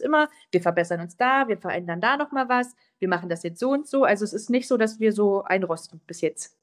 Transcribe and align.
immer, 0.00 0.28
wir 0.50 0.60
verbessern 0.60 1.00
uns 1.00 1.16
da, 1.16 1.48
wir 1.48 1.58
verändern 1.58 2.00
da 2.00 2.16
nochmal 2.16 2.48
was, 2.48 2.74
wir 2.98 3.08
machen 3.08 3.28
das 3.28 3.42
jetzt 3.42 3.60
so 3.60 3.70
und 3.70 3.86
so. 3.86 4.04
Also 4.04 4.24
es 4.24 4.32
ist 4.32 4.50
nicht 4.50 4.68
so, 4.68 4.76
dass 4.76 5.00
wir 5.00 5.12
so 5.12 5.42
einrosten 5.42 6.00
bis 6.06 6.20
jetzt. 6.20 6.56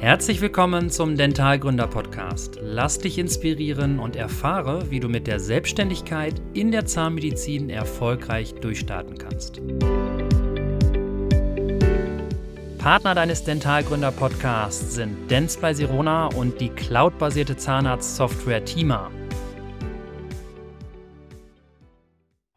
Herzlich 0.00 0.40
willkommen 0.40 0.90
zum 0.90 1.16
Dentalgründer 1.16 1.88
Podcast. 1.88 2.58
Lass 2.60 2.98
dich 2.98 3.18
inspirieren 3.18 3.98
und 3.98 4.14
erfahre, 4.14 4.90
wie 4.90 5.00
du 5.00 5.08
mit 5.08 5.26
der 5.26 5.40
Selbstständigkeit 5.40 6.34
in 6.52 6.70
der 6.70 6.84
Zahnmedizin 6.86 7.70
erfolgreich 7.70 8.54
durchstarten 8.54 9.18
kannst. 9.18 9.60
Partner 12.78 13.16
deines 13.16 13.42
Dentalgründer 13.42 14.12
Podcasts 14.12 14.94
sind 14.94 15.28
Dents 15.28 15.56
bei 15.56 15.74
Sirona 15.74 16.26
und 16.26 16.60
die 16.60 16.68
cloudbasierte 16.68 17.56
Zahnarztsoftware 17.56 18.64
Tima. 18.64 19.10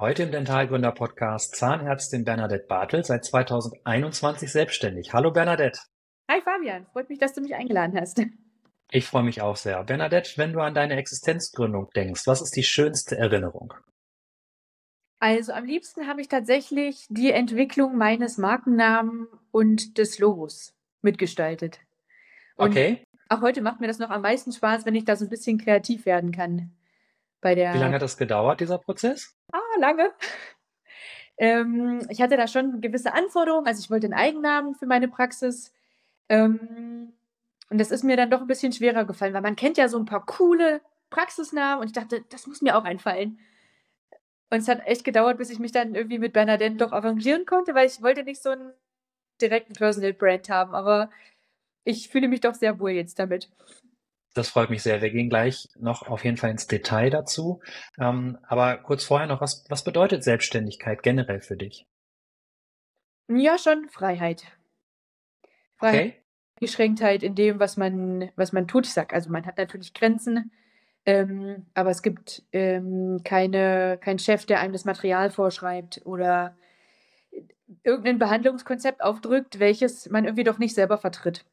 Heute 0.02 0.24
im 0.24 0.32
Dentalgründer 0.32 0.94
Podcast 0.94 1.58
Zahnärztin 1.58 2.24
Bernadette 2.24 2.66
Bartel, 2.70 3.04
seit 3.04 3.26
2021 3.26 4.50
selbstständig. 4.50 5.12
Hallo 5.12 5.32
Bernadette. 5.32 5.82
Hi 6.32 6.40
Fabian, 6.40 6.86
freut 6.94 7.10
mich, 7.10 7.20
dass 7.20 7.34
du 7.34 7.42
mich 7.42 7.54
eingeladen 7.54 8.00
hast. 8.00 8.22
Ich 8.92 9.06
freue 9.06 9.24
mich 9.24 9.42
auch 9.42 9.58
sehr. 9.58 9.84
Bernadette, 9.84 10.38
wenn 10.38 10.54
du 10.54 10.62
an 10.62 10.74
deine 10.74 10.96
Existenzgründung 10.96 11.90
denkst, 11.98 12.28
was 12.28 12.42
ist 12.42 12.56
die 12.56 12.64
schönste 12.64 13.18
Erinnerung? 13.18 13.74
Also 15.20 15.52
am 15.52 15.66
liebsten 15.66 16.08
habe 16.08 16.22
ich 16.22 16.30
tatsächlich 16.30 17.06
die 17.10 17.34
Entwicklung 17.34 17.98
meines 17.98 18.38
Markennamen 18.38 19.28
und 19.52 19.98
des 19.98 20.18
Logos 20.18 20.74
mitgestaltet. 21.02 21.82
Und 22.56 22.70
okay. 22.70 23.04
Auch 23.28 23.42
heute 23.42 23.62
macht 23.62 23.82
mir 23.82 23.88
das 23.88 24.00
noch 24.00 24.12
am 24.12 24.22
meisten 24.22 24.54
Spaß, 24.54 24.86
wenn 24.86 24.96
ich 24.96 25.04
da 25.04 25.18
so 25.18 25.26
ein 25.26 25.30
bisschen 25.30 25.58
kreativ 25.58 26.06
werden 26.06 26.32
kann. 26.32 26.72
Bei 27.42 27.56
der 27.56 27.74
Wie 27.74 27.78
lange 27.78 27.96
hat 27.96 28.02
das 28.02 28.18
gedauert, 28.18 28.60
dieser 28.60 28.78
Prozess? 28.78 29.36
Ah, 29.52 29.80
lange. 29.80 30.12
Ähm, 31.42 32.06
ich 32.10 32.22
hatte 32.22 32.36
da 32.36 32.50
schon 32.50 32.82
gewisse 32.82 33.14
Anforderungen. 33.14 33.66
Also 33.66 33.80
ich 33.80 33.90
wollte 33.90 34.08
einen 34.08 34.14
Eigennamen 34.14 34.76
für 34.76 34.86
meine 34.86 35.08
Praxis. 35.08 35.72
Ähm, 36.28 37.14
und 37.70 37.78
das 37.80 37.92
ist 37.92 38.04
mir 38.04 38.18
dann 38.18 38.30
doch 38.30 38.42
ein 38.42 38.48
bisschen 38.48 38.74
schwerer 38.74 39.06
gefallen, 39.06 39.34
weil 39.34 39.42
man 39.42 39.56
kennt 39.56 39.78
ja 39.78 39.88
so 39.88 39.98
ein 39.98 40.04
paar 40.04 40.26
coole 40.26 40.82
Praxisnamen 41.10 41.80
und 41.80 41.88
ich 41.88 41.94
dachte, 41.94 42.26
das 42.30 42.46
muss 42.46 42.62
mir 42.62 42.78
auch 42.78 42.84
einfallen. 42.84 43.40
Und 44.50 44.58
es 44.58 44.68
hat 44.68 44.86
echt 44.86 45.04
gedauert, 45.04 45.38
bis 45.38 45.50
ich 45.50 45.60
mich 45.60 45.72
dann 45.72 45.96
irgendwie 45.96 46.20
mit 46.20 46.34
Bernadette 46.34 46.76
doch 46.76 46.92
arrangieren 46.92 47.46
konnte, 47.46 47.76
weil 47.76 47.88
ich 47.88 48.02
wollte 48.02 48.24
nicht 48.24 48.42
so 48.42 48.50
einen 48.50 48.74
direkten 49.42 49.74
Personal 49.74 50.14
Brand 50.14 50.50
haben, 50.50 50.76
aber 50.76 51.10
ich 51.84 52.10
fühle 52.10 52.28
mich 52.28 52.42
doch 52.42 52.56
sehr 52.56 52.80
wohl 52.80 52.92
jetzt 52.92 53.20
damit. 53.20 53.50
Das 54.34 54.50
freut 54.50 54.70
mich 54.70 54.84
sehr. 54.84 55.02
Wir 55.02 55.10
gehen 55.10 55.30
gleich 55.30 55.68
noch 55.76 56.08
auf 56.08 56.24
jeden 56.24 56.38
Fall 56.38 56.52
ins 56.52 56.68
Detail 56.68 57.10
dazu. 57.10 57.62
Ähm, 58.00 58.38
aber 58.44 58.78
kurz 58.78 59.04
vorher 59.04 59.28
noch, 59.28 59.42
was, 59.42 59.66
was 59.70 59.84
bedeutet 59.84 60.24
Selbstständigkeit 60.24 61.02
generell 61.04 61.42
für 61.42 61.58
dich? 61.58 61.88
Ja, 63.28 63.58
schon 63.58 63.90
Freiheit. 63.90 64.44
Freiheit. 65.78 66.00
Okay. 66.00 66.16
Beschränktheit 66.60 67.24
in 67.24 67.36
dem, 67.36 67.60
was 67.60 67.78
man, 67.78 68.32
was 68.36 68.52
man 68.52 68.68
tut. 68.68 68.86
Ich 68.86 68.94
sag, 68.94 69.14
also 69.14 69.30
man 69.30 69.46
hat 69.46 69.58
natürlich 69.58 69.94
Grenzen, 69.94 70.52
ähm, 71.06 71.66
aber 71.74 71.90
es 71.90 72.02
gibt 72.02 72.44
ähm, 72.52 73.22
keine, 73.24 73.98
keinen 74.02 74.20
Chef, 74.20 74.46
der 74.46 74.60
einem 74.60 74.74
das 74.74 74.84
Material 74.84 75.32
vorschreibt 75.32 76.02
oder 76.06 76.58
irgendein 77.84 78.20
Behandlungskonzept 78.20 79.02
aufdrückt, 79.02 79.60
welches 79.60 80.10
man 80.10 80.26
irgendwie 80.26 80.44
doch 80.44 80.58
nicht 80.58 80.76
selber 80.76 80.98
vertritt. 80.98 81.46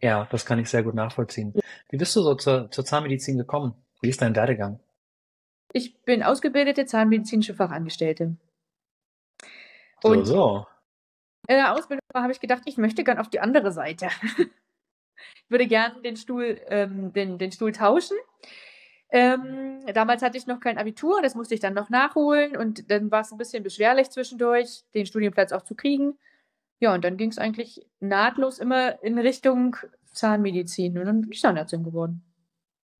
Ja, 0.00 0.28
das 0.30 0.44
kann 0.44 0.58
ich 0.58 0.68
sehr 0.68 0.82
gut 0.82 0.94
nachvollziehen. 0.94 1.54
Wie 1.90 1.96
bist 1.96 2.14
du 2.16 2.22
so 2.22 2.34
zur, 2.34 2.70
zur 2.70 2.84
Zahnmedizin 2.84 3.38
gekommen? 3.38 3.74
Wie 4.00 4.08
ist 4.08 4.22
dein 4.22 4.36
Werdegang? 4.36 4.80
Ich 5.72 6.02
bin 6.02 6.22
ausgebildete 6.22 6.86
zahnmedizinische 6.86 7.54
Fachangestellte. 7.54 8.36
Und 10.02 10.24
so, 10.24 10.34
so. 10.34 10.66
In 11.48 11.56
der 11.56 11.72
Ausbildung 11.72 12.02
habe 12.14 12.32
ich 12.32 12.40
gedacht, 12.40 12.62
ich 12.66 12.76
möchte 12.76 13.04
gern 13.04 13.18
auf 13.18 13.28
die 13.28 13.40
andere 13.40 13.72
Seite. 13.72 14.08
ich 14.38 15.50
würde 15.50 15.66
gern 15.66 16.02
den 16.02 16.16
Stuhl, 16.16 16.60
ähm, 16.68 17.12
den, 17.12 17.38
den 17.38 17.52
Stuhl 17.52 17.72
tauschen. 17.72 18.16
Ähm, 19.10 19.84
damals 19.94 20.22
hatte 20.22 20.38
ich 20.38 20.46
noch 20.46 20.60
kein 20.60 20.78
Abitur, 20.78 21.22
das 21.22 21.34
musste 21.34 21.54
ich 21.54 21.60
dann 21.60 21.74
noch 21.74 21.88
nachholen 21.88 22.56
und 22.56 22.90
dann 22.90 23.10
war 23.10 23.20
es 23.20 23.30
ein 23.30 23.38
bisschen 23.38 23.62
beschwerlich 23.62 24.10
zwischendurch, 24.10 24.82
den 24.94 25.06
Studienplatz 25.06 25.52
auch 25.52 25.62
zu 25.62 25.74
kriegen. 25.74 26.18
Ja, 26.80 26.94
und 26.94 27.04
dann 27.04 27.16
ging 27.16 27.30
es 27.30 27.38
eigentlich 27.38 27.86
nahtlos 28.00 28.58
immer 28.58 29.02
in 29.02 29.18
Richtung 29.18 29.76
Zahnmedizin 30.14 30.98
und 30.98 31.06
dann 31.06 31.20
bin 31.22 31.32
ich 31.32 31.40
Zahnärztin 31.40 31.84
geworden. 31.84 32.22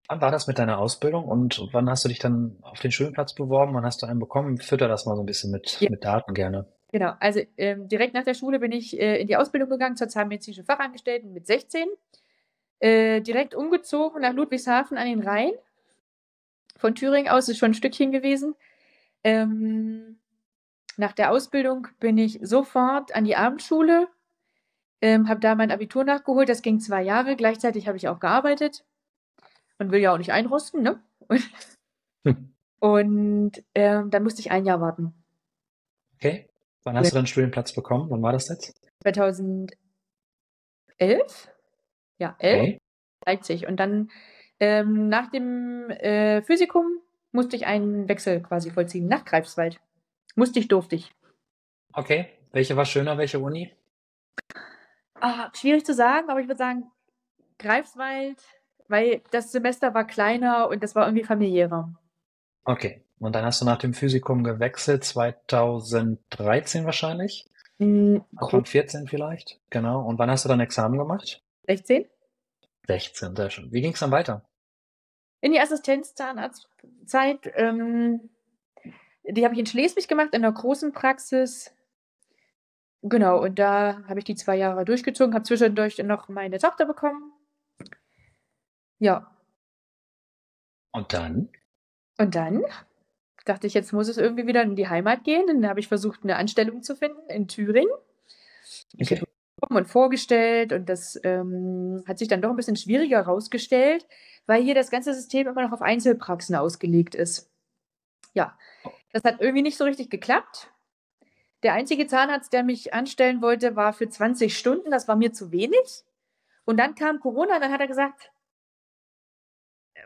Wann 0.08 0.20
war 0.20 0.30
das 0.30 0.46
mit 0.46 0.58
deiner 0.58 0.78
Ausbildung 0.78 1.24
und 1.24 1.68
wann 1.72 1.88
hast 1.88 2.04
du 2.04 2.08
dich 2.08 2.18
dann 2.18 2.58
auf 2.60 2.80
den 2.80 2.92
Studienplatz 2.92 3.34
beworben? 3.34 3.72
Wann 3.74 3.86
hast 3.86 4.02
du 4.02 4.06
einen 4.06 4.20
bekommen? 4.20 4.58
Fütter 4.58 4.86
das 4.86 5.06
mal 5.06 5.16
so 5.16 5.22
ein 5.22 5.26
bisschen 5.26 5.50
mit, 5.50 5.80
ja. 5.80 5.88
mit 5.90 6.04
Daten 6.04 6.34
gerne. 6.34 6.66
Genau, 6.92 7.14
also 7.20 7.40
ähm, 7.56 7.88
direkt 7.88 8.14
nach 8.14 8.24
der 8.24 8.34
Schule 8.34 8.60
bin 8.60 8.70
ich 8.70 9.00
äh, 9.00 9.20
in 9.20 9.26
die 9.26 9.36
Ausbildung 9.36 9.70
gegangen 9.70 9.96
zur 9.96 10.08
zahnmedizinischen 10.08 10.64
Fachangestellten 10.64 11.32
mit 11.32 11.46
16. 11.46 11.88
Äh, 12.80 13.22
direkt 13.22 13.54
umgezogen 13.54 14.20
nach 14.20 14.34
Ludwigshafen 14.34 14.98
an 14.98 15.06
den 15.06 15.22
Rhein. 15.22 15.52
Von 16.76 16.94
Thüringen 16.94 17.28
aus 17.28 17.48
ist 17.48 17.58
schon 17.58 17.70
ein 17.70 17.74
Stückchen 17.74 18.12
gewesen. 18.12 18.54
Ähm, 19.24 20.18
nach 20.96 21.12
der 21.12 21.32
Ausbildung 21.32 21.88
bin 21.98 22.18
ich 22.18 22.38
sofort 22.42 23.14
an 23.14 23.24
die 23.24 23.36
Abendschule, 23.36 24.08
ähm, 25.04 25.28
habe 25.28 25.38
da 25.38 25.54
mein 25.54 25.70
Abitur 25.70 26.02
nachgeholt. 26.02 26.48
Das 26.48 26.62
ging 26.62 26.80
zwei 26.80 27.02
Jahre. 27.02 27.36
Gleichzeitig 27.36 27.86
habe 27.86 27.98
ich 27.98 28.08
auch 28.08 28.20
gearbeitet. 28.20 28.86
Man 29.78 29.90
will 29.90 30.00
ja 30.00 30.14
auch 30.14 30.18
nicht 30.18 30.32
einrosten, 30.32 30.82
ne? 30.82 30.98
Und, 31.28 31.42
hm. 32.26 32.54
und 32.80 33.62
ähm, 33.74 34.10
dann 34.10 34.22
musste 34.22 34.40
ich 34.40 34.50
ein 34.50 34.64
Jahr 34.64 34.80
warten. 34.80 35.12
Okay. 36.14 36.48
Wann 36.84 36.96
hast 36.96 37.10
du 37.10 37.16
deinen 37.16 37.26
Studienplatz 37.26 37.74
bekommen? 37.74 38.08
Wann 38.08 38.22
war 38.22 38.32
das 38.32 38.48
jetzt? 38.48 38.80
2011. 39.02 39.76
Ja, 42.18 42.34
11. 42.38 42.62
Okay. 42.62 42.80
Leipzig. 43.26 43.66
Und 43.66 43.76
dann 43.76 44.10
ähm, 44.58 45.10
nach 45.10 45.30
dem 45.30 45.90
äh, 45.90 46.40
Physikum 46.42 46.86
musste 47.30 47.56
ich 47.56 47.66
einen 47.66 48.08
Wechsel 48.08 48.40
quasi 48.40 48.70
vollziehen 48.70 49.06
nach 49.06 49.26
Greifswald. 49.26 49.80
Musste 50.34 50.60
ich, 50.60 50.68
durfte 50.68 50.96
ich. 50.96 51.12
Okay. 51.92 52.30
Welche 52.52 52.76
war 52.76 52.86
schöner, 52.86 53.18
welche 53.18 53.40
Uni? 53.40 53.70
Ah, 55.20 55.50
schwierig 55.54 55.84
zu 55.84 55.94
sagen, 55.94 56.28
aber 56.28 56.40
ich 56.40 56.46
würde 56.46 56.58
sagen 56.58 56.90
Greifswald, 57.58 58.42
weil 58.88 59.22
das 59.30 59.52
Semester 59.52 59.94
war 59.94 60.06
kleiner 60.06 60.68
und 60.68 60.82
das 60.82 60.94
war 60.94 61.06
irgendwie 61.06 61.24
familiärer. 61.24 61.94
Okay. 62.64 63.04
Und 63.18 63.34
dann 63.34 63.44
hast 63.44 63.60
du 63.60 63.64
nach 63.64 63.78
dem 63.78 63.94
Physikum 63.94 64.44
gewechselt, 64.44 65.04
2013 65.04 66.84
wahrscheinlich? 66.84 67.48
Mhm. 67.78 68.24
Anfang 68.36 68.64
14 68.64 69.08
vielleicht? 69.08 69.60
Genau. 69.70 70.04
Und 70.04 70.18
wann 70.18 70.30
hast 70.30 70.44
du 70.44 70.48
dann 70.48 70.60
Examen 70.60 70.98
gemacht? 70.98 71.42
16. 71.66 72.06
16, 72.86 73.34
sehr 73.36 73.50
schön. 73.50 73.72
Wie 73.72 73.80
ging 73.80 73.92
es 73.94 74.00
dann 74.00 74.10
weiter? 74.10 74.44
In 75.40 75.52
die 75.52 75.60
Assistenzzahnarztzeit. 75.60 77.50
Ähm, 77.54 78.28
die 79.24 79.44
habe 79.44 79.54
ich 79.54 79.60
in 79.60 79.66
Schleswig 79.66 80.06
gemacht, 80.06 80.30
in 80.32 80.44
einer 80.44 80.52
großen 80.52 80.92
Praxis. 80.92 81.74
Genau, 83.06 83.42
und 83.42 83.58
da 83.58 84.02
habe 84.08 84.18
ich 84.20 84.24
die 84.24 84.34
zwei 84.34 84.56
Jahre 84.56 84.86
durchgezogen, 84.86 85.34
habe 85.34 85.44
zwischendurch 85.44 85.98
noch 85.98 86.28
meine 86.30 86.58
Tochter 86.58 86.86
bekommen. 86.86 87.32
Ja. 88.98 89.30
Und 90.90 91.12
dann? 91.12 91.50
Und 92.18 92.34
dann 92.34 92.64
dachte 93.44 93.66
ich, 93.66 93.74
jetzt 93.74 93.92
muss 93.92 94.08
es 94.08 94.16
irgendwie 94.16 94.46
wieder 94.46 94.62
in 94.62 94.74
die 94.74 94.88
Heimat 94.88 95.22
gehen. 95.22 95.46
Dann 95.46 95.68
habe 95.68 95.80
ich 95.80 95.88
versucht, 95.88 96.20
eine 96.22 96.36
Anstellung 96.36 96.82
zu 96.82 96.96
finden 96.96 97.28
in 97.28 97.46
Thüringen. 97.46 97.92
Ich 98.96 99.12
okay. 99.12 99.20
habe 99.20 99.28
und 99.68 99.86
vorgestellt 99.86 100.72
und 100.72 100.88
das 100.88 101.18
ähm, 101.24 102.04
hat 102.06 102.18
sich 102.18 102.28
dann 102.28 102.42
doch 102.42 102.50
ein 102.50 102.56
bisschen 102.56 102.76
schwieriger 102.76 103.18
herausgestellt, 103.18 104.06
weil 104.46 104.62
hier 104.62 104.74
das 104.74 104.90
ganze 104.90 105.14
System 105.14 105.46
immer 105.46 105.62
noch 105.62 105.72
auf 105.72 105.82
Einzelpraxen 105.82 106.54
ausgelegt 106.54 107.14
ist. 107.14 107.50
Ja, 108.34 108.58
das 109.12 109.24
hat 109.24 109.40
irgendwie 109.40 109.62
nicht 109.62 109.78
so 109.78 109.84
richtig 109.84 110.10
geklappt. 110.10 110.73
Der 111.64 111.72
einzige 111.72 112.06
Zahnarzt, 112.06 112.52
der 112.52 112.62
mich 112.62 112.94
anstellen 112.94 113.42
wollte, 113.42 113.74
war 113.74 113.92
für 113.92 114.08
20 114.08 114.56
Stunden. 114.56 114.90
Das 114.90 115.08
war 115.08 115.16
mir 115.16 115.32
zu 115.32 115.50
wenig. 115.50 116.04
Und 116.64 116.76
dann 116.76 116.94
kam 116.94 117.20
Corona 117.20 117.56
und 117.56 117.62
dann 117.62 117.72
hat 117.72 117.80
er 117.80 117.88
gesagt, 117.88 118.30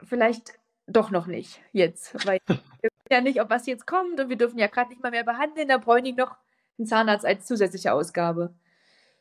vielleicht 0.05 0.59
doch 0.87 1.11
noch 1.11 1.27
nicht 1.27 1.61
jetzt, 1.73 2.15
weil 2.27 2.39
wir 2.47 2.57
wissen 2.83 3.11
ja 3.11 3.21
nicht, 3.21 3.41
ob 3.41 3.51
was 3.51 3.67
jetzt 3.67 3.87
kommt 3.87 4.19
und 4.21 4.29
wir 4.29 4.37
dürfen 4.37 4.59
ja 4.59 4.69
gerade 4.69 4.91
nicht 4.91 5.03
mal 5.03 5.11
mehr 5.11 5.25
behandeln, 5.25 5.69
da 5.69 5.79
bräuchte 5.79 6.09
ich 6.09 6.17
noch 6.17 6.37
einen 6.79 6.87
Zahnarzt 6.87 7.27
als 7.27 7.47
zusätzliche 7.47 7.93
Ausgabe. 7.93 8.55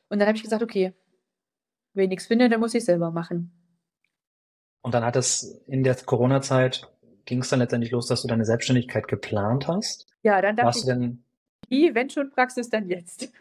Und 0.10 0.20
dann 0.20 0.28
habe 0.28 0.38
ich 0.38 0.44
gesagt, 0.44 0.64
okay, 0.64 0.94
wenn 1.94 2.06
ich 2.06 2.10
nichts 2.10 2.28
finde, 2.28 2.50
dann 2.50 2.60
muss 2.60 2.74
ich 2.74 2.86
selber 2.86 3.12
machen. 3.12 3.52
Und 4.82 4.94
dann 4.94 5.04
hat 5.04 5.16
es 5.16 5.64
in 5.68 5.84
der 5.84 5.96
Corona-Zeit, 5.96 6.88
ging 7.26 7.42
es 7.42 7.50
dann 7.50 7.60
letztendlich 7.60 7.92
los, 7.92 8.08
dass 8.08 8.22
du 8.22 8.28
deine 8.28 8.46
Selbstständigkeit 8.46 9.08
geplant 9.08 9.68
hast? 9.68 10.08
Ja, 10.22 10.42
dann 10.42 10.56
dachte 10.56 10.68
Warst 10.68 10.80
ich, 10.80 10.86
du 10.86 10.92
denn, 10.92 11.24
wie, 11.68 11.94
wenn 11.96 12.10
schon 12.10 12.30
Praxis, 12.32 12.70
dann 12.70 12.90
jetzt. 12.90 13.32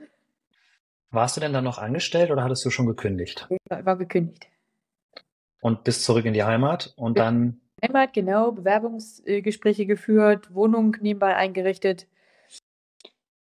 Warst 1.11 1.37
du 1.37 1.41
denn 1.41 1.53
dann 1.53 1.65
noch 1.65 1.79
angestellt 1.79 2.31
oder 2.31 2.43
hattest 2.43 2.65
du 2.65 2.71
schon 2.71 2.87
gekündigt? 2.87 3.47
Ich 3.51 3.59
war, 3.71 3.85
war 3.85 3.97
gekündigt. 3.97 4.49
Und 5.61 5.85
bist 5.85 6.05
zurück 6.05 6.25
in 6.25 6.35
die 6.35 6.45
Heimat 6.45 6.93
und 6.97 7.17
ja. 7.17 7.25
dann 7.25 7.61
Heimat, 7.83 8.13
genau, 8.15 8.53
Bewerbungsgespräche 8.53 9.87
geführt, 9.87 10.55
Wohnung 10.55 10.97
nebenbei 11.01 11.37
eingerichtet. 11.37 12.07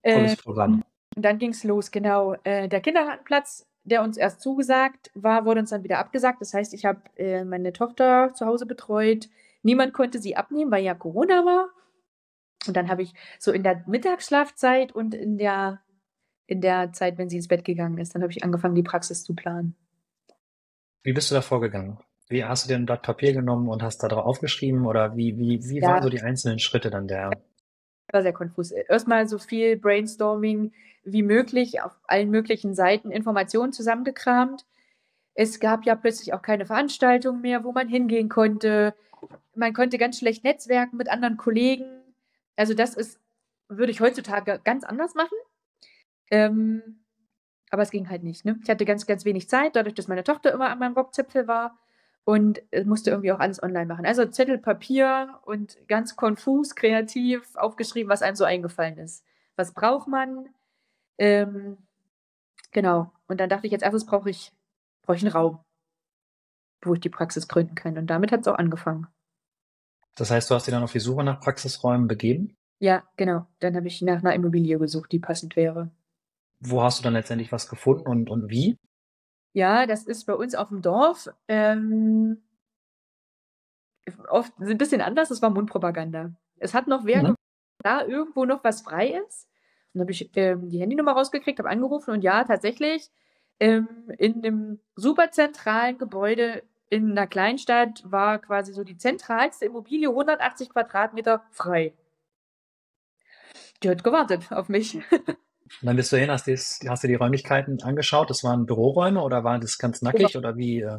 Volles 0.03 0.33
äh, 0.33 0.37
Programm. 0.37 0.83
Und 1.15 1.25
dann 1.25 1.39
ging 1.39 1.51
es 1.51 1.63
los, 1.63 1.91
genau. 1.91 2.35
Äh, 2.43 2.69
der 2.69 2.81
Kindergartenplatz, 2.81 3.67
der 3.83 4.03
uns 4.03 4.17
erst 4.17 4.41
zugesagt 4.41 5.11
war, 5.15 5.45
wurde 5.45 5.61
uns 5.61 5.71
dann 5.71 5.83
wieder 5.83 5.97
abgesagt. 5.97 6.41
Das 6.41 6.53
heißt, 6.53 6.73
ich 6.73 6.85
habe 6.85 7.01
äh, 7.15 7.43
meine 7.43 7.73
Tochter 7.73 8.33
zu 8.33 8.45
Hause 8.45 8.65
betreut. 8.65 9.29
Niemand 9.63 9.93
konnte 9.93 10.19
sie 10.19 10.35
abnehmen, 10.35 10.71
weil 10.71 10.83
ja 10.83 10.93
Corona 10.93 11.45
war. 11.45 11.69
Und 12.67 12.75
dann 12.75 12.89
habe 12.89 13.01
ich 13.01 13.13
so 13.39 13.51
in 13.51 13.63
der 13.63 13.83
Mittagsschlafzeit 13.87 14.91
und 14.91 15.13
in 15.13 15.37
der, 15.37 15.81
in 16.45 16.61
der 16.61 16.91
Zeit, 16.91 17.17
wenn 17.17 17.29
sie 17.29 17.37
ins 17.37 17.47
Bett 17.47 17.63
gegangen 17.63 17.97
ist, 17.97 18.15
dann 18.15 18.21
habe 18.21 18.31
ich 18.31 18.43
angefangen, 18.43 18.75
die 18.75 18.83
Praxis 18.83 19.23
zu 19.23 19.33
planen. 19.33 19.75
Wie 21.03 21.13
bist 21.13 21.31
du 21.31 21.35
da 21.35 21.41
vorgegangen? 21.41 21.97
Wie 22.27 22.43
hast 22.43 22.65
du 22.65 22.67
dir 22.67 22.75
ein 22.75 22.85
Blatt 22.85 23.01
Papier 23.01 23.33
genommen 23.33 23.69
und 23.69 23.81
hast 23.81 24.03
da 24.03 24.07
drauf 24.07 24.25
aufgeschrieben? 24.25 24.85
Oder 24.85 25.15
wie, 25.15 25.37
wie, 25.37 25.63
wie 25.63 25.79
ja. 25.79 25.87
waren 25.87 26.03
so 26.03 26.09
die 26.09 26.21
einzelnen 26.21 26.59
Schritte 26.59 26.89
dann 26.89 27.07
der? 27.07 27.31
War 28.11 28.21
sehr 28.21 28.33
konfus. 28.33 28.71
Erstmal 28.71 29.27
so 29.27 29.39
viel 29.39 29.77
Brainstorming 29.77 30.71
wie 31.03 31.23
möglich 31.23 31.81
auf 31.81 31.97
allen 32.07 32.29
möglichen 32.29 32.75
Seiten 32.75 33.11
Informationen 33.11 33.71
zusammengekramt. 33.71 34.65
Es 35.33 35.59
gab 35.59 35.85
ja 35.85 35.95
plötzlich 35.95 36.33
auch 36.33 36.41
keine 36.41 36.65
Veranstaltungen 36.65 37.41
mehr, 37.41 37.63
wo 37.63 37.71
man 37.71 37.87
hingehen 37.87 38.29
konnte. 38.29 38.93
Man 39.55 39.73
konnte 39.73 39.97
ganz 39.97 40.19
schlecht 40.19 40.43
netzwerken 40.43 40.97
mit 40.97 41.09
anderen 41.09 41.37
Kollegen. 41.37 41.98
Also 42.59 42.73
das 42.73 42.93
ist, 42.93 43.21
würde 43.69 43.89
ich 43.89 44.01
heutzutage 44.01 44.59
ganz 44.65 44.83
anders 44.83 45.15
machen. 45.15 45.37
Ähm, 46.29 46.99
aber 47.69 47.83
es 47.83 47.89
ging 47.89 48.09
halt 48.09 48.21
nicht. 48.21 48.43
Ne? 48.43 48.59
Ich 48.61 48.69
hatte 48.69 48.83
ganz, 48.83 49.05
ganz 49.05 49.23
wenig 49.23 49.47
Zeit, 49.47 49.77
dadurch, 49.77 49.95
dass 49.95 50.09
meine 50.09 50.25
Tochter 50.25 50.51
immer 50.51 50.69
an 50.69 50.77
meinem 50.77 50.93
Rockzipfel 50.93 51.47
war 51.47 51.79
und 52.25 52.61
musste 52.83 53.11
irgendwie 53.11 53.31
auch 53.31 53.39
alles 53.39 53.63
online 53.63 53.85
machen. 53.85 54.05
Also 54.05 54.25
Zettel, 54.25 54.57
Papier 54.57 55.39
und 55.45 55.77
ganz 55.87 56.17
konfus, 56.17 56.75
kreativ 56.75 57.55
aufgeschrieben, 57.55 58.09
was 58.09 58.23
einem 58.23 58.35
so 58.35 58.43
eingefallen 58.43 58.97
ist. 58.97 59.23
Was 59.55 59.73
braucht 59.73 60.09
man? 60.09 60.49
Ähm, 61.17 61.77
genau. 62.71 63.13
Und 63.27 63.39
dann 63.39 63.49
dachte 63.49 63.67
ich, 63.67 63.71
jetzt 63.71 63.83
erstens 63.83 64.05
brauche 64.05 64.29
ich, 64.29 64.51
brauche 65.03 65.15
ich 65.15 65.23
einen 65.23 65.31
Raum, 65.31 65.63
wo 66.81 66.93
ich 66.93 66.99
die 66.99 67.09
Praxis 67.09 67.47
gründen 67.47 67.75
kann. 67.75 67.97
Und 67.97 68.07
damit 68.07 68.33
hat 68.33 68.41
es 68.41 68.47
auch 68.49 68.57
angefangen. 68.57 69.07
Das 70.15 70.31
heißt, 70.31 70.49
du 70.49 70.55
hast 70.55 70.67
dich 70.67 70.73
dann 70.73 70.83
auf 70.83 70.91
die 70.91 70.99
Suche 70.99 71.23
nach 71.23 71.39
Praxisräumen 71.39 72.07
begeben? 72.07 72.55
Ja, 72.79 73.03
genau. 73.17 73.45
Dann 73.59 73.75
habe 73.75 73.87
ich 73.87 74.01
nach 74.01 74.19
einer 74.19 74.33
Immobilie 74.33 74.77
gesucht, 74.79 75.11
die 75.11 75.19
passend 75.19 75.55
wäre. 75.55 75.91
Wo 76.59 76.81
hast 76.81 76.99
du 76.99 77.03
dann 77.03 77.13
letztendlich 77.13 77.51
was 77.51 77.69
gefunden 77.69 78.07
und, 78.07 78.29
und 78.29 78.49
wie? 78.49 78.77
Ja, 79.53 79.85
das 79.85 80.03
ist 80.03 80.25
bei 80.25 80.33
uns 80.33 80.55
auf 80.55 80.69
dem 80.69 80.81
Dorf 80.81 81.29
ähm, 81.47 82.41
oft 84.29 84.57
ein 84.59 84.77
bisschen 84.77 85.01
anders. 85.01 85.29
Das 85.29 85.41
war 85.41 85.49
Mundpropaganda. 85.49 86.31
Es 86.57 86.73
hat 86.73 86.87
noch 86.87 87.05
wer, 87.05 87.23
mhm. 87.23 87.35
da 87.83 88.05
irgendwo 88.05 88.45
noch 88.45 88.63
was 88.63 88.81
frei 88.81 89.19
ist. 89.27 89.47
Und 89.93 89.99
dann 89.99 90.01
habe 90.01 90.11
ich 90.11 90.29
ähm, 90.35 90.69
die 90.69 90.79
Handynummer 90.79 91.13
rausgekriegt, 91.13 91.59
habe 91.59 91.69
angerufen 91.69 92.11
und 92.11 92.21
ja, 92.21 92.43
tatsächlich 92.43 93.09
ähm, 93.59 93.87
in 94.17 94.35
einem 94.35 94.79
super 94.95 95.31
zentralen 95.31 95.97
Gebäude 95.97 96.63
in 96.89 97.11
einer 97.11 97.27
Kleinstadt 97.27 98.03
war 98.05 98.39
quasi 98.39 98.73
so 98.73 98.83
die 98.83 98.97
zentralste 98.97 99.65
Immobilie, 99.65 100.09
180 100.09 100.69
Quadratmeter 100.69 101.43
frei. 101.51 101.93
Die 103.83 103.89
hat 103.89 104.03
gewartet 104.03 104.51
auf 104.51 104.69
mich. 104.69 104.95
Und 104.95 105.85
dann 105.85 105.95
bist 105.95 106.11
du 106.11 106.17
hin, 106.17 106.31
hast, 106.31 106.47
dies, 106.47 106.79
hast 106.87 107.03
du 107.03 107.07
die 107.07 107.15
Räumlichkeiten 107.15 107.81
angeschaut. 107.83 108.29
Das 108.29 108.43
waren 108.43 108.65
Büroräume 108.65 109.21
oder 109.21 109.43
war 109.43 109.59
das 109.59 109.77
ganz 109.77 110.01
nackig 110.01 110.35
oder 110.35 110.57
wie? 110.57 110.81
Äh? 110.81 110.97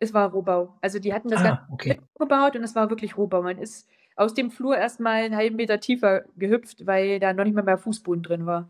Es 0.00 0.12
war 0.12 0.30
Rohbau. 0.32 0.76
Also 0.80 0.98
die 0.98 1.14
hatten 1.14 1.28
das 1.28 1.42
ah, 1.42 1.66
okay. 1.70 2.00
gebaut 2.18 2.56
und 2.56 2.64
es 2.64 2.74
war 2.74 2.90
wirklich 2.90 3.16
Rohbau. 3.16 3.42
Man 3.42 3.58
ist 3.58 3.88
aus 4.16 4.34
dem 4.34 4.50
Flur 4.50 4.76
erstmal 4.76 5.22
einen 5.22 5.36
halben 5.36 5.56
Meter 5.56 5.78
tiefer 5.78 6.24
gehüpft, 6.36 6.86
weil 6.86 7.20
da 7.20 7.32
noch 7.32 7.44
nicht 7.44 7.54
mal 7.54 7.62
mehr 7.62 7.78
Fußboden 7.78 8.22
drin 8.22 8.46
war. 8.46 8.68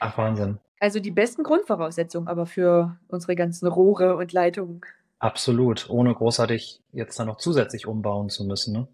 Ach, 0.00 0.18
Wahnsinn. 0.18 0.58
Also 0.80 0.98
die 0.98 1.12
besten 1.12 1.44
Grundvoraussetzungen 1.44 2.28
aber 2.28 2.46
für 2.46 2.98
unsere 3.06 3.36
ganzen 3.36 3.68
Rohre 3.68 4.16
und 4.16 4.32
Leitungen. 4.32 4.80
Absolut, 5.22 5.88
ohne 5.88 6.12
großartig 6.12 6.82
jetzt 6.90 7.16
dann 7.16 7.28
noch 7.28 7.36
zusätzlich 7.36 7.86
umbauen 7.86 8.28
zu 8.28 8.44
müssen. 8.44 8.72
Ne? 8.72 8.88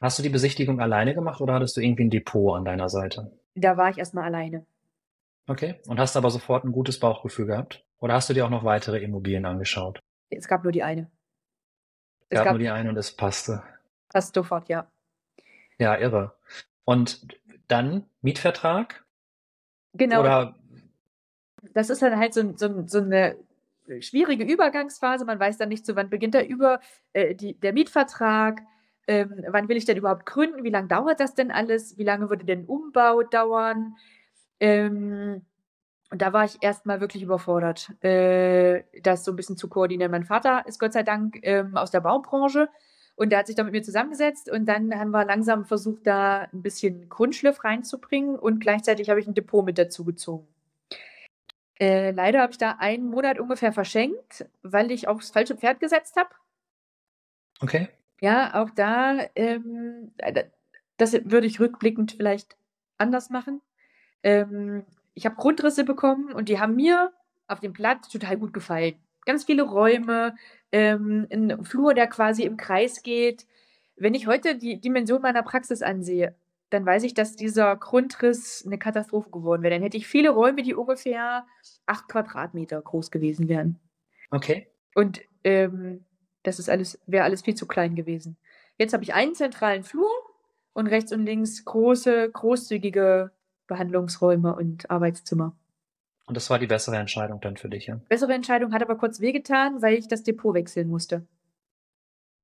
Hast 0.00 0.18
du 0.18 0.22
die 0.22 0.30
Besichtigung 0.30 0.80
alleine 0.80 1.14
gemacht 1.14 1.42
oder 1.42 1.52
hattest 1.52 1.76
du 1.76 1.82
irgendwie 1.82 2.04
ein 2.04 2.10
Depot 2.10 2.56
an 2.56 2.64
deiner 2.64 2.88
Seite? 2.88 3.30
Da 3.54 3.76
war 3.76 3.90
ich 3.90 3.98
erstmal 3.98 4.24
alleine. 4.24 4.64
Okay, 5.46 5.82
und 5.86 6.00
hast 6.00 6.16
aber 6.16 6.30
sofort 6.30 6.64
ein 6.64 6.72
gutes 6.72 6.98
Bauchgefühl 6.98 7.44
gehabt? 7.44 7.84
Oder 7.98 8.14
hast 8.14 8.30
du 8.30 8.32
dir 8.32 8.46
auch 8.46 8.50
noch 8.50 8.64
weitere 8.64 9.00
Immobilien 9.02 9.44
angeschaut? 9.44 10.00
Es 10.30 10.48
gab 10.48 10.62
nur 10.62 10.72
die 10.72 10.82
eine. 10.82 11.10
Es 12.30 12.38
gab, 12.38 12.44
gab 12.44 12.52
nur 12.54 12.60
die 12.60 12.70
eine 12.70 12.88
und 12.88 12.96
es 12.96 13.14
passte. 13.14 13.62
Passt 14.08 14.34
sofort, 14.34 14.70
ja. 14.70 14.86
Ja, 15.78 15.94
irre. 15.94 16.36
Und 16.86 17.26
dann 17.68 18.06
Mietvertrag? 18.22 19.04
Genau. 19.92 20.20
Oder 20.20 20.54
das 21.74 21.90
ist 21.90 22.00
dann 22.00 22.18
halt 22.18 22.32
so, 22.32 22.56
so, 22.56 22.86
so 22.86 23.00
eine 23.00 23.36
schwierige 24.00 24.44
Übergangsphase. 24.44 25.24
Man 25.24 25.40
weiß 25.40 25.58
dann 25.58 25.68
nicht, 25.68 25.86
so 25.86 25.96
wann 25.96 26.10
beginnt 26.10 26.34
der, 26.34 26.48
Über, 26.48 26.80
äh, 27.12 27.34
die, 27.34 27.58
der 27.58 27.72
Mietvertrag, 27.72 28.62
ähm, 29.06 29.44
wann 29.48 29.68
will 29.68 29.76
ich 29.76 29.84
denn 29.84 29.96
überhaupt 29.96 30.26
gründen, 30.26 30.64
wie 30.64 30.70
lange 30.70 30.88
dauert 30.88 31.20
das 31.20 31.34
denn 31.34 31.50
alles, 31.50 31.98
wie 31.98 32.04
lange 32.04 32.30
würde 32.30 32.44
denn 32.44 32.64
Umbau 32.64 33.22
dauern. 33.22 33.96
Ähm, 34.60 35.42
und 36.10 36.22
da 36.22 36.32
war 36.32 36.44
ich 36.44 36.58
erstmal 36.62 37.00
wirklich 37.00 37.22
überfordert, 37.22 37.90
äh, 38.02 38.84
das 39.02 39.24
so 39.24 39.32
ein 39.32 39.36
bisschen 39.36 39.56
zu 39.56 39.68
koordinieren. 39.68 40.12
Mein 40.12 40.24
Vater 40.24 40.64
ist 40.66 40.78
Gott 40.78 40.92
sei 40.92 41.02
Dank 41.02 41.38
ähm, 41.42 41.76
aus 41.76 41.90
der 41.90 42.00
Baubranche 42.00 42.68
und 43.16 43.30
der 43.30 43.40
hat 43.40 43.46
sich 43.46 43.56
da 43.56 43.64
mit 43.64 43.72
mir 43.72 43.82
zusammengesetzt 43.82 44.50
und 44.50 44.66
dann 44.66 44.94
haben 44.94 45.10
wir 45.10 45.24
langsam 45.24 45.64
versucht, 45.64 46.06
da 46.06 46.48
ein 46.52 46.62
bisschen 46.62 47.08
Grundschliff 47.08 47.64
reinzubringen 47.64 48.38
und 48.38 48.60
gleichzeitig 48.60 49.10
habe 49.10 49.20
ich 49.20 49.26
ein 49.26 49.34
Depot 49.34 49.64
mit 49.64 49.78
dazu 49.78 50.04
gezogen. 50.04 50.46
Äh, 51.80 52.12
leider 52.12 52.40
habe 52.40 52.52
ich 52.52 52.58
da 52.58 52.76
einen 52.78 53.08
Monat 53.08 53.38
ungefähr 53.40 53.72
verschenkt, 53.72 54.46
weil 54.62 54.90
ich 54.90 55.08
aufs 55.08 55.30
falsche 55.30 55.56
Pferd 55.56 55.80
gesetzt 55.80 56.16
habe. 56.16 56.30
Okay. 57.60 57.88
Ja, 58.20 58.62
auch 58.62 58.70
da, 58.70 59.18
ähm, 59.34 60.12
äh, 60.18 60.44
das 60.96 61.12
würde 61.12 61.46
ich 61.46 61.60
rückblickend 61.60 62.12
vielleicht 62.12 62.56
anders 62.98 63.30
machen. 63.30 63.60
Ähm, 64.22 64.84
ich 65.14 65.26
habe 65.26 65.36
Grundrisse 65.36 65.84
bekommen 65.84 66.32
und 66.32 66.48
die 66.48 66.60
haben 66.60 66.76
mir 66.76 67.12
auf 67.48 67.60
dem 67.60 67.72
Platz 67.72 68.08
total 68.08 68.36
gut 68.36 68.52
gefallen. 68.52 68.94
Ganz 69.26 69.44
viele 69.44 69.62
Räume, 69.62 70.34
ähm, 70.72 71.26
ein 71.30 71.64
Flur, 71.64 71.94
der 71.94 72.06
quasi 72.06 72.44
im 72.44 72.56
Kreis 72.56 73.02
geht. 73.02 73.46
Wenn 73.96 74.14
ich 74.14 74.26
heute 74.26 74.56
die 74.56 74.80
Dimension 74.80 75.22
meiner 75.22 75.42
Praxis 75.42 75.82
ansehe, 75.82 76.34
dann 76.70 76.84
weiß 76.86 77.04
ich, 77.04 77.14
dass 77.14 77.36
dieser 77.36 77.76
Grundriss 77.76 78.64
eine 78.66 78.78
Katastrophe 78.78 79.30
geworden 79.30 79.62
wäre. 79.62 79.74
Dann 79.74 79.82
hätte 79.82 79.96
ich 79.96 80.06
viele 80.06 80.30
Räume, 80.30 80.62
die 80.62 80.74
ungefähr 80.74 81.46
acht 81.86 82.08
Quadratmeter 82.08 82.80
groß 82.80 83.10
gewesen 83.10 83.48
wären. 83.48 83.78
Okay. 84.30 84.68
Und 84.94 85.20
ähm, 85.44 86.04
das 86.42 86.58
ist 86.58 86.68
alles, 86.68 87.00
wäre 87.06 87.24
alles 87.24 87.42
viel 87.42 87.54
zu 87.54 87.66
klein 87.66 87.94
gewesen. 87.94 88.36
Jetzt 88.78 88.92
habe 88.92 89.04
ich 89.04 89.14
einen 89.14 89.34
zentralen 89.34 89.82
Flur 89.82 90.10
und 90.72 90.86
rechts 90.86 91.12
und 91.12 91.24
links 91.24 91.64
große, 91.64 92.30
großzügige 92.30 93.30
Behandlungsräume 93.66 94.54
und 94.54 94.90
Arbeitszimmer. 94.90 95.56
Und 96.26 96.36
das 96.36 96.48
war 96.50 96.58
die 96.58 96.66
bessere 96.66 96.96
Entscheidung 96.96 97.40
dann 97.40 97.56
für 97.56 97.68
dich, 97.68 97.86
ja? 97.86 98.00
Bessere 98.08 98.32
Entscheidung 98.32 98.72
hat 98.72 98.82
aber 98.82 98.96
kurz 98.96 99.20
wehgetan, 99.20 99.82
weil 99.82 99.94
ich 99.94 100.08
das 100.08 100.22
Depot 100.22 100.54
wechseln 100.54 100.88
musste. 100.88 101.26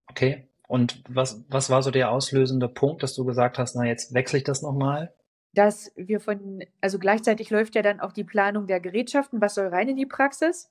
Okay. 0.08 0.49
Und 0.70 1.02
was, 1.08 1.42
was 1.48 1.68
war 1.68 1.82
so 1.82 1.90
der 1.90 2.12
auslösende 2.12 2.68
Punkt, 2.68 3.02
dass 3.02 3.16
du 3.16 3.24
gesagt 3.24 3.58
hast, 3.58 3.74
na, 3.74 3.86
jetzt 3.86 4.14
wechsle 4.14 4.38
ich 4.38 4.44
das 4.44 4.62
nochmal? 4.62 5.12
Dass 5.52 5.90
wir 5.96 6.20
von, 6.20 6.62
also 6.80 7.00
gleichzeitig 7.00 7.50
läuft 7.50 7.74
ja 7.74 7.82
dann 7.82 7.98
auch 7.98 8.12
die 8.12 8.22
Planung 8.22 8.68
der 8.68 8.78
Gerätschaften, 8.78 9.40
was 9.40 9.56
soll 9.56 9.66
rein 9.66 9.88
in 9.88 9.96
die 9.96 10.06
Praxis. 10.06 10.70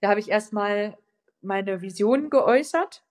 Da 0.00 0.08
habe 0.08 0.20
ich 0.20 0.30
erstmal 0.30 0.96
meine 1.42 1.82
Vision 1.82 2.30
geäußert. 2.30 3.02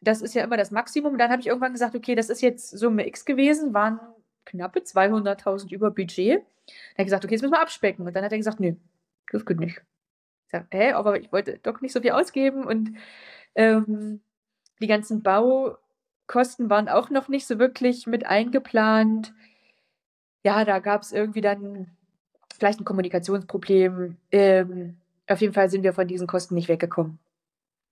Das 0.00 0.22
ist 0.22 0.36
ja 0.36 0.44
immer 0.44 0.56
das 0.56 0.70
Maximum. 0.70 1.18
Dann 1.18 1.32
habe 1.32 1.40
ich 1.40 1.48
irgendwann 1.48 1.72
gesagt, 1.72 1.96
okay, 1.96 2.14
das 2.14 2.30
ist 2.30 2.42
jetzt 2.42 2.70
Summe 2.70 3.08
X 3.08 3.24
gewesen, 3.24 3.74
waren 3.74 3.98
knappe 4.44 4.78
200.000 4.78 5.72
über 5.72 5.90
Budget. 5.90 6.36
Dann 6.36 6.44
habe 6.92 6.98
ich 6.98 7.06
gesagt, 7.06 7.24
okay, 7.24 7.34
jetzt 7.34 7.42
müssen 7.42 7.54
wir 7.54 7.60
abspecken. 7.60 8.06
Und 8.06 8.14
dann 8.14 8.22
hat 8.22 8.30
er 8.30 8.38
gesagt, 8.38 8.60
nö, 8.60 8.74
das 9.32 9.44
geht 9.44 9.58
nicht. 9.58 9.82
Ich 10.46 10.52
sage, 10.52 10.68
hä, 10.70 10.92
aber 10.92 11.18
ich 11.18 11.32
wollte 11.32 11.58
doch 11.58 11.80
nicht 11.80 11.92
so 11.92 12.00
viel 12.00 12.12
ausgeben 12.12 12.64
und 12.64 12.96
ähm, 13.56 14.20
die 14.80 14.86
ganzen 14.86 15.22
Baukosten 15.22 16.70
waren 16.70 16.88
auch 16.88 17.10
noch 17.10 17.28
nicht 17.28 17.46
so 17.46 17.58
wirklich 17.58 18.06
mit 18.06 18.26
eingeplant. 18.26 19.32
Ja, 20.44 20.64
da 20.64 20.78
gab 20.78 21.02
es 21.02 21.12
irgendwie 21.12 21.42
dann 21.42 21.90
vielleicht 22.54 22.80
ein 22.80 22.84
Kommunikationsproblem. 22.84 24.16
Ähm, 24.32 24.96
auf 25.28 25.40
jeden 25.40 25.54
Fall 25.54 25.70
sind 25.70 25.82
wir 25.82 25.92
von 25.92 26.08
diesen 26.08 26.26
Kosten 26.26 26.54
nicht 26.54 26.68
weggekommen. 26.68 27.18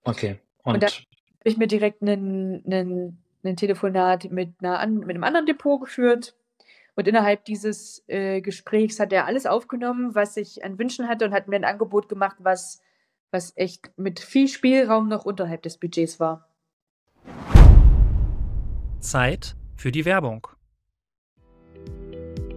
Okay. 0.05 0.39
Und, 0.65 0.75
Und 0.75 0.83
dann 0.83 0.91
habe 0.91 1.05
ich 1.45 1.57
mir 1.57 1.67
direkt 1.67 2.03
ein 2.03 3.17
Telefonat 3.57 4.31
mit, 4.31 4.55
einer, 4.61 4.87
mit 4.87 5.11
einem 5.11 5.25
anderen 5.25 5.47
Depot 5.47 5.81
geführt. 5.81 6.35
Und 6.97 7.07
innerhalb 7.07 7.45
dieses 7.45 8.03
äh, 8.09 8.41
Gesprächs 8.41 8.99
hat 8.99 9.13
er 9.13 9.27
alles 9.27 9.47
aufgenommen, 9.47 10.17
was 10.17 10.37
ich 10.37 10.65
an 10.65 10.81
Wünschen 10.81 11.07
hatte 11.07 11.27
und 11.27 11.33
hat 11.33 11.47
mir 11.47 11.55
ein 11.55 11.65
Angebot 11.65 12.09
gemacht, 12.09 12.39
was, 12.41 12.83
was 13.31 13.57
echt 13.57 13.97
mit 13.97 14.19
viel 14.19 14.49
Spielraum 14.49 15.07
noch 15.07 15.25
unterhalb 15.25 15.63
des 15.63 15.79
Budgets 15.79 16.19
war. 16.19 16.48
Zeit 19.01 19.57
für 19.77 19.93
die 19.93 20.05
Werbung. 20.05 20.49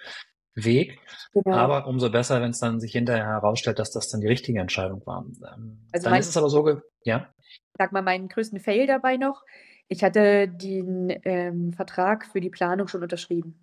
Weg. 0.53 0.99
Genau. 1.33 1.55
Aber 1.55 1.87
umso 1.87 2.11
besser, 2.11 2.39
wenn 2.39 2.51
es 2.51 2.59
dann 2.59 2.79
sich 2.79 2.91
hinterher 2.91 3.25
herausstellt, 3.25 3.79
dass 3.79 3.89
das 3.89 4.09
dann 4.09 4.21
die 4.21 4.27
richtige 4.27 4.59
Entscheidung 4.59 5.03
war. 5.07 5.25
Ähm, 5.55 5.87
also 5.91 6.09
dann 6.09 6.19
ist 6.19 6.29
es 6.29 6.37
aber 6.37 6.49
so, 6.49 6.79
ja. 7.05 7.33
Sag 7.79 7.91
mal 7.91 8.03
meinen 8.03 8.27
größten 8.27 8.59
Fail 8.59 8.85
dabei 8.85 9.17
noch. 9.17 9.41
Ich 9.87 10.03
hatte 10.03 10.47
den 10.47 11.11
ähm, 11.23 11.73
Vertrag 11.73 12.27
für 12.27 12.39
die 12.39 12.51
Planung 12.51 12.87
schon 12.87 13.01
unterschrieben. 13.01 13.62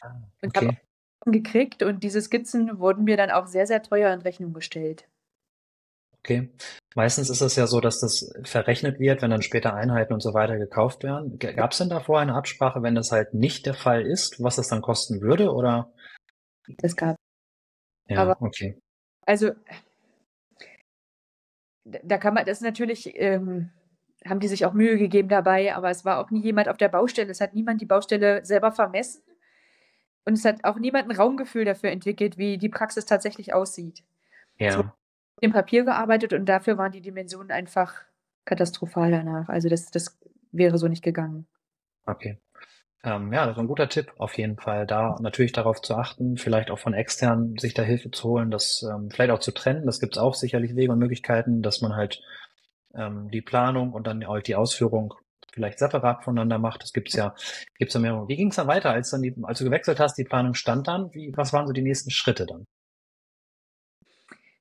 Ah, 0.00 0.14
und 0.42 0.56
okay. 0.56 0.66
habe 0.66 0.76
gekriegt 1.26 1.82
und 1.82 2.02
diese 2.02 2.20
Skizzen 2.22 2.78
wurden 2.78 3.04
mir 3.04 3.16
dann 3.16 3.30
auch 3.30 3.46
sehr, 3.46 3.66
sehr 3.66 3.82
teuer 3.82 4.12
in 4.12 4.20
Rechnung 4.20 4.52
gestellt. 4.52 5.06
Okay. 6.20 6.50
Meistens 6.94 7.30
ist 7.30 7.40
es 7.40 7.56
ja 7.56 7.66
so, 7.66 7.80
dass 7.80 8.00
das 8.00 8.32
verrechnet 8.44 8.98
wird, 8.98 9.22
wenn 9.22 9.30
dann 9.30 9.42
später 9.42 9.74
Einheiten 9.74 10.12
und 10.12 10.20
so 10.20 10.34
weiter 10.34 10.58
gekauft 10.58 11.02
werden. 11.02 11.38
Gab 11.38 11.72
es 11.72 11.78
denn 11.78 11.88
davor 11.88 12.20
eine 12.20 12.34
Absprache, 12.34 12.82
wenn 12.82 12.94
das 12.94 13.10
halt 13.10 13.32
nicht 13.32 13.64
der 13.64 13.74
Fall 13.74 14.02
ist, 14.06 14.42
was 14.42 14.56
das 14.56 14.68
dann 14.68 14.82
kosten 14.82 15.20
würde, 15.20 15.52
oder? 15.52 15.92
Es 16.82 16.96
gab. 16.96 17.16
Ja, 18.08 18.22
Aber, 18.22 18.42
okay. 18.42 18.78
Also, 19.24 19.52
da 21.84 22.18
kann 22.18 22.34
man, 22.34 22.44
das 22.44 22.58
ist 22.58 22.64
natürlich, 22.64 23.12
ähm, 23.14 23.70
haben 24.26 24.40
die 24.40 24.48
sich 24.48 24.66
auch 24.66 24.74
Mühe 24.74 24.98
gegeben 24.98 25.28
dabei, 25.28 25.74
aber 25.74 25.90
es 25.90 26.04
war 26.04 26.18
auch 26.18 26.30
nie 26.30 26.42
jemand 26.42 26.68
auf 26.68 26.76
der 26.76 26.88
Baustelle. 26.88 27.30
Es 27.30 27.40
hat 27.40 27.54
niemand 27.54 27.80
die 27.80 27.86
Baustelle 27.86 28.44
selber 28.44 28.72
vermessen. 28.72 29.22
Und 30.24 30.34
es 30.34 30.44
hat 30.44 30.64
auch 30.64 30.78
niemand 30.78 31.08
ein 31.08 31.16
Raumgefühl 31.16 31.64
dafür 31.64 31.90
entwickelt, 31.90 32.38
wie 32.38 32.58
die 32.58 32.68
Praxis 32.68 33.06
tatsächlich 33.06 33.54
aussieht. 33.54 34.04
Ja. 34.58 34.76
Mit 34.76 35.44
dem 35.44 35.52
Papier 35.52 35.84
gearbeitet 35.84 36.32
und 36.32 36.46
dafür 36.46 36.76
waren 36.76 36.92
die 36.92 37.00
Dimensionen 37.00 37.50
einfach 37.50 37.94
katastrophal 38.44 39.10
danach. 39.10 39.48
Also 39.48 39.68
das, 39.68 39.90
das 39.90 40.18
wäre 40.52 40.78
so 40.78 40.88
nicht 40.88 41.02
gegangen. 41.02 41.46
Okay. 42.06 42.38
Ähm, 43.02 43.32
ja, 43.32 43.46
das 43.46 43.56
ist 43.56 43.60
ein 43.60 43.66
guter 43.66 43.88
Tipp 43.88 44.12
auf 44.18 44.36
jeden 44.36 44.58
Fall. 44.58 44.86
Da 44.86 45.16
natürlich 45.20 45.52
darauf 45.52 45.80
zu 45.80 45.94
achten, 45.94 46.36
vielleicht 46.36 46.70
auch 46.70 46.78
von 46.78 46.92
extern 46.92 47.56
sich 47.56 47.72
da 47.72 47.82
Hilfe 47.82 48.10
zu 48.10 48.28
holen, 48.28 48.50
das 48.50 48.82
ähm, 48.82 49.10
vielleicht 49.10 49.30
auch 49.30 49.38
zu 49.38 49.52
trennen. 49.52 49.86
Das 49.86 50.00
gibt 50.00 50.16
es 50.16 50.22
auch 50.22 50.34
sicherlich 50.34 50.76
Wege 50.76 50.92
und 50.92 50.98
Möglichkeiten, 50.98 51.62
dass 51.62 51.80
man 51.80 51.96
halt 51.96 52.22
ähm, 52.94 53.30
die 53.30 53.40
Planung 53.40 53.92
und 53.94 54.06
dann 54.06 54.22
auch 54.24 54.40
die 54.40 54.56
Ausführung 54.56 55.14
vielleicht 55.52 55.78
separat 55.78 56.24
voneinander 56.24 56.58
macht. 56.58 56.82
Das 56.82 56.92
gibt's 56.92 57.14
ja, 57.14 57.34
gibt's 57.78 57.94
ja 57.94 58.00
mehrere. 58.00 58.28
Wie 58.28 58.36
ging 58.36 58.48
es 58.48 58.56
dann 58.56 58.66
weiter, 58.66 58.90
als 58.90 59.10
dann 59.10 59.22
die, 59.22 59.34
als 59.42 59.58
du 59.58 59.64
gewechselt 59.64 60.00
hast, 60.00 60.16
die 60.16 60.24
Planung 60.24 60.54
stand 60.54 60.88
dann? 60.88 61.12
Wie, 61.12 61.32
was 61.36 61.52
waren 61.52 61.66
so 61.66 61.72
die 61.72 61.82
nächsten 61.82 62.10
Schritte 62.10 62.46
dann? 62.46 62.64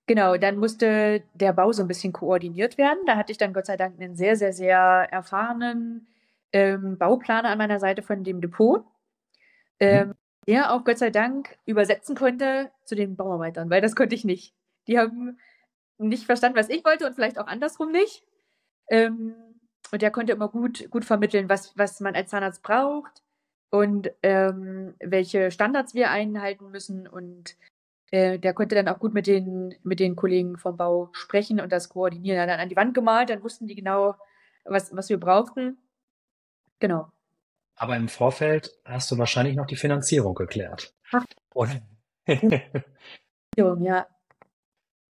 Genau, 0.07 0.37
dann 0.37 0.57
musste 0.57 1.21
der 1.35 1.53
Bau 1.53 1.71
so 1.71 1.83
ein 1.83 1.87
bisschen 1.87 2.13
koordiniert 2.13 2.79
werden. 2.79 2.97
Da 3.05 3.15
hatte 3.15 3.31
ich 3.31 3.37
dann 3.37 3.53
Gott 3.53 3.67
sei 3.67 3.77
Dank 3.77 3.99
einen 3.99 4.15
sehr, 4.15 4.35
sehr, 4.35 4.53
sehr 4.53 4.79
erfahrenen 4.79 6.07
ähm, 6.51 6.97
Bauplaner 6.97 7.49
an 7.49 7.59
meiner 7.59 7.79
Seite 7.79 8.01
von 8.01 8.23
dem 8.23 8.41
Depot, 8.41 8.83
ähm, 9.79 10.07
mhm. 10.07 10.13
der 10.47 10.73
auch 10.73 10.83
Gott 10.83 10.97
sei 10.97 11.11
Dank 11.11 11.57
übersetzen 11.65 12.15
konnte 12.15 12.71
zu 12.85 12.95
den 12.95 13.15
Bauarbeitern, 13.15 13.69
weil 13.69 13.81
das 13.81 13.95
konnte 13.95 14.15
ich 14.15 14.25
nicht. 14.25 14.55
Die 14.87 14.97
haben 14.97 15.37
nicht 15.99 16.25
verstanden, 16.25 16.57
was 16.57 16.69
ich 16.69 16.83
wollte 16.83 17.05
und 17.05 17.13
vielleicht 17.13 17.37
auch 17.37 17.45
andersrum 17.47 17.91
nicht. 17.91 18.23
Ähm, 18.89 19.35
und 19.91 20.01
der 20.01 20.11
konnte 20.11 20.33
immer 20.33 20.49
gut, 20.49 20.89
gut 20.89 21.05
vermitteln, 21.05 21.49
was, 21.49 21.77
was 21.77 21.99
man 21.99 22.15
als 22.15 22.29
Zahnarzt 22.29 22.61
braucht 22.61 23.23
und 23.69 24.11
ähm, 24.23 24.95
welche 24.99 25.51
Standards 25.51 25.93
wir 25.93 26.11
einhalten 26.11 26.71
müssen. 26.71 27.07
Und 27.07 27.55
äh, 28.11 28.39
der 28.39 28.53
konnte 28.53 28.75
dann 28.75 28.87
auch 28.87 28.99
gut 28.99 29.13
mit 29.13 29.27
den, 29.27 29.75
mit 29.83 29.99
den 29.99 30.15
Kollegen 30.15 30.57
vom 30.57 30.77
Bau 30.77 31.09
sprechen 31.11 31.59
und 31.59 31.71
das 31.71 31.89
koordinieren. 31.89 32.37
Er 32.37 32.43
hat 32.43 32.49
dann 32.49 32.59
an 32.59 32.69
die 32.69 32.75
Wand 32.75 32.93
gemalt, 32.93 33.29
dann 33.29 33.43
wussten 33.43 33.67
die 33.67 33.75
genau, 33.75 34.15
was, 34.65 34.95
was 34.95 35.09
wir 35.09 35.19
brauchten. 35.19 35.77
Genau. 36.79 37.11
Aber 37.75 37.95
im 37.95 38.09
Vorfeld 38.09 38.71
hast 38.85 39.09
du 39.11 39.17
wahrscheinlich 39.17 39.55
noch 39.55 39.65
die 39.65 39.75
Finanzierung 39.75 40.35
geklärt. 40.35 40.93
Ach. 41.11 41.25
Oder? 41.53 41.81
ja, 43.55 44.07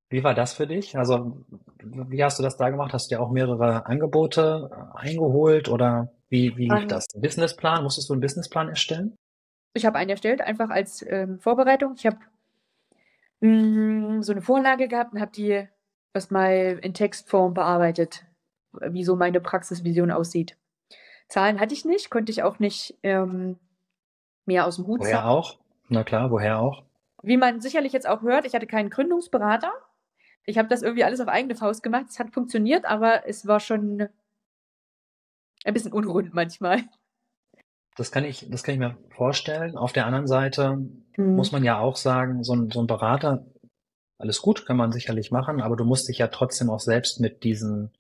wie 0.10 0.24
war 0.24 0.34
das 0.34 0.54
für 0.54 0.66
dich? 0.66 0.98
Also, 0.98 1.46
wie 1.84 2.24
hast 2.24 2.40
du 2.40 2.44
das 2.44 2.58
da 2.58 2.70
gemacht? 2.70 2.94
Hast 2.94 3.10
du 3.10 3.16
dir 3.16 3.22
auch 3.22 3.30
mehrere 3.30 3.86
Angebote 3.86 4.70
äh, 4.72 4.98
eingeholt 4.98 5.70
oder 5.70 6.12
wie, 6.30 6.58
wie 6.58 6.68
lief 6.68 6.84
ähm, 6.84 6.88
das? 6.88 7.08
Businessplan? 7.16 7.84
Musstest 7.84 8.10
du 8.10 8.14
einen 8.14 8.22
Businessplan 8.22 8.70
erstellen? 8.70 9.16
Ich 9.74 9.86
habe 9.86 9.98
einen 9.98 10.10
erstellt, 10.10 10.42
einfach 10.42 10.70
als 10.70 11.06
ähm, 11.08 11.40
Vorbereitung. 11.40 11.94
Ich 11.96 12.08
habe 12.08 12.18
mm, 13.42 14.22
so 14.22 14.32
eine 14.32 14.42
Vorlage 14.42 14.88
gehabt 14.88 15.14
und 15.14 15.22
habe 15.22 15.32
die 15.32 15.68
erstmal 16.14 16.80
in 16.82 16.94
Textform 16.96 17.54
bearbeitet, 17.54 18.26
wie 18.72 19.04
so 19.04 19.16
meine 19.16 19.40
Praxisvision 19.40 20.12
aussieht. 20.12 20.58
Zahlen 21.28 21.60
hatte 21.60 21.76
ich 21.76 21.86
nicht, 21.86 22.10
konnte 22.10 22.32
ich 22.32 22.42
auch 22.42 22.58
nicht 22.58 22.98
ähm, 23.04 23.60
mehr 24.46 24.66
aus 24.66 24.78
dem 24.78 24.88
Hut 24.88 25.02
Woher 25.02 25.28
auch? 25.28 25.60
Na 25.88 26.04
klar, 26.04 26.32
woher 26.32 26.60
auch? 26.60 26.84
Wie 27.22 27.38
man 27.38 27.62
sicherlich 27.62 27.94
jetzt 27.94 28.08
auch 28.08 28.24
hört, 28.24 28.46
ich 28.46 28.56
hatte 28.56 28.66
keinen 28.66 28.90
Gründungsberater. 28.90 29.72
Ich 30.46 30.58
habe 30.58 30.68
das 30.68 30.82
irgendwie 30.82 31.04
alles 31.04 31.20
auf 31.20 31.28
eigene 31.28 31.56
Faust 31.56 31.84
gemacht. 31.84 32.08
Es 32.10 32.20
hat 32.20 32.32
funktioniert, 32.32 32.86
aber 32.86 33.28
es 33.28 33.46
war 33.46 33.60
schon 33.60 34.10
ein 35.64 35.74
bisschen 35.74 35.94
unrund 35.94 36.34
manchmal. 36.34 36.84
Das 37.96 38.12
kann 38.12 38.24
ich, 38.24 38.48
das 38.50 38.64
kann 38.64 38.74
ich 38.74 38.80
mir 38.80 38.98
vorstellen. 39.10 39.78
Auf 39.78 39.94
der 39.94 40.06
anderen 40.06 40.28
Seite 40.28 40.80
hm. 41.16 41.36
muss 41.36 41.52
man 41.52 41.64
ja 41.64 41.80
auch 41.80 41.98
sagen, 41.98 42.44
so 42.44 42.54
ein, 42.54 42.70
so 42.72 42.82
ein 42.82 42.88
Berater, 42.88 43.46
alles 44.18 44.42
gut, 44.42 44.66
kann 44.66 44.78
man 44.78 44.92
sicherlich 44.92 45.32
machen, 45.32 45.62
aber 45.62 45.76
du 45.76 45.86
musst 45.86 46.08
dich 46.08 46.18
ja 46.18 46.28
trotzdem 46.28 46.70
auch 46.70 46.80
selbst 46.80 47.20
mit 47.20 47.44
diesen 47.44 47.92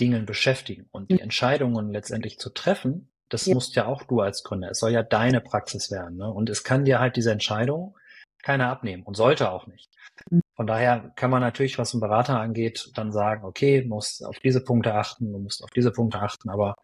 Dingen 0.00 0.26
beschäftigen. 0.26 0.88
Und 0.90 1.10
die 1.10 1.16
hm. 1.16 1.24
Entscheidungen 1.24 1.92
letztendlich 1.92 2.38
zu 2.38 2.50
treffen, 2.50 3.12
das 3.28 3.46
ja. 3.46 3.54
musst 3.54 3.76
ja 3.76 3.86
auch 3.86 4.02
du 4.04 4.20
als 4.20 4.42
Gründer. 4.42 4.70
Es 4.70 4.78
soll 4.78 4.92
ja 4.92 5.02
deine 5.02 5.40
Praxis 5.40 5.90
werden. 5.90 6.16
Ne? 6.16 6.30
Und 6.30 6.50
es 6.50 6.64
kann 6.64 6.84
dir 6.84 7.00
halt 7.00 7.16
diese 7.16 7.32
Entscheidung 7.32 7.96
keiner 8.42 8.68
abnehmen 8.68 9.02
und 9.04 9.16
sollte 9.16 9.50
auch 9.50 9.66
nicht. 9.66 9.90
Von 10.62 10.68
daher 10.68 11.10
kann 11.16 11.32
man 11.32 11.40
natürlich, 11.40 11.76
was 11.76 11.92
einen 11.92 12.02
Berater 12.02 12.38
angeht, 12.38 12.92
dann 12.94 13.10
sagen, 13.10 13.44
okay, 13.44 13.82
du 13.82 13.88
musst 13.88 14.24
auf 14.24 14.38
diese 14.38 14.62
Punkte 14.62 14.94
achten, 14.94 15.32
du 15.32 15.40
musst 15.40 15.64
auf 15.64 15.70
diese 15.70 15.90
Punkte 15.90 16.20
achten, 16.20 16.50
aber 16.50 16.76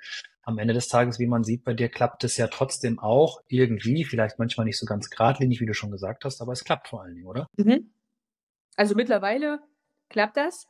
am 0.43 0.59
Ende 0.59 0.75
des 0.75 0.89
Tages, 0.89 1.21
wie 1.21 1.29
man 1.29 1.45
sieht, 1.45 1.63
bei 1.63 1.75
dir 1.75 1.89
klappt 1.89 2.25
es 2.25 2.37
ja 2.37 2.49
trotzdem 2.49 2.99
auch 2.99 3.41
irgendwie, 3.47 4.05
vielleicht 4.05 4.41
manchmal 4.41 4.67
nicht 4.67 4.81
so 4.81 4.85
ganz 4.85 5.11
geradlinig, 5.11 5.61
wie 5.61 5.67
du 5.67 5.75
schon 5.75 5.93
gesagt 5.93 6.25
hast, 6.25 6.43
aber 6.43 6.51
es 6.51 6.65
klappt 6.65 6.89
vor 6.89 7.03
allen 7.03 7.15
Dingen, 7.15 7.29
oder? 7.29 7.47
Mhm. 7.57 7.93
Also 8.75 8.97
mittlerweile 8.97 9.61
klappt 10.09 10.39
das. 10.39 10.67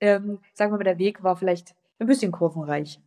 Ähm, 0.00 0.38
sagen 0.54 0.72
wir 0.72 0.78
mal, 0.78 0.84
der 0.84 0.98
Weg 0.98 1.22
war 1.22 1.36
vielleicht 1.36 1.74
ein 1.98 2.06
bisschen 2.06 2.32
kurvenreich. 2.32 3.00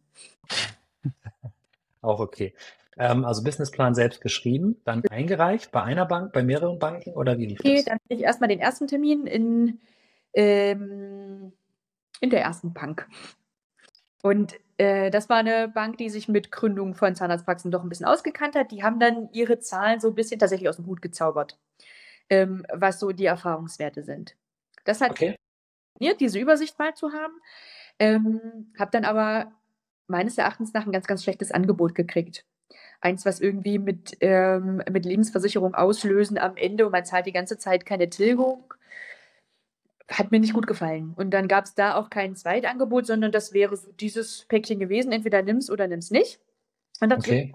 auch 2.01 2.19
okay. 2.19 2.53
Ähm, 2.99 3.25
also 3.25 3.43
Businessplan 3.43 3.95
selbst 3.95 4.21
geschrieben, 4.21 4.81
dann 4.85 5.03
eingereicht 5.09 5.71
bei 5.71 5.81
einer 5.83 6.05
Bank, 6.05 6.33
bei 6.33 6.43
mehreren 6.43 6.79
Banken 6.79 7.13
oder 7.13 7.37
wie 7.39 7.47
lief 7.47 7.63
okay, 7.63 7.63
das? 7.63 7.85
dann 7.85 7.95
hatte 7.95 8.13
ich 8.13 8.21
erstmal 8.21 8.49
den 8.49 8.59
ersten 8.59 8.87
Termin 8.87 9.27
in, 9.27 9.79
ähm, 10.33 11.53
in 12.21 12.29
der 12.29 12.41
ersten 12.41 12.73
Bank. 12.73 13.07
Und 14.21 14.55
äh, 14.77 15.11
das 15.11 15.29
war 15.29 15.37
eine 15.37 15.69
Bank, 15.69 15.97
die 15.97 16.09
sich 16.09 16.27
mit 16.27 16.51
Gründung 16.51 16.93
von 16.95 17.15
Zahnarztpraxen 17.15 17.71
doch 17.71 17.83
ein 17.83 17.89
bisschen 17.89 18.05
ausgekannt 18.05 18.55
hat. 18.55 18.71
Die 18.71 18.83
haben 18.83 18.99
dann 18.99 19.29
ihre 19.33 19.59
Zahlen 19.59 19.99
so 19.99 20.09
ein 20.09 20.15
bisschen 20.15 20.39
tatsächlich 20.39 20.69
aus 20.69 20.75
dem 20.77 20.87
Hut 20.87 21.01
gezaubert. 21.01 21.57
ähm, 22.29 22.65
was 22.73 22.99
so 22.99 23.11
die 23.11 23.25
Erfahrungswerte 23.25 24.03
sind. 24.03 24.35
Das 24.85 25.01
hat 25.01 25.11
Okay. 25.11 25.35
funktioniert, 25.93 26.21
diese 26.21 26.39
Übersicht 26.39 26.79
mal 26.79 26.93
zu 26.95 27.11
haben. 27.13 27.33
Ähm, 27.99 28.73
habe 28.79 28.91
dann 28.91 29.05
aber 29.05 29.53
meines 30.07 30.37
Erachtens 30.37 30.73
nach 30.73 30.85
ein 30.85 30.91
ganz, 30.93 31.07
ganz 31.07 31.23
schlechtes 31.23 31.51
Angebot 31.51 31.95
gekriegt. 31.95 32.45
Eins, 33.01 33.25
was 33.25 33.39
irgendwie 33.39 33.79
mit, 33.79 34.17
ähm, 34.21 34.83
mit 34.91 35.05
Lebensversicherung 35.05 35.73
auslösen 35.73 36.38
am 36.38 36.57
Ende 36.57 36.85
und 36.85 36.91
man 36.91 37.05
zahlt 37.05 37.25
die 37.25 37.31
ganze 37.31 37.57
Zeit 37.57 37.85
keine 37.85 38.09
Tilgung. 38.09 38.73
Hat 40.09 40.31
mir 40.31 40.39
nicht 40.39 40.53
gut 40.53 40.67
gefallen. 40.67 41.13
Und 41.15 41.31
dann 41.31 41.47
gab 41.47 41.65
es 41.65 41.75
da 41.75 41.95
auch 41.95 42.09
kein 42.09 42.35
Zweitangebot, 42.35 43.05
sondern 43.05 43.31
das 43.31 43.53
wäre 43.53 43.77
so 43.77 43.91
dieses 43.93 44.45
Päckchen 44.45 44.79
gewesen, 44.79 45.11
entweder 45.11 45.41
nimm's 45.43 45.69
oder 45.69 45.88
nimm's 45.88 46.11
nicht. 46.11 46.39
Und 46.99 47.09
dazu 47.09 47.29
Okay. 47.31 47.53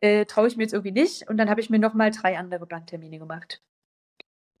äh, 0.00 0.24
traue 0.24 0.48
ich 0.48 0.56
mir 0.56 0.64
jetzt 0.64 0.72
irgendwie 0.72 0.92
nicht. 0.92 1.28
Und 1.28 1.36
dann 1.36 1.50
habe 1.50 1.60
ich 1.60 1.70
mir 1.70 1.78
nochmal 1.78 2.10
drei 2.10 2.38
andere 2.38 2.66
Banktermine 2.66 3.18
gemacht. 3.18 3.60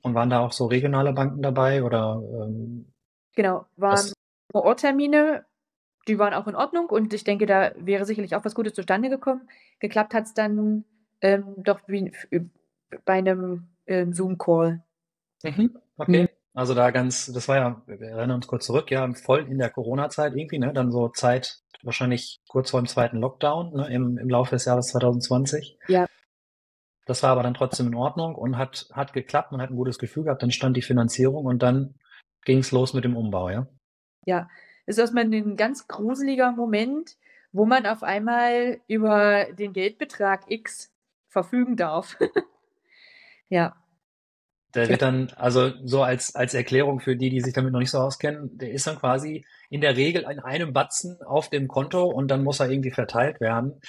Und 0.02 0.14
waren 0.14 0.30
da 0.30 0.40
auch 0.40 0.52
so 0.52 0.66
regionale 0.66 1.12
Banken 1.12 1.42
dabei 1.42 1.82
oder 1.82 2.22
ähm, 2.22 2.86
Genau, 3.34 3.66
waren? 3.76 4.12
Vor-Ort-Termine, 4.52 5.44
die 6.08 6.18
waren 6.18 6.34
auch 6.34 6.46
in 6.46 6.56
Ordnung 6.56 6.86
und 6.86 7.12
ich 7.12 7.24
denke, 7.24 7.46
da 7.46 7.72
wäre 7.76 8.04
sicherlich 8.04 8.34
auch 8.34 8.44
was 8.44 8.54
Gutes 8.54 8.74
zustande 8.74 9.08
gekommen. 9.10 9.48
Geklappt 9.78 10.14
hat 10.14 10.24
es 10.24 10.34
dann 10.34 10.84
ähm, 11.20 11.54
doch 11.58 11.80
wie, 11.86 12.12
bei 13.04 13.14
einem 13.14 13.68
ähm, 13.86 14.12
Zoom-Call. 14.12 14.82
Mhm. 15.44 15.78
Okay. 15.96 16.28
Also 16.54 16.74
da 16.74 16.90
ganz, 16.90 17.26
das 17.32 17.46
war 17.46 17.56
ja, 17.56 17.82
wir 17.86 18.00
erinnern 18.00 18.32
uns 18.32 18.46
kurz 18.46 18.66
zurück, 18.66 18.90
ja, 18.90 19.08
voll 19.14 19.46
in 19.48 19.58
der 19.58 19.70
Corona-Zeit 19.70 20.34
irgendwie, 20.34 20.58
ne? 20.58 20.72
Dann 20.72 20.90
so 20.90 21.08
Zeit, 21.08 21.60
wahrscheinlich 21.82 22.40
kurz 22.48 22.70
vor 22.70 22.80
dem 22.80 22.88
zweiten 22.88 23.18
Lockdown, 23.18 23.74
ne? 23.74 23.88
Im, 23.92 24.18
im 24.18 24.28
Laufe 24.28 24.56
des 24.56 24.64
Jahres 24.64 24.88
2020. 24.88 25.78
Ja. 25.86 26.06
Das 27.06 27.22
war 27.22 27.30
aber 27.30 27.42
dann 27.42 27.54
trotzdem 27.54 27.86
in 27.86 27.94
Ordnung 27.94 28.34
und 28.34 28.58
hat, 28.58 28.88
hat 28.92 29.12
geklappt, 29.12 29.52
man 29.52 29.62
hat 29.62 29.70
ein 29.70 29.76
gutes 29.76 29.98
Gefühl 29.98 30.24
gehabt, 30.24 30.42
dann 30.42 30.50
stand 30.50 30.76
die 30.76 30.82
Finanzierung 30.82 31.44
und 31.44 31.62
dann 31.62 31.94
ging 32.44 32.58
es 32.58 32.72
los 32.72 32.92
mit 32.92 33.04
dem 33.04 33.16
Umbau, 33.16 33.50
ja? 33.50 33.68
Ja, 34.26 34.48
ist 34.88 34.98
erstmal 34.98 35.24
ein 35.24 35.56
ganz 35.56 35.86
gruseliger 35.86 36.52
Moment, 36.52 37.16
wo 37.52 37.66
man 37.66 37.86
auf 37.86 38.02
einmal 38.02 38.80
über 38.88 39.46
den 39.52 39.72
Geldbetrag 39.72 40.50
X 40.50 40.90
verfügen 41.28 41.76
darf. 41.76 42.16
ja, 43.48 43.76
Der 44.74 44.88
wird 44.88 45.02
dann, 45.02 45.30
also 45.36 45.72
so 45.84 46.02
als, 46.02 46.34
als 46.34 46.54
Erklärung 46.54 47.00
für 47.00 47.16
die, 47.16 47.30
die 47.30 47.40
sich 47.40 47.52
damit 47.54 47.72
noch 47.72 47.80
nicht 47.80 47.90
so 47.90 47.98
auskennen, 47.98 48.56
der 48.58 48.70
ist 48.70 48.86
dann 48.86 48.98
quasi 48.98 49.44
in 49.70 49.80
der 49.80 49.96
Regel 49.96 50.22
in 50.22 50.40
einem 50.40 50.72
Batzen 50.72 51.20
auf 51.22 51.50
dem 51.50 51.68
Konto 51.68 52.04
und 52.04 52.28
dann 52.28 52.44
muss 52.44 52.60
er 52.60 52.70
irgendwie 52.70 52.90
verteilt 52.90 53.40
werden. 53.40 53.80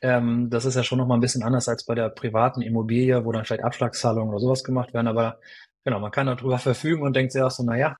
Ähm, 0.00 0.48
das 0.50 0.64
ist 0.64 0.74
ja 0.74 0.84
schon 0.84 0.98
nochmal 0.98 1.18
ein 1.18 1.22
bisschen 1.22 1.42
anders 1.42 1.68
als 1.68 1.84
bei 1.84 1.94
der 1.94 2.10
privaten 2.10 2.62
Immobilie, 2.62 3.24
wo 3.24 3.32
dann 3.32 3.44
vielleicht 3.44 3.64
Abschlagszahlungen 3.64 4.30
oder 4.30 4.40
sowas 4.40 4.64
gemacht 4.64 4.94
werden. 4.94 5.08
Aber 5.08 5.38
genau, 5.84 6.00
man 6.00 6.10
kann 6.12 6.26
darüber 6.26 6.58
verfügen 6.58 7.02
und 7.02 7.16
denkt 7.16 7.32
sich 7.32 7.42
auch 7.42 7.50
so, 7.50 7.62
naja, 7.62 7.96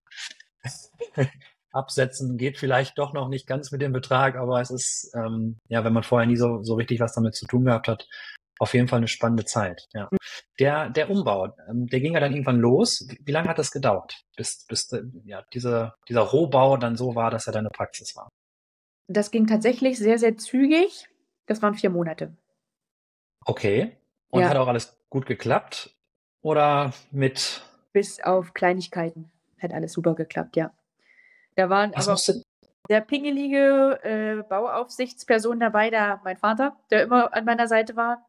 absetzen 1.76 2.36
geht 2.36 2.58
vielleicht 2.58 2.98
doch 2.98 3.12
noch 3.12 3.28
nicht 3.28 3.46
ganz 3.46 3.70
mit 3.70 3.82
dem 3.82 3.92
Betrag, 3.92 4.36
aber 4.36 4.60
es 4.60 4.70
ist, 4.70 5.12
ähm, 5.14 5.58
ja, 5.68 5.84
wenn 5.84 5.92
man 5.92 6.02
vorher 6.02 6.26
nie 6.26 6.36
so, 6.36 6.62
so 6.62 6.74
richtig 6.74 7.00
was 7.00 7.14
damit 7.14 7.34
zu 7.34 7.46
tun 7.46 7.64
gehabt 7.64 7.88
hat, 7.88 8.08
auf 8.58 8.74
jeden 8.74 8.88
Fall 8.88 8.98
eine 8.98 9.08
spannende 9.08 9.44
Zeit. 9.44 9.86
Ja. 9.92 10.08
Der, 10.58 10.88
der 10.90 11.10
Umbau, 11.10 11.54
ähm, 11.68 11.86
der 11.86 12.00
ging 12.00 12.14
ja 12.14 12.20
dann 12.20 12.32
irgendwann 12.32 12.58
los. 12.58 13.06
Wie, 13.08 13.18
wie 13.22 13.32
lange 13.32 13.48
hat 13.48 13.58
das 13.58 13.70
gedauert, 13.70 14.22
bis, 14.36 14.64
bis 14.66 14.90
äh, 14.92 15.02
ja, 15.24 15.42
diese, 15.52 15.92
dieser 16.08 16.22
Rohbau 16.22 16.76
dann 16.78 16.96
so 16.96 17.14
war, 17.14 17.30
dass 17.30 17.46
er 17.46 17.52
deine 17.52 17.70
Praxis 17.70 18.16
war? 18.16 18.28
das 19.08 19.30
ging 19.30 19.46
tatsächlich 19.46 19.98
sehr, 19.98 20.18
sehr 20.18 20.36
zügig. 20.36 21.08
Das 21.46 21.62
waren 21.62 21.74
vier 21.74 21.90
Monate. 21.90 22.36
Okay. 23.44 23.96
Und 24.30 24.42
Ja. 24.42 24.48
hat 24.48 24.56
auch 24.56 24.68
alles 24.68 24.98
gut 25.08 25.26
geklappt? 25.26 25.94
Oder 26.42 26.92
mit, 27.10 27.62
Bis 27.92 28.20
auf 28.20 28.52
Kleinigkeiten. 28.52 29.30
Hat 29.58 29.72
alles 29.72 29.92
super 29.92 30.14
geklappt, 30.14 30.56
ja. 30.56 30.72
Da 31.56 31.68
waren 31.68 31.92
was 31.94 32.08
aber 32.08 32.42
sehr 32.88 33.00
pingelige 33.00 33.98
äh, 34.02 34.42
Bauaufsichtspersonen 34.48 35.60
dabei, 35.60 35.90
da 35.90 36.20
mein 36.24 36.36
Vater, 36.36 36.76
der 36.90 37.02
immer 37.02 37.34
an 37.34 37.44
meiner 37.44 37.66
Seite 37.66 37.96
war. 37.96 38.26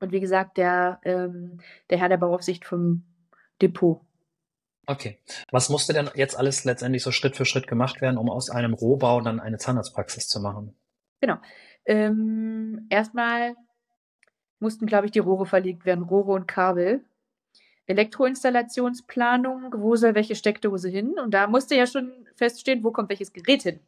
Und 0.00 0.12
wie 0.12 0.20
gesagt, 0.20 0.56
der, 0.56 1.00
ähm, 1.04 1.60
der 1.90 1.98
Herr 1.98 2.08
der 2.08 2.16
Bauaufsicht 2.16 2.64
vom 2.64 3.04
Depot. 3.60 4.00
okay. 4.86 5.18
Was 5.50 5.68
musste 5.68 5.92
denn 5.92 6.10
jetzt 6.14 6.36
alles 6.36 6.64
letztendlich 6.64 7.02
so 7.02 7.12
Schritt 7.12 7.36
für 7.36 7.44
Schritt 7.44 7.68
gemacht 7.68 8.00
werden, 8.00 8.16
um 8.16 8.30
aus 8.30 8.50
einem 8.50 8.74
Rohbau 8.74 9.20
dann 9.20 9.38
eine 9.38 9.58
Zahnarztpraxis 9.58 10.28
zu 10.28 10.40
machen? 10.40 10.74
Ähm, 11.84 12.86
erstmal 12.90 13.54
mussten, 14.58 14.86
glaube 14.86 15.06
ich, 15.06 15.12
die 15.12 15.18
Rohre 15.18 15.46
verlegt 15.46 15.84
werden, 15.84 16.04
Rohre 16.04 16.32
und 16.32 16.46
Kabel. 16.46 17.04
Elektroinstallationsplanung, 17.86 19.74
wo 19.76 19.96
soll 19.96 20.14
welche 20.14 20.34
Steckdose 20.34 20.88
hin? 20.88 21.18
Und 21.18 21.32
da 21.32 21.46
musste 21.46 21.74
ja 21.74 21.86
schon 21.86 22.12
feststehen, 22.36 22.84
wo 22.84 22.92
kommt 22.92 23.08
welches 23.08 23.32
Gerät 23.32 23.62
hin. 23.62 23.80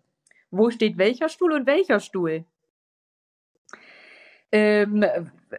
Wo 0.50 0.70
steht 0.70 0.98
welcher 0.98 1.28
Stuhl 1.28 1.52
und 1.52 1.66
welcher 1.66 2.00
Stuhl? 2.00 2.44
Ähm, 4.52 5.04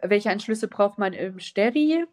welche 0.02 0.30
Anschlüsse 0.30 0.68
braucht 0.68 0.98
man 0.98 1.12
im 1.12 1.38
Steri? 1.38 2.04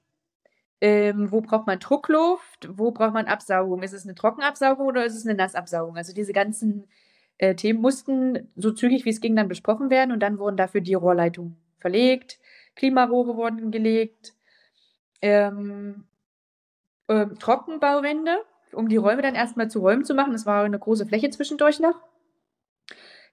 Ähm, 0.81 1.31
wo 1.31 1.41
braucht 1.41 1.67
man 1.67 1.79
Druckluft? 1.79 2.67
Wo 2.69 2.91
braucht 2.91 3.13
man 3.13 3.27
Absaugung? 3.27 3.83
Ist 3.83 3.93
es 3.93 4.03
eine 4.03 4.15
Trockenabsaugung 4.15 4.87
oder 4.87 5.05
ist 5.05 5.15
es 5.15 5.25
eine 5.25 5.35
Nassabsaugung? 5.35 5.95
Also 5.95 6.13
diese 6.13 6.33
ganzen 6.33 6.87
äh, 7.37 7.55
Themen 7.55 7.81
mussten 7.81 8.51
so 8.55 8.71
zügig 8.71 9.05
wie 9.05 9.09
es 9.09 9.21
ging 9.21 9.35
dann 9.35 9.47
besprochen 9.47 9.89
werden 9.89 10.11
und 10.11 10.19
dann 10.19 10.39
wurden 10.39 10.57
dafür 10.57 10.81
die 10.81 10.93
Rohrleitungen 10.93 11.57
verlegt, 11.79 12.39
Klimarohre 12.75 13.35
wurden 13.37 13.71
gelegt, 13.71 14.33
ähm, 15.21 16.05
ähm, 17.09 17.37
Trockenbauwände, 17.39 18.37
um 18.73 18.89
die 18.89 18.97
Räume 18.97 19.21
dann 19.21 19.35
erstmal 19.35 19.69
zu 19.69 19.79
Räumen 19.79 20.05
zu 20.05 20.13
machen. 20.13 20.33
Es 20.33 20.45
war 20.45 20.63
eine 20.63 20.79
große 20.79 21.05
Fläche 21.05 21.29
zwischendurch 21.29 21.79
noch. 21.79 21.95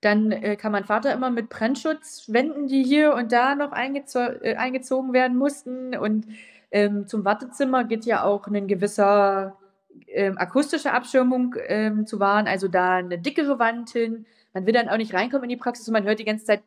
Dann 0.01 0.33
äh, 0.33 0.57
kam 0.57 0.73
mein 0.73 0.85
Vater 0.85 1.13
immer 1.13 1.31
mit 1.31 1.51
Brennschutzwänden, 1.51 2.67
die 2.67 2.83
hier 2.83 3.15
und 3.15 3.33
da 3.33 3.55
noch 3.55 3.73
eingezo 3.73 4.19
äh, 4.19 4.57
eingezogen 4.57 5.13
werden 5.13 5.37
mussten. 5.37 5.95
Und 5.97 6.27
ähm, 6.71 7.07
zum 7.07 7.25
Wartezimmer 7.25 7.85
geht 7.85 8.07
ja 8.07 8.25
auch 8.25 8.47
ein 8.47 8.67
gewisser 8.67 9.59
ähm, 10.07 10.39
akustische 10.39 10.93
Abschirmung 10.93 11.55
ähm, 11.67 12.07
zu 12.07 12.19
wahren, 12.21 12.47
also 12.47 12.69
da 12.69 12.97
eine 12.97 13.19
dickere 13.19 13.59
Wand 13.59 13.91
hin. 13.91 14.27
Man 14.55 14.67
will 14.67 14.73
dann 14.73 14.89
auch 14.89 14.97
nicht 14.97 15.15
reinkommen 15.15 15.45
in 15.45 15.51
die 15.51 15.57
Praxis 15.57 15.87
und 15.87 15.93
man 15.93 16.05
hört 16.05 16.19
die 16.19 16.25
ganze 16.25 16.45
Zeit, 16.45 16.63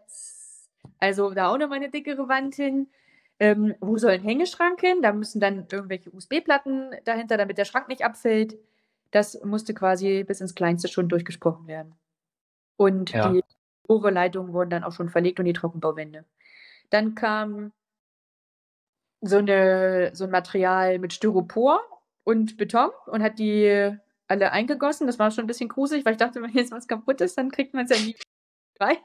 also 1.00 1.32
da 1.32 1.50
auch 1.50 1.58
nochmal 1.58 1.78
eine 1.78 1.90
dickere 1.90 2.28
Wand 2.28 2.56
hin. 2.56 2.88
Ähm, 3.40 3.76
wo 3.82 3.98
soll 3.98 4.12
ein 4.12 4.22
Hängeschrank 4.24 4.80
hin? 4.80 5.02
Da 5.02 5.12
müssen 5.12 5.40
dann 5.40 5.68
irgendwelche 5.72 6.12
USB-Platten 6.12 6.92
dahinter, 7.06 7.38
damit 7.38 7.58
der 7.58 7.66
Schrank 7.66 7.88
nicht 7.88 8.04
abfällt. 8.06 8.58
Das 9.12 9.42
musste 9.44 9.74
quasi 9.74 10.24
bis 10.24 10.42
ins 10.42 10.56
Kleinste 10.56 10.88
schon 10.88 11.10
durchgesprochen 11.10 11.68
werden. 11.68 11.96
Und 12.78 13.12
Ja. 13.12 13.30
die 13.32 13.44
Rohrleitungen 13.90 14.54
wurden 14.54 14.70
dann 14.70 14.84
auch 14.84 14.94
schon 14.94 15.10
verlegt 15.10 15.40
und 15.40 15.46
die 15.46 15.54
Trockenbauwände. 15.54 16.26
Dann 16.90 17.16
kam 17.16 17.72
so, 19.22 19.38
eine, 19.38 20.12
so 20.14 20.26
ein 20.26 20.32
Material 20.32 21.00
mit 21.00 21.14
Styropor 21.14 21.82
und 22.24 22.58
Beton 22.58 22.90
und 23.08 23.24
hat 23.24 23.40
die 23.40 23.92
alle 24.28 24.52
eingegossen. 24.52 25.08
Das 25.08 25.20
war 25.20 25.32
schon 25.32 25.44
ein 25.46 25.48
bisschen 25.48 25.70
gruselig, 25.70 26.06
weil 26.06 26.14
ich 26.14 26.18
dachte, 26.18 26.42
wenn 26.42 26.52
jetzt 26.52 26.72
was 26.72 26.88
kaputt 26.88 27.22
ist, 27.22 27.38
dann 27.38 27.52
kriegt 27.52 27.74
man 27.74 27.86
es 27.86 27.98
ja 27.98 28.04
nie 28.06 28.16
frei. 28.78 28.98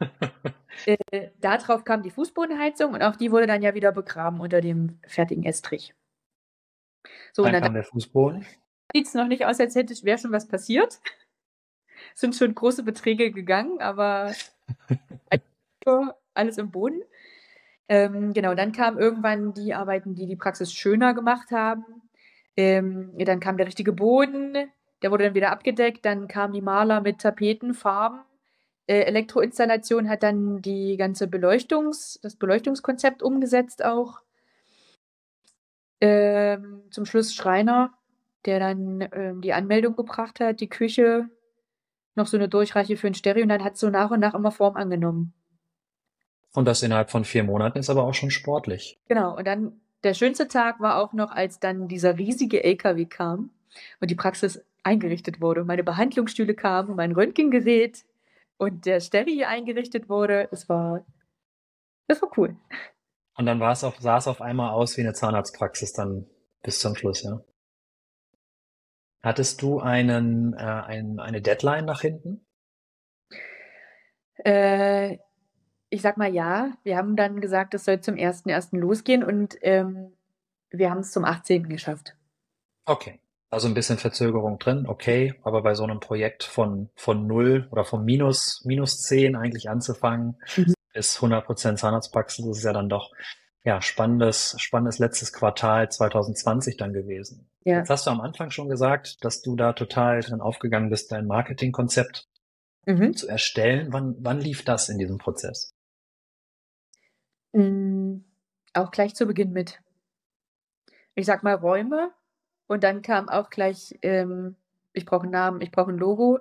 Äh, 0.86 1.30
darauf 1.40 1.84
kam 1.84 2.02
die 2.02 2.10
Fußbodenheizung 2.10 2.94
und 2.94 3.02
auch 3.02 3.16
die 3.16 3.30
wurde 3.30 3.46
dann 3.46 3.62
ja 3.62 3.74
wieder 3.74 3.92
begraben 3.92 4.40
unter 4.40 4.60
dem 4.60 4.98
fertigen 5.06 5.44
Estrich. 5.44 5.94
So, 7.32 7.44
und 7.44 7.52
Dann 7.52 7.54
dann 7.54 7.62
kam 7.62 7.74
der 7.74 7.84
Fußboden. 7.84 8.46
sieht 8.94 9.06
es 9.06 9.14
noch 9.14 9.26
nicht 9.26 9.44
aus, 9.46 9.60
als 9.60 9.74
hätte 9.74 9.94
wäre 10.04 10.18
schon 10.18 10.32
was 10.32 10.48
passiert. 10.48 11.00
Es 12.14 12.20
sind 12.20 12.34
schon 12.34 12.54
große 12.54 12.82
Beträge 12.82 13.30
gegangen, 13.32 13.80
aber 13.80 14.32
alles 16.34 16.58
im 16.58 16.70
Boden. 16.70 17.02
Ähm, 17.88 18.32
genau, 18.32 18.54
dann 18.54 18.72
kamen 18.72 18.98
irgendwann 18.98 19.52
die 19.54 19.74
Arbeiten, 19.74 20.14
die 20.14 20.26
die 20.26 20.36
Praxis 20.36 20.72
schöner 20.72 21.14
gemacht 21.14 21.50
haben. 21.50 21.84
Ähm, 22.56 23.12
dann 23.18 23.40
kam 23.40 23.56
der 23.56 23.66
richtige 23.66 23.92
Boden, 23.92 24.70
der 25.02 25.10
wurde 25.10 25.24
dann 25.24 25.34
wieder 25.34 25.50
abgedeckt. 25.50 26.04
Dann 26.04 26.28
kamen 26.28 26.54
die 26.54 26.62
Maler 26.62 27.00
mit 27.00 27.20
Tapeten, 27.20 27.74
Farben. 27.74 28.20
Äh, 28.86 29.02
Elektroinstallation 29.02 30.08
hat 30.08 30.22
dann 30.22 30.60
die 30.60 30.96
ganze 30.96 31.26
Beleuchtungs-, 31.26 32.18
das 32.22 32.36
Beleuchtungskonzept 32.36 33.22
umgesetzt 33.22 33.84
auch. 33.84 34.20
Ähm, 36.00 36.82
zum 36.90 37.06
Schluss 37.06 37.34
Schreiner, 37.34 37.92
der 38.44 38.58
dann 38.58 39.08
ähm, 39.12 39.40
die 39.40 39.52
Anmeldung 39.52 39.94
gebracht 39.94 40.40
hat, 40.40 40.60
die 40.60 40.68
Küche, 40.68 41.28
noch 42.14 42.26
so 42.26 42.36
eine 42.36 42.48
Durchreiche 42.48 42.96
für 42.96 43.06
ein 43.06 43.14
Stereo 43.14 43.42
und 43.42 43.48
dann 43.48 43.64
hat 43.64 43.74
es 43.74 43.80
so 43.80 43.88
nach 43.88 44.10
und 44.10 44.20
nach 44.20 44.34
immer 44.34 44.50
Form 44.50 44.76
angenommen. 44.76 45.32
Und 46.54 46.66
das 46.66 46.82
innerhalb 46.82 47.10
von 47.10 47.24
vier 47.24 47.44
Monaten 47.44 47.78
ist 47.78 47.88
aber 47.88 48.04
auch 48.04 48.14
schon 48.14 48.30
sportlich. 48.30 48.98
Genau, 49.08 49.36
und 49.36 49.46
dann 49.46 49.80
der 50.02 50.14
schönste 50.14 50.48
Tag 50.48 50.80
war 50.80 50.98
auch 50.98 51.12
noch, 51.12 51.30
als 51.30 51.60
dann 51.60 51.88
dieser 51.88 52.18
riesige 52.18 52.64
LKW 52.64 53.06
kam 53.06 53.50
und 54.00 54.10
die 54.10 54.16
Praxis 54.16 54.62
eingerichtet 54.82 55.40
wurde. 55.40 55.64
Meine 55.64 55.84
Behandlungsstühle 55.84 56.54
kamen, 56.54 56.96
mein 56.96 57.12
Röntgengerät 57.12 58.04
und 58.62 58.86
der 58.86 59.00
Stereo 59.00 59.46
eingerichtet 59.48 60.08
wurde. 60.08 60.48
Es 60.52 60.68
war, 60.68 61.04
das 62.06 62.22
war 62.22 62.30
cool. 62.38 62.56
Und 63.36 63.46
dann 63.46 63.58
war 63.58 63.72
es 63.72 63.82
auf, 63.82 63.98
sah 63.98 64.18
es 64.18 64.28
auf 64.28 64.40
einmal 64.40 64.70
aus 64.70 64.96
wie 64.96 65.00
eine 65.00 65.14
Zahnarztpraxis 65.14 65.92
dann 65.92 66.26
bis 66.62 66.78
zum 66.78 66.94
Schluss, 66.94 67.22
ja. 67.22 67.40
Hattest 69.20 69.62
du 69.62 69.80
einen, 69.80 70.54
äh, 70.54 70.58
ein, 70.58 71.18
eine 71.18 71.42
Deadline 71.42 71.84
nach 71.84 72.02
hinten? 72.02 72.46
Äh, 74.44 75.18
ich 75.90 76.02
sag 76.02 76.16
mal 76.16 76.32
ja. 76.32 76.76
Wir 76.84 76.96
haben 76.96 77.16
dann 77.16 77.40
gesagt, 77.40 77.74
es 77.74 77.84
soll 77.84 78.00
zum 78.00 78.14
1.1. 78.14 78.78
losgehen 78.78 79.24
und 79.24 79.56
ähm, 79.62 80.16
wir 80.70 80.90
haben 80.90 81.00
es 81.00 81.10
zum 81.12 81.24
18. 81.24 81.68
geschafft. 81.68 82.16
Okay. 82.84 83.20
Also 83.52 83.68
ein 83.68 83.74
bisschen 83.74 83.98
Verzögerung 83.98 84.58
drin, 84.58 84.86
okay, 84.86 85.34
aber 85.42 85.60
bei 85.60 85.74
so 85.74 85.84
einem 85.84 86.00
Projekt 86.00 86.42
von, 86.42 86.88
von 86.94 87.26
null 87.26 87.68
oder 87.70 87.84
von 87.84 88.02
minus, 88.02 88.62
minus 88.64 89.02
zehn 89.02 89.36
eigentlich 89.36 89.68
anzufangen, 89.68 90.38
mhm. 90.56 90.72
bis 90.94 91.18
100% 91.18 91.76
Zahnarztpraxis 91.76 92.46
ist 92.46 92.64
ja 92.64 92.72
dann 92.72 92.88
doch 92.88 93.12
ja, 93.62 93.82
spannendes, 93.82 94.56
spannendes 94.58 94.98
letztes 94.98 95.34
Quartal 95.34 95.90
2020 95.90 96.78
dann 96.78 96.94
gewesen. 96.94 97.50
Ja. 97.64 97.80
Jetzt 97.80 97.90
hast 97.90 98.06
du 98.06 98.10
am 98.10 98.22
Anfang 98.22 98.50
schon 98.50 98.70
gesagt, 98.70 99.22
dass 99.22 99.42
du 99.42 99.54
da 99.54 99.74
total 99.74 100.20
drin 100.20 100.40
aufgegangen 100.40 100.88
bist, 100.88 101.12
dein 101.12 101.26
Marketingkonzept 101.26 102.26
mhm. 102.86 103.12
zu 103.12 103.28
erstellen. 103.28 103.92
Wann, 103.92 104.16
wann 104.20 104.40
lief 104.40 104.64
das 104.64 104.88
in 104.88 104.96
diesem 104.96 105.18
Prozess? 105.18 105.74
Mhm. 107.52 108.24
Auch 108.72 108.90
gleich 108.92 109.14
zu 109.14 109.26
Beginn 109.26 109.52
mit. 109.52 109.78
Ich 111.14 111.26
sag 111.26 111.42
mal 111.42 111.52
Räume 111.52 112.14
und 112.72 112.82
dann 112.84 113.02
kam 113.02 113.28
auch 113.28 113.50
gleich, 113.50 113.98
ähm, 114.00 114.56
ich 114.94 115.04
brauche 115.04 115.24
einen 115.24 115.32
Namen, 115.32 115.60
ich 115.60 115.70
brauche 115.70 115.90
ein 115.90 115.98
Logo. 115.98 116.38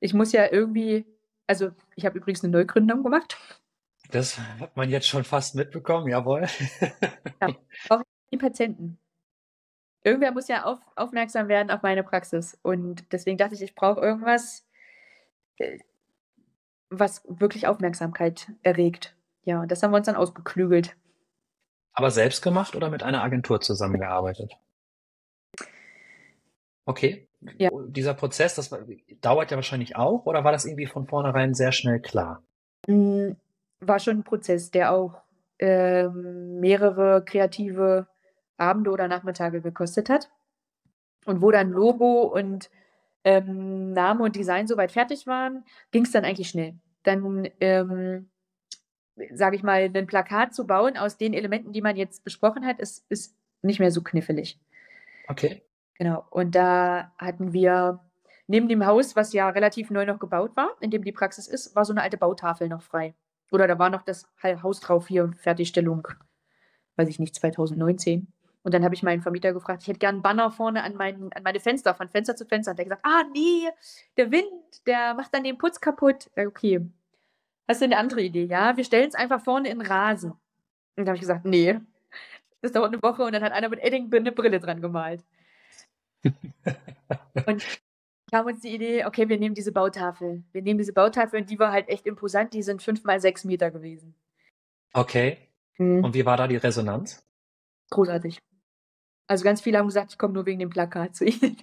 Ich 0.00 0.12
muss 0.14 0.32
ja 0.32 0.50
irgendwie, 0.50 1.06
also 1.46 1.70
ich 1.94 2.04
habe 2.04 2.18
übrigens 2.18 2.42
eine 2.42 2.50
Neugründung 2.50 3.04
gemacht. 3.04 3.38
Das 4.10 4.36
hat 4.58 4.76
man 4.76 4.90
jetzt 4.90 5.06
schon 5.06 5.22
fast 5.22 5.54
mitbekommen, 5.54 6.08
jawohl. 6.08 6.48
ja, 7.40 7.54
auch 7.88 8.02
die 8.32 8.36
Patienten. 8.36 8.98
Irgendwer 10.02 10.32
muss 10.32 10.48
ja 10.48 10.64
auf, 10.64 10.80
aufmerksam 10.96 11.46
werden 11.46 11.70
auf 11.70 11.82
meine 11.82 12.02
Praxis. 12.02 12.58
Und 12.62 13.04
deswegen 13.12 13.38
dachte 13.38 13.54
ich, 13.54 13.62
ich 13.62 13.76
brauche 13.76 14.00
irgendwas, 14.00 14.66
äh, 15.58 15.78
was 16.88 17.22
wirklich 17.28 17.68
Aufmerksamkeit 17.68 18.50
erregt. 18.64 19.14
Ja, 19.44 19.60
und 19.60 19.70
das 19.70 19.84
haben 19.84 19.92
wir 19.92 19.98
uns 19.98 20.06
dann 20.06 20.16
ausgeklügelt. 20.16 20.96
Aber 21.92 22.10
selbst 22.10 22.42
gemacht 22.42 22.74
oder 22.74 22.90
mit 22.90 23.04
einer 23.04 23.22
Agentur 23.22 23.60
zusammengearbeitet? 23.60 24.56
Okay. 26.84 27.28
Ja. 27.58 27.70
Dieser 27.88 28.14
Prozess, 28.14 28.54
das 28.54 28.70
dauert 29.20 29.50
ja 29.50 29.56
wahrscheinlich 29.56 29.96
auch, 29.96 30.26
oder 30.26 30.44
war 30.44 30.52
das 30.52 30.66
irgendwie 30.66 30.86
von 30.86 31.06
vornherein 31.06 31.54
sehr 31.54 31.72
schnell 31.72 32.00
klar? 32.00 32.42
Hm, 32.86 33.36
war 33.80 33.98
schon 33.98 34.18
ein 34.18 34.24
Prozess, 34.24 34.70
der 34.70 34.92
auch 34.92 35.22
ähm, 35.58 36.60
mehrere 36.60 37.24
kreative 37.24 38.06
Abende 38.56 38.90
oder 38.90 39.08
Nachmittage 39.08 39.60
gekostet 39.62 40.10
hat. 40.10 40.30
Und 41.24 41.42
wo 41.42 41.50
dann 41.50 41.70
Logo 41.70 42.22
und 42.22 42.70
ähm, 43.24 43.92
Name 43.92 44.24
und 44.24 44.36
Design 44.36 44.66
soweit 44.66 44.92
fertig 44.92 45.26
waren, 45.26 45.64
ging 45.90 46.04
es 46.04 46.12
dann 46.12 46.24
eigentlich 46.24 46.48
schnell. 46.48 46.74
Dann, 47.02 47.48
ähm, 47.60 48.30
sage 49.32 49.56
ich 49.56 49.62
mal, 49.62 49.90
ein 49.94 50.06
Plakat 50.06 50.54
zu 50.54 50.66
bauen 50.66 50.96
aus 50.96 51.16
den 51.16 51.34
Elementen, 51.34 51.72
die 51.72 51.82
man 51.82 51.96
jetzt 51.96 52.24
besprochen 52.24 52.66
hat, 52.66 52.78
ist, 52.80 53.04
ist 53.10 53.36
nicht 53.62 53.80
mehr 53.80 53.90
so 53.90 54.02
knifflig. 54.02 54.58
Okay. 55.28 55.62
Genau. 56.00 56.24
Und 56.30 56.54
da 56.54 57.12
hatten 57.18 57.52
wir 57.52 58.00
neben 58.46 58.68
dem 58.68 58.86
Haus, 58.86 59.16
was 59.16 59.34
ja 59.34 59.50
relativ 59.50 59.90
neu 59.90 60.06
noch 60.06 60.18
gebaut 60.18 60.56
war, 60.56 60.70
in 60.80 60.90
dem 60.90 61.04
die 61.04 61.12
Praxis 61.12 61.46
ist, 61.46 61.76
war 61.76 61.84
so 61.84 61.92
eine 61.92 62.00
alte 62.00 62.16
Bautafel 62.16 62.68
noch 62.68 62.80
frei. 62.80 63.14
Oder 63.52 63.68
da 63.68 63.78
war 63.78 63.90
noch 63.90 64.00
das 64.00 64.26
Haus 64.42 64.80
drauf 64.80 65.08
hier, 65.08 65.30
Fertigstellung, 65.36 66.08
weiß 66.96 67.10
ich 67.10 67.18
nicht, 67.18 67.34
2019. 67.34 68.28
Und 68.62 68.72
dann 68.72 68.82
habe 68.82 68.94
ich 68.94 69.02
meinen 69.02 69.20
Vermieter 69.20 69.52
gefragt, 69.52 69.82
ich 69.82 69.88
hätte 69.88 69.98
gern 69.98 70.14
einen 70.14 70.22
Banner 70.22 70.50
vorne 70.50 70.84
an, 70.84 70.94
mein, 70.94 71.30
an 71.34 71.42
meine 71.42 71.60
Fenster, 71.60 71.94
von 71.94 72.08
Fenster 72.08 72.34
zu 72.34 72.46
Fenster. 72.46 72.70
Und 72.70 72.78
der 72.78 72.86
hat 72.86 73.02
gesagt, 73.02 73.06
ah 73.06 73.24
nee, 73.34 73.68
der 74.16 74.30
Wind, 74.30 74.86
der 74.86 75.12
macht 75.12 75.34
dann 75.34 75.44
den 75.44 75.58
Putz 75.58 75.82
kaputt. 75.82 76.30
Okay. 76.34 76.80
Hast 77.68 77.82
du 77.82 77.84
eine 77.84 77.98
andere 77.98 78.22
Idee? 78.22 78.44
Ja, 78.44 78.74
wir 78.74 78.84
stellen 78.84 79.10
es 79.10 79.14
einfach 79.14 79.42
vorne 79.42 79.68
in 79.68 79.82
Rasen. 79.82 80.32
Und 80.96 81.04
da 81.04 81.08
habe 81.10 81.16
ich 81.16 81.20
gesagt, 81.20 81.44
nee, 81.44 81.78
das 82.62 82.72
dauert 82.72 82.94
eine 82.94 83.02
Woche 83.02 83.22
und 83.22 83.34
dann 83.34 83.42
hat 83.42 83.52
einer 83.52 83.68
mit 83.68 83.80
Edding 83.80 84.10
eine 84.10 84.32
Brille 84.32 84.60
dran 84.60 84.80
gemalt 84.80 85.22
und 87.46 87.80
kam 88.30 88.46
uns 88.46 88.60
die 88.60 88.74
Idee, 88.74 89.04
okay, 89.04 89.28
wir 89.28 89.38
nehmen 89.38 89.54
diese 89.54 89.72
Bautafel. 89.72 90.44
Wir 90.52 90.62
nehmen 90.62 90.78
diese 90.78 90.92
Bautafel 90.92 91.40
und 91.40 91.50
die 91.50 91.58
war 91.58 91.72
halt 91.72 91.88
echt 91.88 92.06
imposant. 92.06 92.54
Die 92.54 92.62
sind 92.62 92.82
fünf 92.82 93.04
mal 93.04 93.20
sechs 93.20 93.44
Meter 93.44 93.70
gewesen. 93.70 94.14
Okay. 94.92 95.38
Mhm. 95.78 96.04
Und 96.04 96.14
wie 96.14 96.26
war 96.26 96.36
da 96.36 96.46
die 96.46 96.56
Resonanz? 96.56 97.26
Großartig. 97.90 98.38
Also 99.26 99.44
ganz 99.44 99.60
viele 99.60 99.78
haben 99.78 99.86
gesagt, 99.86 100.12
ich 100.12 100.18
komme 100.18 100.34
nur 100.34 100.46
wegen 100.46 100.58
dem 100.58 100.70
Plakat 100.70 101.16
zu 101.16 101.24
Ihnen. 101.24 101.56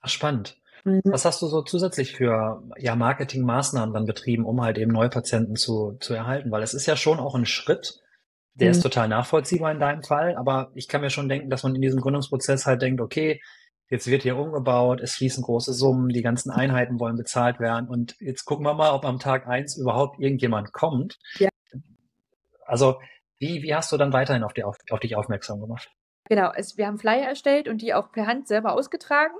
Ach, 0.00 0.08
spannend. 0.08 0.60
Mhm. 0.84 1.02
Was 1.04 1.24
hast 1.24 1.42
du 1.42 1.46
so 1.46 1.62
zusätzlich 1.62 2.12
für 2.12 2.62
ja, 2.76 2.94
Marketingmaßnahmen 2.94 3.94
dann 3.94 4.06
betrieben, 4.06 4.44
um 4.44 4.60
halt 4.62 4.78
eben 4.78 4.92
Neupatienten 4.92 5.56
zu, 5.56 5.96
zu 6.00 6.14
erhalten? 6.14 6.50
Weil 6.50 6.62
es 6.62 6.74
ist 6.74 6.86
ja 6.86 6.96
schon 6.96 7.18
auch 7.18 7.34
ein 7.34 7.46
Schritt, 7.46 8.00
der 8.58 8.68
mhm. 8.68 8.72
ist 8.72 8.82
total 8.82 9.08
nachvollziehbar 9.08 9.72
in 9.72 9.80
deinem 9.80 10.02
Fall, 10.02 10.36
aber 10.36 10.70
ich 10.74 10.88
kann 10.88 11.00
mir 11.00 11.10
schon 11.10 11.28
denken, 11.28 11.50
dass 11.50 11.62
man 11.62 11.74
in 11.74 11.82
diesem 11.82 12.00
Gründungsprozess 12.00 12.66
halt 12.66 12.82
denkt, 12.82 13.00
okay, 13.00 13.40
jetzt 13.90 14.06
wird 14.06 14.22
hier 14.22 14.36
umgebaut, 14.36 15.00
es 15.00 15.14
fließen 15.14 15.42
große 15.42 15.72
Summen, 15.72 16.08
die 16.10 16.22
ganzen 16.22 16.50
Einheiten 16.50 17.00
wollen 17.00 17.16
bezahlt 17.16 17.60
werden 17.60 17.88
und 17.88 18.16
jetzt 18.20 18.44
gucken 18.44 18.66
wir 18.66 18.74
mal, 18.74 18.92
ob 18.92 19.04
am 19.04 19.18
Tag 19.18 19.46
eins 19.46 19.76
überhaupt 19.76 20.20
irgendjemand 20.20 20.72
kommt. 20.72 21.18
Ja. 21.38 21.48
Also 22.66 22.98
wie, 23.38 23.62
wie 23.62 23.74
hast 23.74 23.92
du 23.92 23.96
dann 23.96 24.12
weiterhin 24.12 24.42
auf, 24.42 24.52
die, 24.52 24.64
auf, 24.64 24.76
auf 24.90 25.00
dich 25.00 25.16
aufmerksam 25.16 25.60
gemacht? 25.60 25.90
Genau, 26.28 26.52
es, 26.54 26.76
wir 26.76 26.86
haben 26.86 26.98
Flyer 26.98 27.26
erstellt 27.26 27.68
und 27.68 27.80
die 27.80 27.94
auch 27.94 28.12
per 28.12 28.26
Hand 28.26 28.48
selber 28.48 28.72
ausgetragen. 28.72 29.34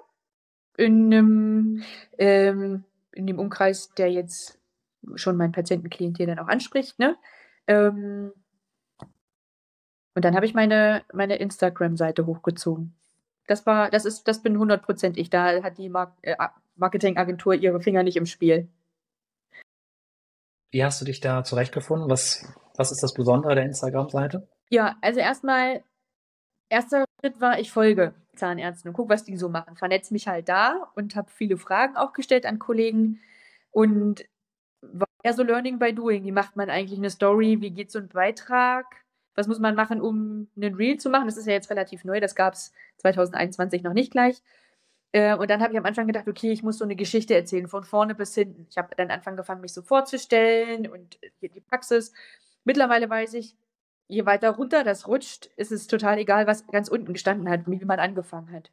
In, 0.76 1.12
einem, 1.12 1.83
ähm, 2.18 2.85
in 3.12 3.26
dem 3.26 3.38
Umkreis, 3.38 3.90
der 3.98 4.11
jetzt 4.11 4.59
schon 5.16 5.37
mein 5.37 5.52
Patientenklientel 5.52 6.26
dann 6.26 6.38
auch 6.38 6.48
anspricht. 6.48 6.98
Ne? 6.98 7.16
Ähm, 7.66 8.33
und 10.18 10.24
dann 10.24 10.35
habe 10.35 10.46
ich 10.46 10.52
meine, 10.52 11.04
meine 11.12 11.37
Instagram-Seite 11.37 12.26
hochgezogen. 12.26 12.92
Das 13.46 13.66
war, 13.66 13.88
das 13.88 14.04
ist, 14.04 14.26
das 14.26 14.42
bin 14.42 14.59
100% 14.59 15.16
ich. 15.16 15.31
Da 15.31 15.62
hat 15.62 15.78
die 15.78 15.88
Mar 15.88 16.16
äh, 16.22 16.35
Marketingagentur 16.74 17.54
ihre 17.54 17.81
Finger 17.81 18.02
nicht 18.02 18.16
im 18.16 18.26
Spiel. 18.26 18.66
Wie 20.72 20.83
hast 20.83 21.00
du 21.00 21.04
dich 21.04 21.20
da 21.20 21.44
zurechtgefunden? 21.44 22.11
Was, 22.11 22.52
was 22.76 22.90
ist 22.90 23.00
das 23.00 23.14
Besondere 23.14 23.54
der 23.54 23.62
Instagram-Seite? 23.62 24.48
Ja, 24.70 24.96
also 25.02 25.20
erstmal, 25.20 25.85
erster 26.68 27.04
Schritt 27.20 27.40
war, 27.40 27.61
ich 27.61 27.70
folge 27.70 28.12
Zahnärzten 28.35 28.88
und 28.88 28.94
gucke, 28.94 29.11
was 29.11 29.22
die 29.22 29.37
so 29.37 29.48
machen. 29.48 29.76
Vernetze 29.76 30.12
mich 30.12 30.26
halt 30.26 30.48
da 30.48 30.90
und 30.96 31.14
habe 31.14 31.31
viele 31.31 31.59
Fragen 31.59 31.96
auch 31.96 32.12
gestellt 32.12 32.44
an 32.44 32.59
Kollegen 32.59 33.20
und 33.70 34.24
war 34.83 35.07
eher 35.22 35.35
so 35.35 35.44
Learning 35.44 35.78
by 35.78 35.94
Doing. 35.94 36.24
Wie 36.24 36.33
macht 36.33 36.57
man 36.57 36.70
eigentlich 36.70 36.98
eine 36.98 37.11
Story? 37.11 37.61
Wie 37.61 37.70
geht 37.70 37.92
so 37.92 38.00
ein 38.00 38.09
Beitrag? 38.09 38.85
Was 39.38 39.46
muss 39.46 39.61
man 39.61 39.74
machen, 39.74 40.01
um 40.01 40.48
einen 40.57 40.74
Reel 40.74 40.98
zu 40.98 41.09
machen? 41.11 41.27
Das 41.27 41.37
ist 41.37 41.46
ja 41.46 41.53
jetzt 41.53 41.70
relativ 41.70 42.05
neu, 42.05 42.20
das 42.20 42.35
gab 42.35 42.55
es 42.55 42.72
2021 42.98 43.83
noch 43.83 43.94
nicht 43.94 44.11
gleich. 44.11 44.42
Äh, 45.12 45.37
und 45.37 45.48
dann 45.48 45.62
habe 45.62 45.72
ich 45.72 45.79
am 45.79 45.87
Anfang 45.87 46.07
gedacht, 46.07 46.29
okay, 46.29 46.51
ich 46.53 46.62
muss 46.62 46.79
so 46.79 46.85
eine 46.85 46.96
Geschichte 46.96 47.35
erzählen, 47.35 47.68
von 47.68 47.85
vorne 47.85 48.14
bis 48.14 48.35
hinten. 48.35 48.66
Ich 48.68 48.77
habe 48.77 48.94
dann 48.96 49.11
angefangen, 49.11 49.61
mich 49.61 49.72
so 49.72 49.83
vorzustellen 49.83 50.88
und 50.88 51.18
die 51.40 51.61
Praxis. 51.61 52.12
Mittlerweile 52.64 53.09
weiß 53.09 53.35
ich, 53.35 53.57
je 54.09 54.27
weiter 54.27 54.51
runter 54.51 54.85
das 54.85 55.07
rutscht, 55.07 55.46
ist 55.57 55.72
es 55.72 55.87
total 55.87 56.18
egal, 56.18 56.46
was 56.46 56.66
ganz 56.66 56.88
unten 56.88 57.12
gestanden 57.12 57.48
hat, 57.48 57.62
wie 57.66 57.85
man 57.85 58.01
angefangen 58.01 58.53
hat. 58.53 58.70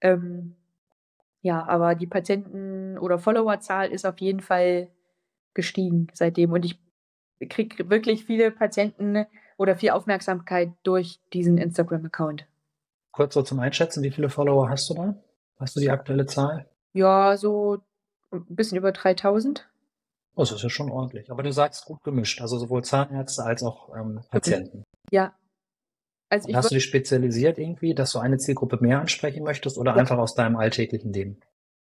Ähm, 0.00 0.56
ja, 1.42 1.64
aber 1.66 1.94
die 1.94 2.06
Patienten- 2.06 2.98
oder 2.98 3.18
Followerzahl 3.18 3.90
ist 3.90 4.04
auf 4.04 4.18
jeden 4.18 4.40
Fall 4.40 4.88
gestiegen 5.54 6.08
seitdem. 6.12 6.52
Und 6.52 6.64
ich 6.64 6.78
kriege 7.48 7.88
wirklich 7.88 8.24
viele 8.24 8.50
Patienten 8.50 9.26
oder 9.60 9.76
viel 9.76 9.90
Aufmerksamkeit 9.90 10.72
durch 10.84 11.20
diesen 11.34 11.58
Instagram-Account. 11.58 12.46
Kurz 13.12 13.34
so 13.34 13.42
zum 13.42 13.60
Einschätzen, 13.60 14.02
wie 14.02 14.10
viele 14.10 14.30
Follower 14.30 14.70
hast 14.70 14.88
du 14.88 14.94
da? 14.94 15.22
Hast 15.58 15.76
du 15.76 15.80
die 15.80 15.90
aktuelle 15.90 16.24
Zahl? 16.24 16.66
Ja, 16.94 17.36
so 17.36 17.82
ein 18.30 18.46
bisschen 18.48 18.78
über 18.78 18.90
3000. 18.90 19.68
Oh, 20.34 20.40
das 20.40 20.52
ist 20.52 20.62
ja 20.62 20.70
schon 20.70 20.90
ordentlich. 20.90 21.30
Aber 21.30 21.42
du 21.42 21.52
sagst 21.52 21.84
gut 21.84 22.02
gemischt, 22.02 22.40
also 22.40 22.56
sowohl 22.56 22.82
Zahnärzte 22.84 23.44
als 23.44 23.62
auch 23.62 23.94
ähm, 23.94 24.22
Patienten. 24.30 24.84
Ja. 25.10 25.34
Also 26.30 26.54
hast 26.54 26.70
du 26.70 26.76
dich 26.76 26.84
spezialisiert 26.84 27.58
irgendwie, 27.58 27.94
dass 27.94 28.12
du 28.12 28.18
eine 28.18 28.38
Zielgruppe 28.38 28.78
mehr 28.80 29.00
ansprechen 29.00 29.44
möchtest 29.44 29.76
oder 29.76 29.90
ja. 29.90 29.98
einfach 29.98 30.16
aus 30.16 30.34
deinem 30.34 30.56
alltäglichen 30.56 31.12
Leben? 31.12 31.38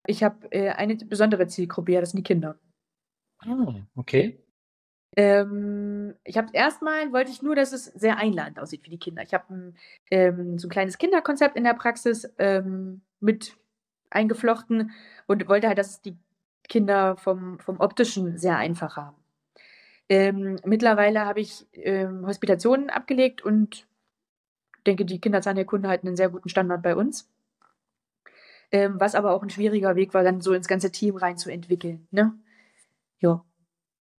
Ich 0.07 0.23
habe 0.23 0.51
äh, 0.53 0.71
eine 0.71 0.97
besondere 0.97 1.49
Zielgruppe, 1.49 1.93
ja, 1.93 2.01
das 2.01 2.13
sind 2.13 2.19
die 2.19 2.23
Kinder. 2.33 2.59
Ah, 3.41 3.75
okay. 3.95 4.43
Ähm, 5.17 6.15
ich 6.25 6.37
habe 6.37 6.49
erstmal 6.53 7.13
wollte 7.13 7.31
ich 7.31 7.43
nur, 7.43 7.57
dass 7.57 7.73
es 7.73 7.87
sehr 7.87 8.19
einladend 8.19 8.61
aussieht 8.61 8.85
für 8.85 8.91
die 8.91 8.99
Kinder. 8.99 9.23
Ich 9.23 9.35
habe 9.35 9.73
ähm, 10.11 10.59
so 10.59 10.69
ein 10.69 10.71
kleines 10.71 10.99
Kinderkonzept 10.99 11.57
in 11.57 11.65
der 11.65 11.75
Praxis 11.75 12.31
ähm, 12.39 13.01
mit 13.21 13.57
eingeflochten 14.11 14.93
und 15.27 15.49
wollte 15.49 15.69
halt, 15.69 15.79
dass 15.79 16.03
die 16.03 16.17
Kinder 16.69 17.17
vom, 17.17 17.59
vom 17.59 17.81
optischen 17.81 18.39
sehr 18.39 18.57
einfach 18.59 18.97
haben. 18.97 19.17
Ähm, 20.09 20.59
mittlerweile 20.65 21.25
habe 21.25 21.41
ich 21.41 21.67
ähm, 21.73 22.27
Hospitationen 22.27 22.91
abgelegt 22.91 23.43
und 23.43 23.87
denke, 24.87 25.05
die 25.05 25.21
Kinderzahnheilkunde 25.21 25.89
hat 25.89 26.05
einen 26.05 26.17
sehr 26.17 26.31
guten 26.31 26.49
Standard 26.49 26.83
bei 26.83 26.97
uns. 26.97 27.29
Ähm, 28.71 29.01
was 29.01 29.15
aber 29.15 29.33
auch 29.33 29.43
ein 29.43 29.51
schwieriger 29.51 29.97
Weg 29.97 30.15
war, 30.15 30.23
dann 30.23 30.41
so 30.41 30.53
ins 30.53 30.69
ganze 30.69 30.91
Team 30.93 31.17
reinzuentwickeln. 31.17 32.07
Ne? 32.11 32.35
Ja. 33.21 33.45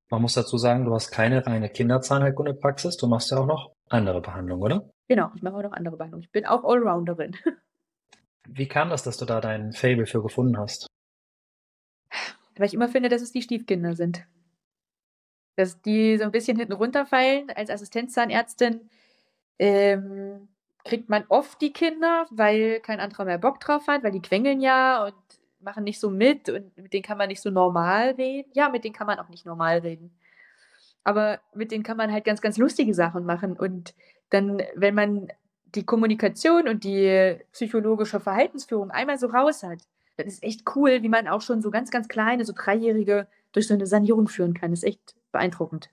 Man 0.09 0.23
muss 0.23 0.33
dazu 0.33 0.57
sagen, 0.57 0.85
du 0.85 0.93
hast 0.93 1.11
keine 1.11 1.45
reine 1.45 1.69
Kinderzahnheilkunde-Praxis, 1.69 2.97
du 2.97 3.07
machst 3.07 3.29
ja 3.29 3.37
auch 3.37 3.45
noch 3.45 3.71
andere 3.89 4.21
Behandlungen, 4.21 4.63
oder? 4.63 4.89
Genau, 5.07 5.29
ich 5.35 5.43
mache 5.43 5.55
auch 5.55 5.63
noch 5.63 5.71
andere 5.71 5.97
Behandlungen. 5.97 6.23
Ich 6.23 6.31
bin 6.31 6.45
auch 6.45 6.63
Allrounderin. 6.63 7.35
Wie 8.47 8.67
kam 8.67 8.89
das, 8.89 9.03
dass 9.03 9.17
du 9.17 9.25
da 9.25 9.41
dein 9.41 9.73
Fable 9.73 10.07
für 10.07 10.23
gefunden 10.23 10.57
hast? 10.57 10.87
Weil 12.57 12.65
ich 12.65 12.73
immer 12.73 12.89
finde, 12.89 13.09
dass 13.09 13.21
es 13.21 13.31
die 13.31 13.43
Stiefkinder 13.43 13.95
sind. 13.95 14.25
Dass 15.55 15.81
die 15.81 16.17
so 16.17 16.23
ein 16.23 16.31
bisschen 16.31 16.57
hinten 16.57 16.73
runterfallen. 16.73 17.51
Als 17.51 17.69
Assistenzzahnärztin 17.69 18.89
ähm, 19.59 20.47
kriegt 20.83 21.09
man 21.09 21.25
oft 21.29 21.61
die 21.61 21.71
Kinder, 21.71 22.25
weil 22.31 22.79
kein 22.79 22.99
anderer 22.99 23.25
mehr 23.25 23.37
Bock 23.37 23.59
drauf 23.59 23.87
hat, 23.87 24.03
weil 24.03 24.11
die 24.11 24.21
quengeln 24.21 24.61
ja 24.61 25.05
und 25.05 25.13
machen 25.61 25.83
nicht 25.83 25.99
so 25.99 26.09
mit 26.09 26.49
und 26.49 26.77
mit 26.77 26.93
denen 26.93 27.03
kann 27.03 27.17
man 27.17 27.27
nicht 27.27 27.41
so 27.41 27.49
normal 27.49 28.11
reden. 28.11 28.51
Ja, 28.53 28.69
mit 28.69 28.83
denen 28.83 28.93
kann 28.93 29.07
man 29.07 29.19
auch 29.19 29.29
nicht 29.29 29.45
normal 29.45 29.79
reden. 29.79 30.11
Aber 31.03 31.39
mit 31.53 31.71
denen 31.71 31.83
kann 31.83 31.97
man 31.97 32.11
halt 32.11 32.25
ganz, 32.25 32.41
ganz 32.41 32.57
lustige 32.57 32.93
Sachen 32.93 33.25
machen. 33.25 33.53
Und 33.53 33.95
dann, 34.29 34.61
wenn 34.75 34.95
man 34.95 35.27
die 35.75 35.85
Kommunikation 35.85 36.67
und 36.67 36.83
die 36.83 37.37
psychologische 37.51 38.19
Verhaltensführung 38.19 38.91
einmal 38.91 39.17
so 39.17 39.27
raus 39.27 39.63
hat, 39.63 39.79
dann 40.17 40.27
ist 40.27 40.43
echt 40.43 40.63
cool, 40.75 41.01
wie 41.01 41.09
man 41.09 41.27
auch 41.27 41.41
schon 41.41 41.61
so 41.61 41.71
ganz, 41.71 41.91
ganz 41.91 42.07
kleine, 42.07 42.43
so 42.43 42.53
Dreijährige 42.55 43.27
durch 43.51 43.67
so 43.67 43.73
eine 43.73 43.85
Sanierung 43.85 44.27
führen 44.27 44.53
kann. 44.53 44.71
Das 44.71 44.79
ist 44.79 44.89
echt 44.89 45.15
beeindruckend. 45.31 45.89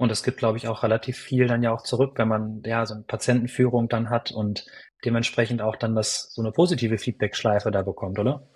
Und 0.00 0.10
es 0.10 0.22
gibt, 0.22 0.38
glaube 0.38 0.56
ich, 0.56 0.66
auch 0.66 0.82
relativ 0.82 1.18
viel 1.18 1.46
dann 1.46 1.62
ja 1.62 1.72
auch 1.72 1.82
zurück, 1.82 2.14
wenn 2.16 2.26
man 2.26 2.62
ja 2.64 2.86
so 2.86 2.94
eine 2.94 3.02
Patientenführung 3.02 3.90
dann 3.90 4.08
hat 4.08 4.32
und 4.32 4.64
dementsprechend 5.04 5.60
auch 5.60 5.76
dann 5.76 5.94
das 5.94 6.32
so 6.32 6.40
eine 6.40 6.52
positive 6.52 6.96
Feedback-Schleife 6.96 7.70
da 7.70 7.82
bekommt, 7.82 8.18
oder? 8.18 8.48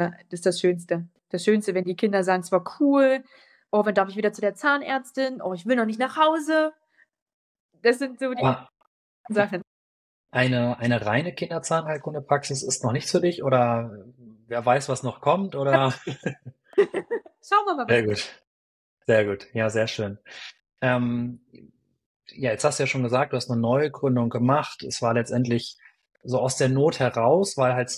Ja, 0.00 0.12
das 0.30 0.40
ist 0.40 0.46
das 0.46 0.58
Schönste. 0.58 1.06
Das 1.28 1.44
Schönste, 1.44 1.74
wenn 1.74 1.84
die 1.84 1.96
Kinder 1.96 2.24
sagen, 2.24 2.40
es 2.40 2.50
war 2.50 2.64
cool, 2.80 3.22
oh, 3.70 3.84
wann 3.84 3.94
darf 3.94 4.08
ich 4.08 4.16
wieder 4.16 4.32
zu 4.32 4.40
der 4.40 4.54
Zahnärztin? 4.54 5.42
Oh, 5.42 5.52
ich 5.52 5.66
will 5.66 5.76
noch 5.76 5.84
nicht 5.84 6.00
nach 6.00 6.16
Hause. 6.16 6.72
Das 7.82 7.98
sind 7.98 8.18
so 8.18 8.32
die 8.32 8.42
Aber 8.42 8.70
Sachen. 9.28 9.60
Eine, 10.30 10.78
eine 10.78 11.04
reine 11.04 11.34
Kinderzahnheilkunde-Praxis 11.34 12.62
ist 12.62 12.82
noch 12.84 12.92
nichts 12.92 13.10
für 13.10 13.20
dich 13.20 13.42
oder 13.42 14.06
wer 14.46 14.64
weiß, 14.64 14.88
was 14.88 15.02
noch 15.02 15.20
kommt 15.20 15.56
oder? 15.56 15.92
Schauen 16.74 17.66
wir 17.66 17.76
mal. 17.76 17.86
Sehr 17.86 18.02
gut. 18.02 18.42
Sehr 19.06 19.24
gut. 19.26 19.46
Ja, 19.52 19.68
sehr 19.68 19.88
schön. 19.88 20.18
Ähm, 20.86 21.40
ja, 22.28 22.50
jetzt 22.50 22.64
hast 22.64 22.78
du 22.78 22.84
ja 22.84 22.86
schon 22.86 23.02
gesagt, 23.02 23.32
du 23.32 23.36
hast 23.36 23.50
eine 23.50 23.60
neue 23.60 23.90
Gründung 23.90 24.30
gemacht. 24.30 24.84
Es 24.84 25.02
war 25.02 25.14
letztendlich 25.14 25.76
so 26.22 26.38
aus 26.40 26.56
der 26.56 26.68
Not 26.68 27.00
heraus, 27.00 27.56
weil 27.56 27.74
halt 27.74 27.90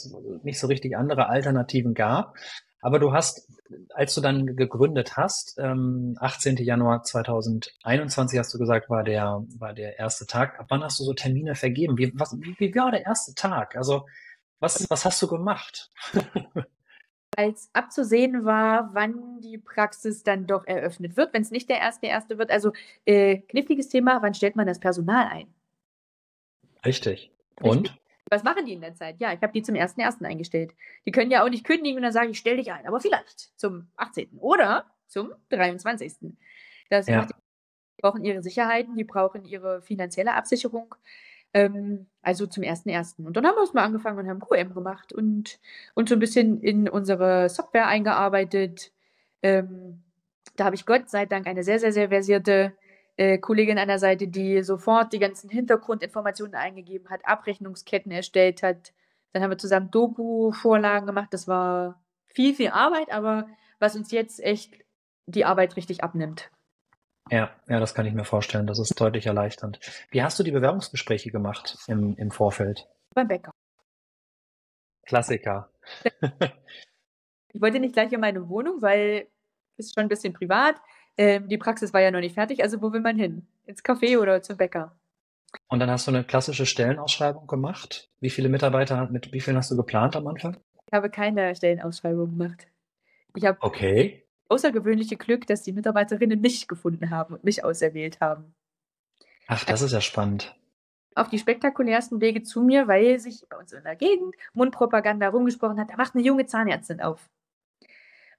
nicht 0.42 0.58
so 0.58 0.66
richtig 0.66 0.96
andere 0.96 1.28
Alternativen 1.28 1.94
gab. 1.94 2.34
Aber 2.80 2.98
du 2.98 3.12
hast, 3.12 3.48
als 3.94 4.14
du 4.14 4.20
dann 4.20 4.56
gegründet 4.56 5.16
hast, 5.16 5.56
ähm, 5.58 6.16
18. 6.20 6.56
Januar 6.58 7.02
2021 7.02 8.38
hast 8.38 8.54
du 8.54 8.58
gesagt, 8.58 8.88
war 8.88 9.02
der, 9.02 9.44
war 9.58 9.74
der 9.74 9.98
erste 9.98 10.26
Tag. 10.26 10.58
Ab 10.60 10.66
wann 10.68 10.84
hast 10.84 11.00
du 11.00 11.04
so 11.04 11.12
Termine 11.12 11.54
vergeben? 11.54 11.98
Wie, 11.98 12.12
was, 12.14 12.36
wie, 12.38 12.54
wie 12.58 12.74
war 12.74 12.90
der 12.90 13.04
erste 13.04 13.34
Tag? 13.34 13.76
Also, 13.76 14.06
was, 14.60 14.88
was 14.90 15.04
hast 15.04 15.20
du 15.20 15.28
gemacht? 15.28 15.90
als 17.38 17.70
abzusehen 17.72 18.44
war, 18.44 18.90
wann 18.94 19.40
die 19.40 19.58
Praxis 19.58 20.24
dann 20.24 20.48
doch 20.48 20.66
eröffnet 20.66 21.16
wird, 21.16 21.32
wenn 21.32 21.42
es 21.42 21.52
nicht 21.52 21.70
der 21.70 21.78
erste 21.78 22.08
erste 22.08 22.36
wird. 22.36 22.50
Also 22.50 22.72
äh, 23.04 23.38
kniffliges 23.38 23.88
Thema, 23.88 24.20
wann 24.22 24.34
stellt 24.34 24.56
man 24.56 24.66
das 24.66 24.80
Personal 24.80 25.28
ein? 25.28 25.54
Richtig. 26.84 27.30
Und? 27.62 27.90
Richtig. 27.90 28.02
Was 28.28 28.42
machen 28.42 28.66
die 28.66 28.72
in 28.72 28.80
der 28.80 28.96
Zeit? 28.96 29.20
Ja, 29.20 29.32
ich 29.32 29.40
habe 29.40 29.52
die 29.52 29.62
zum 29.62 29.76
ersten 29.76 30.00
ersten 30.00 30.26
eingestellt. 30.26 30.74
Die 31.06 31.12
können 31.12 31.30
ja 31.30 31.44
auch 31.44 31.48
nicht 31.48 31.64
kündigen 31.64 31.98
und 31.98 32.02
dann 32.02 32.12
sagen, 32.12 32.30
ich 32.30 32.38
stelle 32.40 32.56
dich 32.56 32.72
ein, 32.72 32.88
aber 32.88 32.98
vielleicht 32.98 33.56
zum 33.56 33.86
18. 33.94 34.38
oder 34.40 34.86
zum 35.06 35.32
23. 35.50 36.14
Das 36.90 37.06
ja. 37.06 37.18
macht, 37.18 37.30
die 37.30 38.02
brauchen 38.02 38.24
ihre 38.24 38.42
Sicherheiten, 38.42 38.96
die 38.96 39.04
brauchen 39.04 39.44
ihre 39.44 39.80
finanzielle 39.80 40.34
Absicherung. 40.34 40.92
Ähm, 41.58 42.06
also 42.22 42.46
zum 42.46 42.62
1.1. 42.62 43.24
Und 43.24 43.36
dann 43.36 43.46
haben 43.46 43.56
wir 43.56 43.62
es 43.62 43.72
mal 43.72 43.84
angefangen 43.84 44.18
und 44.18 44.28
haben 44.28 44.40
QM 44.40 44.74
gemacht 44.74 45.12
und, 45.12 45.58
und 45.94 46.08
so 46.08 46.14
ein 46.14 46.18
bisschen 46.18 46.60
in 46.60 46.88
unsere 46.88 47.48
Software 47.48 47.86
eingearbeitet. 47.86 48.92
Ähm, 49.42 50.02
da 50.56 50.66
habe 50.66 50.76
ich 50.76 50.84
Gott 50.84 51.08
sei 51.08 51.26
Dank 51.26 51.46
eine 51.46 51.62
sehr, 51.62 51.78
sehr, 51.78 51.92
sehr 51.92 52.08
versierte 52.10 52.74
äh, 53.16 53.38
Kollegin 53.38 53.78
an 53.78 53.88
der 53.88 53.98
Seite, 53.98 54.28
die 54.28 54.62
sofort 54.62 55.12
die 55.12 55.18
ganzen 55.18 55.48
Hintergrundinformationen 55.48 56.54
eingegeben 56.54 57.08
hat, 57.08 57.20
Abrechnungsketten 57.24 58.12
erstellt 58.12 58.62
hat. 58.62 58.92
Dann 59.32 59.42
haben 59.42 59.50
wir 59.50 59.58
zusammen 59.58 59.90
Doku-Vorlagen 59.90 61.06
gemacht. 61.06 61.28
Das 61.32 61.48
war 61.48 62.00
viel, 62.26 62.54
viel 62.54 62.68
Arbeit, 62.68 63.10
aber 63.10 63.48
was 63.78 63.96
uns 63.96 64.10
jetzt 64.10 64.42
echt 64.42 64.74
die 65.26 65.44
Arbeit 65.44 65.76
richtig 65.76 66.02
abnimmt. 66.02 66.50
Ja, 67.30 67.50
ja, 67.68 67.80
das 67.80 67.94
kann 67.94 68.06
ich 68.06 68.14
mir 68.14 68.24
vorstellen. 68.24 68.66
Das 68.66 68.78
ist 68.78 68.98
deutlich 69.00 69.26
erleichternd. 69.26 69.80
Wie 70.10 70.22
hast 70.22 70.38
du 70.38 70.42
die 70.42 70.50
Bewerbungsgespräche 70.50 71.30
gemacht 71.30 71.78
im, 71.86 72.16
im 72.16 72.30
Vorfeld? 72.30 72.86
Beim 73.14 73.28
Bäcker. 73.28 73.50
Klassiker. 75.04 75.70
ich 77.52 77.60
wollte 77.60 77.80
nicht 77.80 77.94
gleich 77.94 78.12
in 78.12 78.20
meine 78.20 78.48
Wohnung, 78.48 78.82
weil 78.82 79.26
es 79.76 79.86
ist 79.86 79.94
schon 79.94 80.04
ein 80.04 80.08
bisschen 80.08 80.32
privat. 80.32 80.76
Ähm, 81.16 81.48
die 81.48 81.58
Praxis 81.58 81.92
war 81.92 82.00
ja 82.00 82.10
noch 82.10 82.20
nicht 82.20 82.34
fertig, 82.34 82.62
also 82.62 82.80
wo 82.80 82.92
will 82.92 83.00
man 83.00 83.16
hin? 83.16 83.46
Ins 83.66 83.84
Café 83.84 84.18
oder 84.18 84.42
zum 84.42 84.56
Bäcker? 84.56 84.96
Und 85.68 85.80
dann 85.80 85.90
hast 85.90 86.06
du 86.06 86.10
eine 86.10 86.24
klassische 86.24 86.66
Stellenausschreibung 86.66 87.46
gemacht. 87.46 88.10
Wie 88.20 88.30
viele 88.30 88.48
Mitarbeiter, 88.48 89.08
mit 89.10 89.32
wie 89.32 89.40
vielen 89.40 89.56
hast 89.56 89.70
du 89.70 89.76
geplant 89.76 90.14
am 90.14 90.26
Anfang? 90.26 90.58
Ich 90.86 90.92
habe 90.92 91.10
keine 91.10 91.54
Stellenausschreibung 91.54 92.38
gemacht. 92.38 92.68
Ich 93.34 93.44
habe 93.44 93.58
okay 93.60 94.27
außergewöhnliche 94.48 95.16
Glück, 95.16 95.46
dass 95.46 95.62
die 95.62 95.72
Mitarbeiterinnen 95.72 96.40
mich 96.40 96.68
gefunden 96.68 97.10
haben 97.10 97.34
und 97.34 97.44
mich 97.44 97.64
auserwählt 97.64 98.20
haben. 98.20 98.54
Ach, 99.46 99.64
das 99.64 99.82
ist 99.82 99.92
ja 99.92 100.00
spannend. 100.00 100.54
Auf 101.14 101.28
die 101.28 101.38
spektakulärsten 101.38 102.20
Wege 102.20 102.42
zu 102.42 102.62
mir, 102.62 102.86
weil 102.86 103.18
sich 103.18 103.46
bei 103.48 103.56
uns 103.56 103.72
in 103.72 103.82
der 103.82 103.96
Gegend 103.96 104.34
Mundpropaganda 104.52 105.28
rumgesprochen 105.28 105.80
hat, 105.80 105.90
da 105.90 105.96
macht 105.96 106.14
eine 106.14 106.24
junge 106.24 106.46
Zahnärztin 106.46 107.00
auf. 107.00 107.28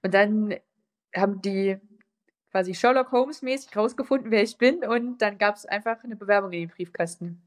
Und 0.02 0.14
dann 0.14 0.54
haben 1.14 1.42
die 1.42 1.78
quasi 2.50 2.74
Sherlock 2.74 3.12
Holmes 3.12 3.42
mäßig 3.42 3.76
rausgefunden, 3.76 4.30
wer 4.30 4.42
ich 4.42 4.58
bin 4.58 4.84
und 4.84 5.18
dann 5.18 5.38
gab 5.38 5.56
es 5.56 5.66
einfach 5.66 6.02
eine 6.04 6.16
Bewerbung 6.16 6.52
in 6.52 6.60
den 6.60 6.70
Briefkasten. 6.70 7.42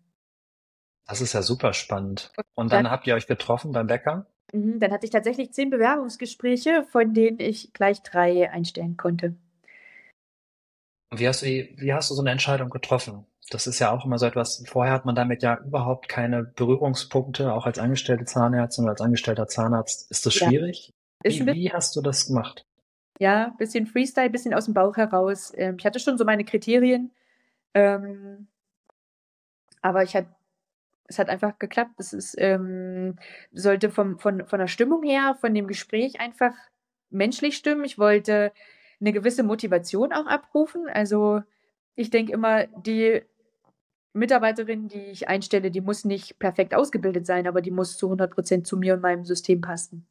Das 1.05 1.21
ist 1.21 1.33
ja 1.33 1.41
super 1.41 1.73
spannend. 1.73 2.31
Und 2.53 2.71
dann, 2.71 2.85
dann 2.85 2.91
habt 2.91 3.07
ihr 3.07 3.15
euch 3.15 3.27
getroffen 3.27 3.71
beim 3.73 3.87
Bäcker? 3.87 4.25
Mhm, 4.53 4.79
dann 4.79 4.91
hatte 4.91 5.05
ich 5.05 5.11
tatsächlich 5.11 5.51
zehn 5.51 5.69
Bewerbungsgespräche, 5.69 6.85
von 6.89 7.13
denen 7.13 7.39
ich 7.39 7.73
gleich 7.73 8.01
drei 8.03 8.49
einstellen 8.51 8.97
konnte. 8.97 9.35
Wie 11.11 11.27
hast, 11.27 11.41
du, 11.41 11.47
wie 11.47 11.93
hast 11.93 12.09
du 12.09 12.15
so 12.15 12.21
eine 12.21 12.31
Entscheidung 12.31 12.69
getroffen? 12.69 13.25
Das 13.49 13.67
ist 13.67 13.79
ja 13.79 13.91
auch 13.91 14.05
immer 14.05 14.17
so 14.17 14.25
etwas, 14.25 14.63
vorher 14.67 14.93
hat 14.93 15.05
man 15.05 15.15
damit 15.15 15.43
ja 15.43 15.59
überhaupt 15.65 16.07
keine 16.07 16.43
Berührungspunkte, 16.43 17.53
auch 17.53 17.65
als 17.65 17.77
angestellte 17.77 18.25
Zahnärztin 18.25 18.85
oder 18.85 18.91
als 18.91 19.01
angestellter 19.01 19.47
Zahnarzt. 19.47 20.09
Ist 20.09 20.25
das 20.25 20.33
schwierig? 20.33 20.93
Ja. 21.23 21.31
Wie, 21.31 21.45
wie, 21.45 21.71
hast 21.71 21.95
du 21.95 22.01
das 22.01 22.27
gemacht? 22.27 22.65
Ja, 23.19 23.53
bisschen 23.57 23.85
Freestyle, 23.85 24.29
bisschen 24.29 24.53
aus 24.53 24.65
dem 24.65 24.73
Bauch 24.73 24.97
heraus. 24.97 25.51
Ähm, 25.55 25.77
ich 25.77 25.85
hatte 25.85 25.99
schon 25.99 26.17
so 26.17 26.25
meine 26.25 26.45
Kriterien, 26.45 27.11
ähm, 27.73 28.47
aber 29.81 30.03
ich 30.03 30.15
hatte 30.15 30.29
es 31.05 31.19
hat 31.19 31.29
einfach 31.29 31.59
geklappt. 31.59 31.99
Es 31.99 32.13
ist, 32.13 32.35
ähm, 32.37 33.17
sollte 33.51 33.89
vom, 33.89 34.19
von, 34.19 34.45
von 34.45 34.59
der 34.59 34.67
Stimmung 34.67 35.03
her, 35.03 35.35
von 35.39 35.53
dem 35.53 35.67
Gespräch 35.67 36.19
einfach 36.19 36.53
menschlich 37.09 37.55
stimmen. 37.55 37.83
Ich 37.83 37.97
wollte 37.97 38.51
eine 38.99 39.13
gewisse 39.13 39.43
Motivation 39.43 40.13
auch 40.13 40.27
abrufen. 40.27 40.87
Also 40.91 41.41
ich 41.95 42.09
denke 42.09 42.33
immer, 42.33 42.67
die 42.67 43.21
Mitarbeiterin, 44.13 44.87
die 44.87 45.05
ich 45.05 45.27
einstelle, 45.27 45.71
die 45.71 45.81
muss 45.81 46.05
nicht 46.05 46.39
perfekt 46.39 46.73
ausgebildet 46.73 47.25
sein, 47.25 47.47
aber 47.47 47.61
die 47.61 47.71
muss 47.71 47.97
zu 47.97 48.07
100 48.07 48.31
Prozent 48.31 48.67
zu 48.67 48.77
mir 48.77 48.93
und 48.93 49.01
meinem 49.01 49.25
System 49.25 49.61
passen. 49.61 50.05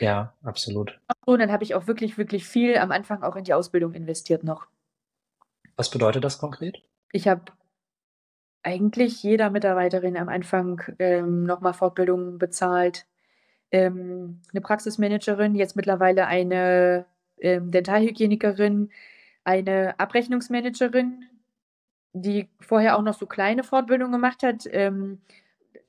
Ja, 0.00 0.34
absolut. 0.42 1.00
Und 1.24 1.40
dann 1.40 1.50
habe 1.50 1.64
ich 1.64 1.74
auch 1.74 1.86
wirklich, 1.86 2.18
wirklich 2.18 2.46
viel 2.46 2.76
am 2.76 2.92
Anfang 2.92 3.22
auch 3.22 3.36
in 3.36 3.44
die 3.44 3.54
Ausbildung 3.54 3.94
investiert 3.94 4.44
noch. 4.44 4.66
Was 5.76 5.90
bedeutet 5.90 6.24
das 6.24 6.38
konkret? 6.38 6.82
Ich 7.12 7.28
habe 7.28 7.42
eigentlich 8.66 9.22
jeder 9.22 9.48
Mitarbeiterin 9.50 10.16
am 10.16 10.28
Anfang 10.28 10.82
ähm, 10.98 11.44
nochmal 11.44 11.72
Fortbildungen 11.72 12.38
bezahlt. 12.38 13.06
Ähm, 13.70 14.40
eine 14.52 14.60
Praxismanagerin, 14.60 15.54
jetzt 15.54 15.76
mittlerweile 15.76 16.26
eine 16.26 17.06
ähm, 17.38 17.70
Dentalhygienikerin, 17.70 18.90
eine 19.44 19.98
Abrechnungsmanagerin, 20.00 21.26
die 22.12 22.48
vorher 22.58 22.98
auch 22.98 23.02
noch 23.02 23.14
so 23.14 23.26
kleine 23.26 23.62
Fortbildungen 23.62 24.12
gemacht 24.12 24.42
hat. 24.42 24.64
Ähm, 24.72 25.20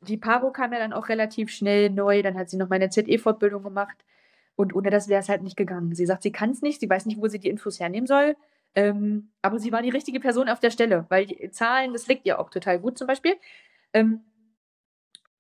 die 0.02 0.18
Paro 0.18 0.52
kam 0.52 0.72
ja 0.72 0.78
dann 0.78 0.94
auch 0.94 1.10
relativ 1.10 1.50
schnell 1.50 1.90
neu, 1.90 2.22
dann 2.22 2.38
hat 2.38 2.52
sie 2.52 2.58
noch 2.58 2.70
meine 2.70 2.92
ZE-Fortbildung 2.92 3.64
gemacht 3.64 3.98
und 4.56 4.76
ohne 4.76 4.92
das 4.92 5.08
wäre 5.08 5.22
es 5.22 5.30
halt 5.30 5.42
nicht 5.42 5.58
gegangen. 5.58 5.96
Sie 5.96 6.06
sagt, 6.06 6.22
sie 6.22 6.32
kann 6.32 6.52
es 6.52 6.62
nicht, 6.62 6.80
sie 6.80 6.90
weiß 6.90 7.08
nicht, 7.08 7.20
wo 7.20 7.28
sie 7.28 7.40
die 7.40 7.50
Infos 7.50 7.80
hernehmen 7.80 8.06
soll. 8.06 8.36
Ähm, 8.78 9.32
aber 9.42 9.58
sie 9.58 9.72
war 9.72 9.82
die 9.82 9.90
richtige 9.90 10.20
Person 10.20 10.50
auf 10.50 10.60
der 10.60 10.70
Stelle, 10.70 11.08
weil 11.10 11.26
die 11.26 11.50
Zahlen, 11.50 11.94
das 11.94 12.06
liegt 12.06 12.28
ihr 12.28 12.38
auch 12.38 12.52
total 12.52 12.80
gut 12.80 12.96
zum 12.96 13.08
Beispiel. 13.08 13.34
Ähm, 13.92 14.22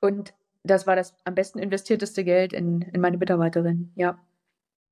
und 0.01 0.33
das 0.63 0.87
war 0.87 0.95
das 0.95 1.15
am 1.23 1.35
besten 1.35 1.59
investierteste 1.59 2.23
Geld 2.23 2.51
in, 2.51 2.81
in 2.81 2.99
meine 2.99 3.17
Mitarbeiterin, 3.17 3.91
ja. 3.93 4.17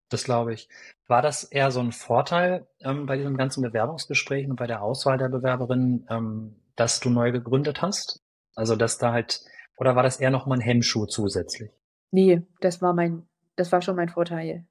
Das 0.10 0.25
glaube 0.25 0.53
ich. 0.53 0.69
War 1.08 1.23
das 1.23 1.43
eher 1.43 1.71
so 1.71 1.79
ein 1.79 1.91
Vorteil 1.91 2.67
ähm, 2.81 3.08
bei 3.08 3.17
diesen 3.17 3.36
ganzen 3.36 3.63
Bewerbungsgesprächen 3.63 4.51
und 4.51 4.58
bei 4.58 4.67
der 4.67 4.84
Auswahl 4.84 5.17
der 5.17 5.29
Bewerberinnen, 5.29 6.05
ähm, 6.12 6.55
dass 6.75 6.99
du 6.99 7.10
neu 7.10 7.31
gegründet 7.31 7.81
hast? 7.81 8.21
Also, 8.53 8.75
dass 8.75 8.99
da 8.99 9.12
halt, 9.12 9.41
oder 9.75 9.95
war 9.95 10.03
das 10.03 10.19
eher 10.19 10.29
nochmal 10.29 10.60
ein 10.60 10.62
Hemmschuh 10.62 11.08
zusätzlich? 11.08 11.71
Nee, 12.12 12.43
das 12.62 12.79
war 12.84 12.93
mein, 12.93 13.27
das 13.55 13.71
war 13.71 13.81
schon 13.81 13.95
mein 13.95 14.10
Vorteil. 14.10 14.67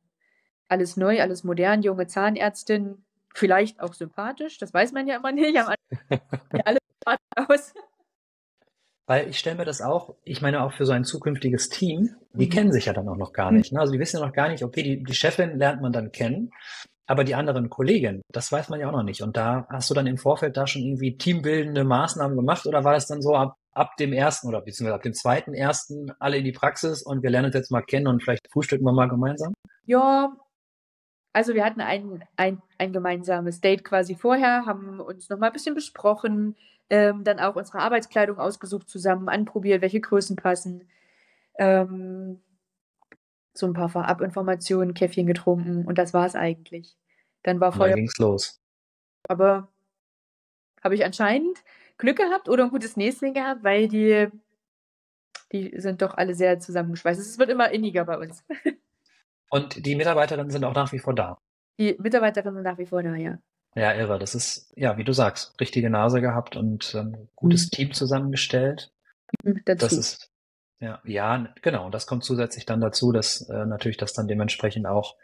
Alles 0.68 0.96
neu, 0.96 1.20
alles 1.20 1.42
modern, 1.42 1.82
junge 1.82 2.06
Zahnärztin, 2.06 3.04
vielleicht 3.34 3.80
auch 3.80 3.92
sympathisch, 3.92 4.58
das 4.58 4.72
weiß 4.72 4.92
man 4.92 5.06
ja 5.06 5.16
immer 5.16 5.32
nicht. 5.32 5.56
Am 5.58 5.74
alles 6.64 6.80
aus. 7.36 7.74
Weil 9.06 9.28
ich 9.28 9.38
stelle 9.38 9.56
mir 9.56 9.66
das 9.66 9.82
auch, 9.82 10.14
ich 10.24 10.40
meine 10.40 10.62
auch 10.62 10.72
für 10.72 10.86
so 10.86 10.92
ein 10.92 11.04
zukünftiges 11.04 11.68
Team, 11.68 12.16
die 12.32 12.46
mhm. 12.46 12.50
kennen 12.50 12.72
sich 12.72 12.86
ja 12.86 12.94
dann 12.94 13.08
auch 13.08 13.18
noch 13.18 13.34
gar 13.34 13.52
nicht. 13.52 13.72
Ne? 13.72 13.80
Also 13.80 13.92
die 13.92 13.98
wissen 13.98 14.18
ja 14.18 14.26
noch 14.26 14.32
gar 14.32 14.48
nicht, 14.48 14.64
okay, 14.64 14.82
die, 14.82 15.04
die 15.04 15.14
Chefin 15.14 15.58
lernt 15.58 15.82
man 15.82 15.92
dann 15.92 16.10
kennen, 16.10 16.50
aber 17.06 17.24
die 17.24 17.34
anderen 17.34 17.68
Kollegen, 17.68 18.22
das 18.32 18.50
weiß 18.50 18.70
man 18.70 18.80
ja 18.80 18.88
auch 18.88 18.92
noch 18.92 19.02
nicht. 19.02 19.20
Und 19.20 19.36
da 19.36 19.66
hast 19.68 19.90
du 19.90 19.94
dann 19.94 20.06
im 20.06 20.16
Vorfeld 20.16 20.56
da 20.56 20.66
schon 20.66 20.82
irgendwie 20.82 21.18
teambildende 21.18 21.84
Maßnahmen 21.84 22.34
gemacht 22.34 22.66
oder 22.66 22.82
war 22.84 22.94
das 22.94 23.06
dann 23.06 23.20
so 23.20 23.34
ab, 23.34 23.56
ab 23.72 23.96
dem 23.98 24.14
ersten 24.14 24.48
oder 24.48 24.62
beziehungsweise 24.62 24.94
ab 24.94 25.02
dem 25.02 25.12
zweiten 25.12 25.52
ersten 25.52 26.12
alle 26.18 26.38
in 26.38 26.44
die 26.44 26.52
Praxis 26.52 27.02
und 27.02 27.22
wir 27.22 27.28
lernen 27.28 27.46
uns 27.46 27.54
jetzt 27.54 27.70
mal 27.70 27.82
kennen 27.82 28.06
und 28.06 28.22
vielleicht 28.22 28.48
frühstücken 28.50 28.84
wir 28.84 28.92
mal 28.92 29.08
gemeinsam? 29.08 29.52
Ja, 29.84 30.32
also 31.34 31.54
wir 31.54 31.64
hatten 31.64 31.80
ein, 31.80 32.24
ein, 32.36 32.62
ein 32.78 32.92
gemeinsames 32.92 33.60
Date 33.60 33.84
quasi 33.84 34.14
vorher, 34.14 34.66
haben 34.66 35.00
uns 35.00 35.28
nochmal 35.28 35.50
ein 35.50 35.52
bisschen 35.52 35.74
besprochen, 35.74 36.56
ähm, 36.88 37.24
dann 37.24 37.40
auch 37.40 37.56
unsere 37.56 37.80
Arbeitskleidung 37.80 38.38
ausgesucht 38.38 38.88
zusammen, 38.88 39.28
anprobiert, 39.28 39.82
welche 39.82 40.00
Größen 40.00 40.36
passen. 40.36 40.88
Ähm, 41.58 42.40
so 43.52 43.66
ein 43.66 43.72
paar 43.72 43.88
Vorabinformationen, 43.88 44.94
Käffchen 44.94 45.26
getrunken 45.26 45.84
und 45.84 45.98
das 45.98 46.14
war 46.14 46.24
es 46.24 46.36
eigentlich. 46.36 46.96
Dann 47.42 47.58
war. 47.58 47.72
Dann 47.72 47.94
ging's 47.94 48.18
los. 48.18 48.60
Aber 49.28 49.68
habe 50.84 50.94
ich 50.94 51.04
anscheinend 51.04 51.58
Glück 51.98 52.18
gehabt 52.18 52.48
oder 52.48 52.64
ein 52.64 52.70
gutes 52.70 52.96
Näschen 52.96 53.34
gehabt, 53.34 53.64
weil 53.64 53.88
die, 53.88 54.28
die 55.50 55.80
sind 55.80 56.00
doch 56.00 56.14
alle 56.14 56.34
sehr 56.34 56.60
zusammengeschweißt. 56.60 57.20
Es 57.20 57.38
wird 57.38 57.50
immer 57.50 57.70
inniger 57.70 58.04
bei 58.04 58.18
uns. 58.18 58.44
Und 59.50 59.86
die 59.86 59.94
Mitarbeiterinnen 59.94 60.50
sind 60.50 60.64
auch 60.64 60.74
nach 60.74 60.92
wie 60.92 60.98
vor 60.98 61.14
da. 61.14 61.38
Die 61.78 61.96
Mitarbeiterinnen 61.98 62.54
sind 62.54 62.64
nach 62.64 62.78
wie 62.78 62.86
vor 62.86 63.02
da, 63.02 63.14
ja. 63.14 63.38
Ja, 63.76 63.92
irre. 63.92 64.18
Das 64.18 64.34
ist, 64.34 64.72
ja, 64.76 64.96
wie 64.96 65.04
du 65.04 65.12
sagst, 65.12 65.60
richtige 65.60 65.90
Nase 65.90 66.20
gehabt 66.20 66.56
und 66.56 66.94
ähm, 66.94 67.28
gutes 67.34 67.66
mhm. 67.66 67.70
Team 67.70 67.92
zusammengestellt. 67.92 68.92
Mhm. 69.42 69.62
Das 69.64 69.92
ist, 69.92 70.30
ja, 70.80 71.00
ja, 71.04 71.48
genau. 71.62 71.86
Und 71.86 71.94
das 71.94 72.06
kommt 72.06 72.24
zusätzlich 72.24 72.66
dann 72.66 72.80
dazu, 72.80 73.10
dass 73.10 73.48
äh, 73.48 73.66
natürlich 73.66 73.96
das 73.96 74.12
dann 74.12 74.28
dementsprechend 74.28 74.86
auch 74.86 75.16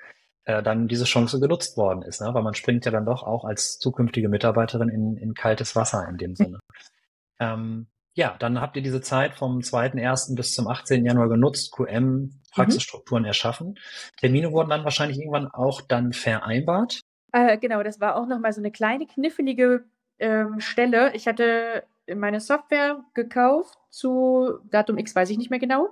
äh, 0.45 0.63
dann 0.63 0.89
diese 0.89 1.05
Chance 1.05 1.39
genutzt 1.39 1.77
worden 1.77 2.03
ist, 2.03 2.21
ne? 2.21 2.33
weil 2.33 2.43
man 2.43 2.55
springt 2.55 2.85
ja 2.87 2.91
dann 2.91 3.05
doch 3.05 3.23
auch 3.23 3.45
als 3.45 3.79
zukünftige 3.79 4.29
Mitarbeiterin 4.29 4.89
in, 4.89 5.17
in 5.17 5.35
kaltes 5.35 5.77
Wasser 5.77 6.09
in 6.09 6.17
dem 6.17 6.35
Sinne. 6.35 6.61
ähm, 7.41 7.89
ja, 8.15 8.37
dann 8.39 8.61
habt 8.61 8.77
ihr 8.77 8.83
diese 8.83 9.01
Zeit 9.01 9.35
vom 9.35 9.59
2.1. 9.59 10.35
bis 10.35 10.55
zum 10.55 10.67
18. 10.67 11.05
Januar 11.05 11.29
genutzt, 11.29 11.73
QM. 11.73 12.40
Praxisstrukturen 12.51 13.23
mhm. 13.23 13.29
erschaffen. 13.29 13.79
Termine 14.19 14.53
wurden 14.53 14.71
dann 14.71 14.85
wahrscheinlich 14.85 15.19
irgendwann 15.19 15.49
auch 15.49 15.81
dann 15.81 16.13
vereinbart. 16.13 17.01
Äh, 17.33 17.59
genau, 17.59 17.83
das 17.83 18.01
war 18.01 18.17
auch 18.17 18.27
nochmal 18.27 18.53
so 18.53 18.61
eine 18.61 18.73
kleine 18.73 19.07
knifflige 19.07 19.85
ähm, 20.19 20.61
Stelle. 20.61 21.15
Ich 21.15 21.27
hatte 21.27 21.85
meine 22.15 22.41
Software 22.41 23.05
gekauft 23.15 23.79
zu 23.91 24.59
Datum 24.71 24.99
X, 24.99 25.15
weiß 25.15 25.31
ich 25.31 25.39
nicht 25.39 25.51
mehr 25.51 25.59
genau. 25.59 25.91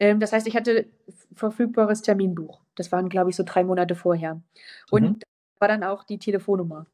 Ähm, 0.00 0.20
das 0.20 0.32
heißt, 0.32 0.46
ich 0.46 0.56
hatte 0.56 0.86
verfügbares 1.34 2.02
Terminbuch. 2.02 2.60
Das 2.76 2.92
waren, 2.92 3.08
glaube 3.08 3.30
ich, 3.30 3.36
so 3.36 3.42
drei 3.44 3.64
Monate 3.64 3.94
vorher. 3.94 4.40
Und 4.90 5.02
mhm. 5.02 5.18
war 5.58 5.68
dann 5.68 5.82
auch 5.82 6.04
die 6.04 6.18
Telefonnummer. 6.18 6.86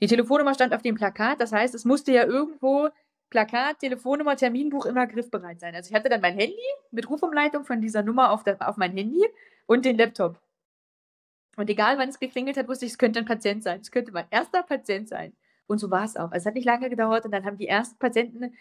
Die 0.00 0.06
Telefonnummer 0.06 0.54
stand 0.54 0.72
auf 0.72 0.82
dem 0.82 0.94
Plakat. 0.94 1.40
Das 1.40 1.52
heißt, 1.52 1.74
es 1.74 1.84
musste 1.84 2.12
ja 2.12 2.24
irgendwo 2.24 2.88
Plakat, 3.30 3.78
Telefonnummer, 3.78 4.36
Terminbuch 4.36 4.86
immer 4.86 5.06
griffbereit 5.06 5.60
sein. 5.60 5.74
Also 5.74 5.88
ich 5.90 5.94
hatte 5.94 6.08
dann 6.08 6.20
mein 6.20 6.36
Handy 6.36 6.56
mit 6.90 7.08
Rufumleitung 7.08 7.64
von 7.64 7.80
dieser 7.80 8.02
Nummer 8.02 8.32
auf, 8.32 8.42
der, 8.42 8.68
auf 8.68 8.76
mein 8.76 8.92
Handy 8.96 9.24
und 9.66 9.84
den 9.84 9.96
Laptop. 9.96 10.40
Und 11.56 11.70
egal, 11.70 11.98
wann 11.98 12.08
es 12.08 12.18
geklingelt 12.18 12.56
hat, 12.56 12.68
wusste 12.68 12.86
ich, 12.86 12.92
es 12.92 12.98
könnte 12.98 13.20
ein 13.20 13.24
Patient 13.24 13.62
sein. 13.62 13.80
Es 13.80 13.90
könnte 13.90 14.12
mein 14.12 14.26
erster 14.30 14.62
Patient 14.62 15.08
sein. 15.08 15.32
Und 15.66 15.78
so 15.78 15.90
war 15.90 16.04
es 16.04 16.16
auch. 16.16 16.32
Also 16.32 16.38
es 16.38 16.46
hat 16.46 16.54
nicht 16.54 16.64
lange 16.64 16.90
gedauert 16.90 17.24
und 17.24 17.30
dann 17.30 17.44
haben 17.44 17.56
die 17.56 17.68
ersten 17.68 17.98
Patienten 17.98 18.54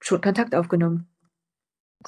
schon 0.00 0.20
Kontakt 0.20 0.54
aufgenommen. 0.54 1.08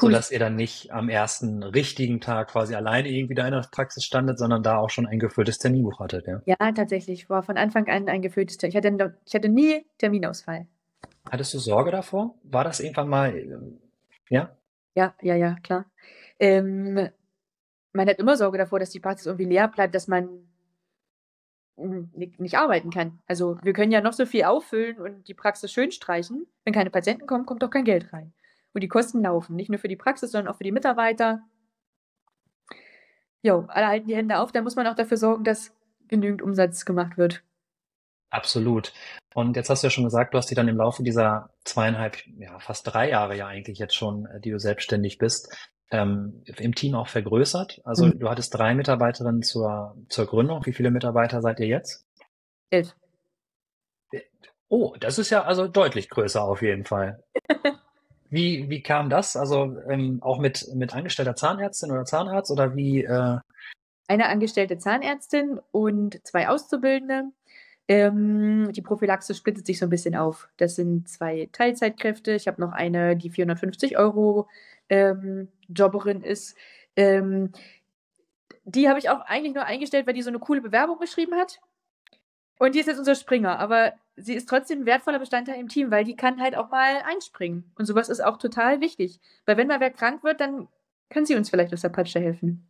Cool. 0.00 0.10
So 0.10 0.16
dass 0.16 0.30
ihr 0.30 0.38
dann 0.38 0.54
nicht 0.54 0.92
am 0.92 1.08
ersten 1.08 1.62
richtigen 1.62 2.20
Tag 2.20 2.50
quasi 2.50 2.74
alleine 2.74 3.08
irgendwie 3.08 3.34
da 3.34 3.46
in 3.46 3.52
der 3.52 3.66
Praxis 3.70 4.04
standet, 4.04 4.38
sondern 4.38 4.62
da 4.62 4.76
auch 4.76 4.90
schon 4.90 5.06
ein 5.06 5.18
gefülltes 5.18 5.58
Terminbuch 5.58 5.98
hattet, 5.98 6.26
ja? 6.26 6.42
Ja, 6.44 6.72
tatsächlich. 6.72 7.28
War 7.28 7.42
von 7.42 7.56
Anfang 7.56 7.88
an 7.88 8.08
ein 8.08 8.22
gefülltes 8.22 8.58
Termin. 8.58 8.76
Ich 8.76 8.84
hatte, 8.84 9.16
ich 9.24 9.34
hatte 9.34 9.48
nie 9.48 9.84
Terminausfall. 9.98 10.68
Hattest 11.30 11.54
du 11.54 11.58
Sorge 11.58 11.90
davor? 11.90 12.34
War 12.42 12.64
das 12.64 12.80
irgendwann 12.80 13.08
mal, 13.08 13.36
ähm, 13.36 13.80
ja? 14.30 14.56
Ja, 14.94 15.14
ja, 15.22 15.34
ja, 15.34 15.56
klar. 15.62 15.86
Ähm, 16.38 17.08
man 17.92 18.08
hat 18.08 18.18
immer 18.18 18.36
Sorge 18.36 18.58
davor, 18.58 18.78
dass 18.78 18.90
die 18.90 19.00
Praxis 19.00 19.26
irgendwie 19.26 19.46
leer 19.46 19.68
bleibt, 19.68 19.94
dass 19.94 20.08
man 20.08 20.48
nicht 21.76 22.58
arbeiten 22.58 22.90
kann. 22.90 23.20
Also 23.26 23.58
wir 23.62 23.72
können 23.72 23.92
ja 23.92 24.00
noch 24.00 24.12
so 24.12 24.26
viel 24.26 24.44
auffüllen 24.44 24.98
und 24.98 25.28
die 25.28 25.34
Praxis 25.34 25.72
schön 25.72 25.92
streichen. 25.92 26.46
Wenn 26.64 26.74
keine 26.74 26.90
Patienten 26.90 27.26
kommen, 27.26 27.46
kommt 27.46 27.62
doch 27.62 27.70
kein 27.70 27.84
Geld 27.84 28.12
rein. 28.12 28.32
Und 28.74 28.82
die 28.82 28.88
Kosten 28.88 29.22
laufen. 29.22 29.54
Nicht 29.56 29.70
nur 29.70 29.78
für 29.78 29.88
die 29.88 29.96
Praxis, 29.96 30.32
sondern 30.32 30.52
auch 30.52 30.58
für 30.58 30.64
die 30.64 30.72
Mitarbeiter. 30.72 31.42
Jo, 33.42 33.64
alle 33.68 33.86
halten 33.86 34.08
die 34.08 34.16
Hände 34.16 34.38
auf. 34.38 34.50
Da 34.52 34.62
muss 34.62 34.76
man 34.76 34.86
auch 34.86 34.96
dafür 34.96 35.16
sorgen, 35.16 35.44
dass 35.44 35.72
genügend 36.08 36.42
Umsatz 36.42 36.84
gemacht 36.84 37.16
wird. 37.16 37.44
Absolut. 38.30 38.92
Und 39.34 39.56
jetzt 39.56 39.70
hast 39.70 39.82
du 39.82 39.86
ja 39.86 39.90
schon 39.90 40.04
gesagt, 40.04 40.34
du 40.34 40.38
hast 40.38 40.50
dich 40.50 40.56
dann 40.56 40.68
im 40.68 40.76
Laufe 40.76 41.02
dieser 41.02 41.50
zweieinhalb, 41.64 42.16
ja, 42.38 42.58
fast 42.58 42.92
drei 42.92 43.10
Jahre 43.10 43.36
ja 43.36 43.46
eigentlich 43.46 43.78
jetzt 43.78 43.94
schon, 43.94 44.26
äh, 44.26 44.40
die 44.40 44.50
du 44.50 44.58
selbstständig 44.58 45.18
bist, 45.18 45.56
ähm, 45.90 46.42
im 46.56 46.74
Team 46.74 46.94
auch 46.94 47.08
vergrößert. 47.08 47.80
Also 47.84 48.06
mhm. 48.06 48.18
du 48.18 48.28
hattest 48.28 48.54
drei 48.54 48.74
Mitarbeiterinnen 48.74 49.42
zur, 49.42 49.96
zur 50.08 50.26
Gründung. 50.26 50.64
Wie 50.66 50.72
viele 50.72 50.90
Mitarbeiter 50.90 51.40
seid 51.40 51.60
ihr 51.60 51.66
jetzt? 51.66 52.04
Elf. 52.70 52.94
Oh, 54.68 54.94
das 55.00 55.18
ist 55.18 55.30
ja 55.30 55.44
also 55.44 55.66
deutlich 55.66 56.10
größer 56.10 56.42
auf 56.42 56.60
jeden 56.60 56.84
Fall. 56.84 57.22
wie, 58.28 58.68
wie 58.68 58.82
kam 58.82 59.08
das? 59.08 59.34
Also 59.34 59.78
ähm, 59.88 60.18
auch 60.22 60.38
mit, 60.38 60.66
mit 60.74 60.94
angestellter 60.94 61.36
Zahnärztin 61.36 61.90
oder 61.90 62.04
Zahnarzt 62.04 62.50
oder 62.50 62.76
wie? 62.76 63.02
Äh... 63.04 63.38
Eine 64.08 64.26
angestellte 64.26 64.76
Zahnärztin 64.76 65.58
und 65.70 66.20
zwei 66.26 66.48
Auszubildende. 66.48 67.30
Ähm, 67.88 68.70
die 68.72 68.82
Prophylaxe 68.82 69.34
splittet 69.34 69.66
sich 69.66 69.78
so 69.78 69.86
ein 69.86 69.90
bisschen 69.90 70.14
auf. 70.14 70.48
Das 70.58 70.76
sind 70.76 71.08
zwei 71.08 71.48
Teilzeitkräfte. 71.52 72.32
Ich 72.32 72.46
habe 72.46 72.60
noch 72.60 72.72
eine, 72.72 73.16
die 73.16 73.30
450 73.30 73.98
Euro 73.98 74.46
ähm, 74.90 75.48
Jobberin 75.68 76.22
ist. 76.22 76.54
Ähm, 76.96 77.52
die 78.64 78.88
habe 78.88 78.98
ich 78.98 79.08
auch 79.08 79.20
eigentlich 79.22 79.54
nur 79.54 79.64
eingestellt, 79.64 80.06
weil 80.06 80.14
die 80.14 80.22
so 80.22 80.28
eine 80.28 80.38
coole 80.38 80.60
Bewerbung 80.60 80.98
geschrieben 80.98 81.34
hat. 81.34 81.60
Und 82.58 82.74
die 82.74 82.80
ist 82.80 82.86
jetzt 82.86 82.98
unser 82.98 83.14
Springer, 83.14 83.58
aber 83.58 83.94
sie 84.16 84.34
ist 84.34 84.48
trotzdem 84.48 84.80
ein 84.80 84.86
wertvoller 84.86 85.18
Bestandteil 85.18 85.58
im 85.58 85.68
Team, 85.68 85.90
weil 85.90 86.04
die 86.04 86.16
kann 86.16 86.40
halt 86.40 86.56
auch 86.56 86.70
mal 86.70 87.02
einspringen. 87.06 87.72
Und 87.76 87.86
sowas 87.86 88.10
ist 88.10 88.20
auch 88.20 88.36
total 88.36 88.80
wichtig. 88.80 89.20
Weil 89.46 89.56
wenn 89.56 89.68
mal 89.68 89.80
wer 89.80 89.90
krank 89.90 90.22
wird, 90.24 90.40
dann 90.40 90.68
kann 91.08 91.24
sie 91.24 91.36
uns 91.36 91.48
vielleicht 91.48 91.72
aus 91.72 91.80
der 91.80 91.88
Patsche 91.88 92.20
helfen. 92.20 92.66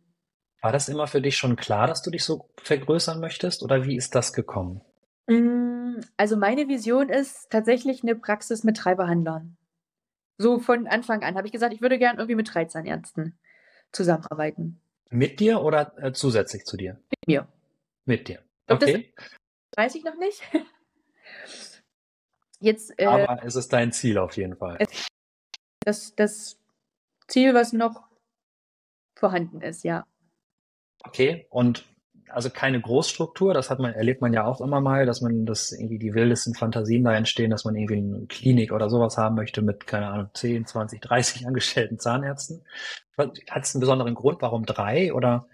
War 0.61 0.71
das 0.71 0.89
immer 0.89 1.07
für 1.07 1.21
dich 1.21 1.37
schon 1.37 1.55
klar, 1.55 1.87
dass 1.87 2.01
du 2.01 2.11
dich 2.11 2.23
so 2.23 2.49
vergrößern 2.61 3.19
möchtest 3.19 3.63
oder 3.63 3.85
wie 3.85 3.95
ist 3.95 4.15
das 4.15 4.33
gekommen? 4.33 4.81
Mm, 5.29 6.01
also 6.17 6.35
meine 6.35 6.67
Vision 6.67 7.09
ist 7.09 7.49
tatsächlich 7.51 8.01
eine 8.03 8.15
Praxis 8.15 8.63
mit 8.63 8.83
drei 8.83 8.95
Behandlern. 8.95 9.57
So 10.37 10.59
von 10.59 10.87
Anfang 10.87 11.23
an 11.23 11.35
habe 11.35 11.47
ich 11.47 11.53
gesagt, 11.53 11.73
ich 11.73 11.81
würde 11.81 11.99
gern 11.99 12.17
irgendwie 12.17 12.35
mit 12.35 12.53
drei 12.53 12.65
Zahnärzten 12.65 13.37
zusammenarbeiten. 13.91 14.81
Mit 15.09 15.39
dir 15.39 15.61
oder 15.61 15.93
äh, 16.01 16.13
zusätzlich 16.13 16.65
zu 16.65 16.77
dir? 16.77 16.99
Mit 17.11 17.27
mir. 17.27 17.47
Mit 18.05 18.27
dir. 18.27 18.43
Okay. 18.67 19.13
das 19.15 19.77
weiß 19.77 19.95
ich 19.95 20.03
noch 20.03 20.17
nicht. 20.17 20.41
Jetzt, 22.59 22.99
äh, 22.99 23.05
Aber 23.05 23.43
es 23.43 23.55
ist 23.55 23.71
dein 23.71 23.91
Ziel 23.91 24.17
auf 24.17 24.35
jeden 24.35 24.55
Fall. 24.55 24.79
Das, 25.81 26.15
das 26.15 26.59
Ziel, 27.27 27.53
was 27.53 27.71
noch 27.71 28.07
vorhanden 29.15 29.61
ist, 29.61 29.83
ja. 29.83 30.05
Okay, 31.03 31.47
und 31.49 31.85
also 32.31 32.49
keine 32.49 32.79
Großstruktur, 32.79 33.53
das 33.53 33.69
hat 33.69 33.79
man, 33.79 33.93
erlebt 33.93 34.21
man 34.21 34.33
ja 34.33 34.45
auch 34.45 34.61
immer 34.61 34.81
mal, 34.81 35.05
dass 35.05 35.21
man 35.21 35.45
das 35.45 35.71
irgendwie 35.71 35.99
die 35.99 36.13
wildesten 36.13 36.53
Fantasien 36.53 37.03
da 37.03 37.13
entstehen, 37.13 37.51
dass 37.51 37.65
man 37.65 37.75
irgendwie 37.75 37.97
eine 37.97 38.25
Klinik 38.27 38.71
oder 38.71 38.89
sowas 38.89 39.17
haben 39.17 39.35
möchte 39.35 39.61
mit, 39.61 39.87
keine 39.87 40.07
Ahnung, 40.07 40.29
10, 40.33 40.65
20, 40.65 41.01
30 41.01 41.47
angestellten 41.47 41.99
Zahnärzten. 41.99 42.63
Hat 43.17 43.63
es 43.63 43.75
einen 43.75 43.81
besonderen 43.81 44.15
Grund, 44.15 44.41
warum 44.41 44.65
drei? 44.65 45.13
Oder 45.13 45.47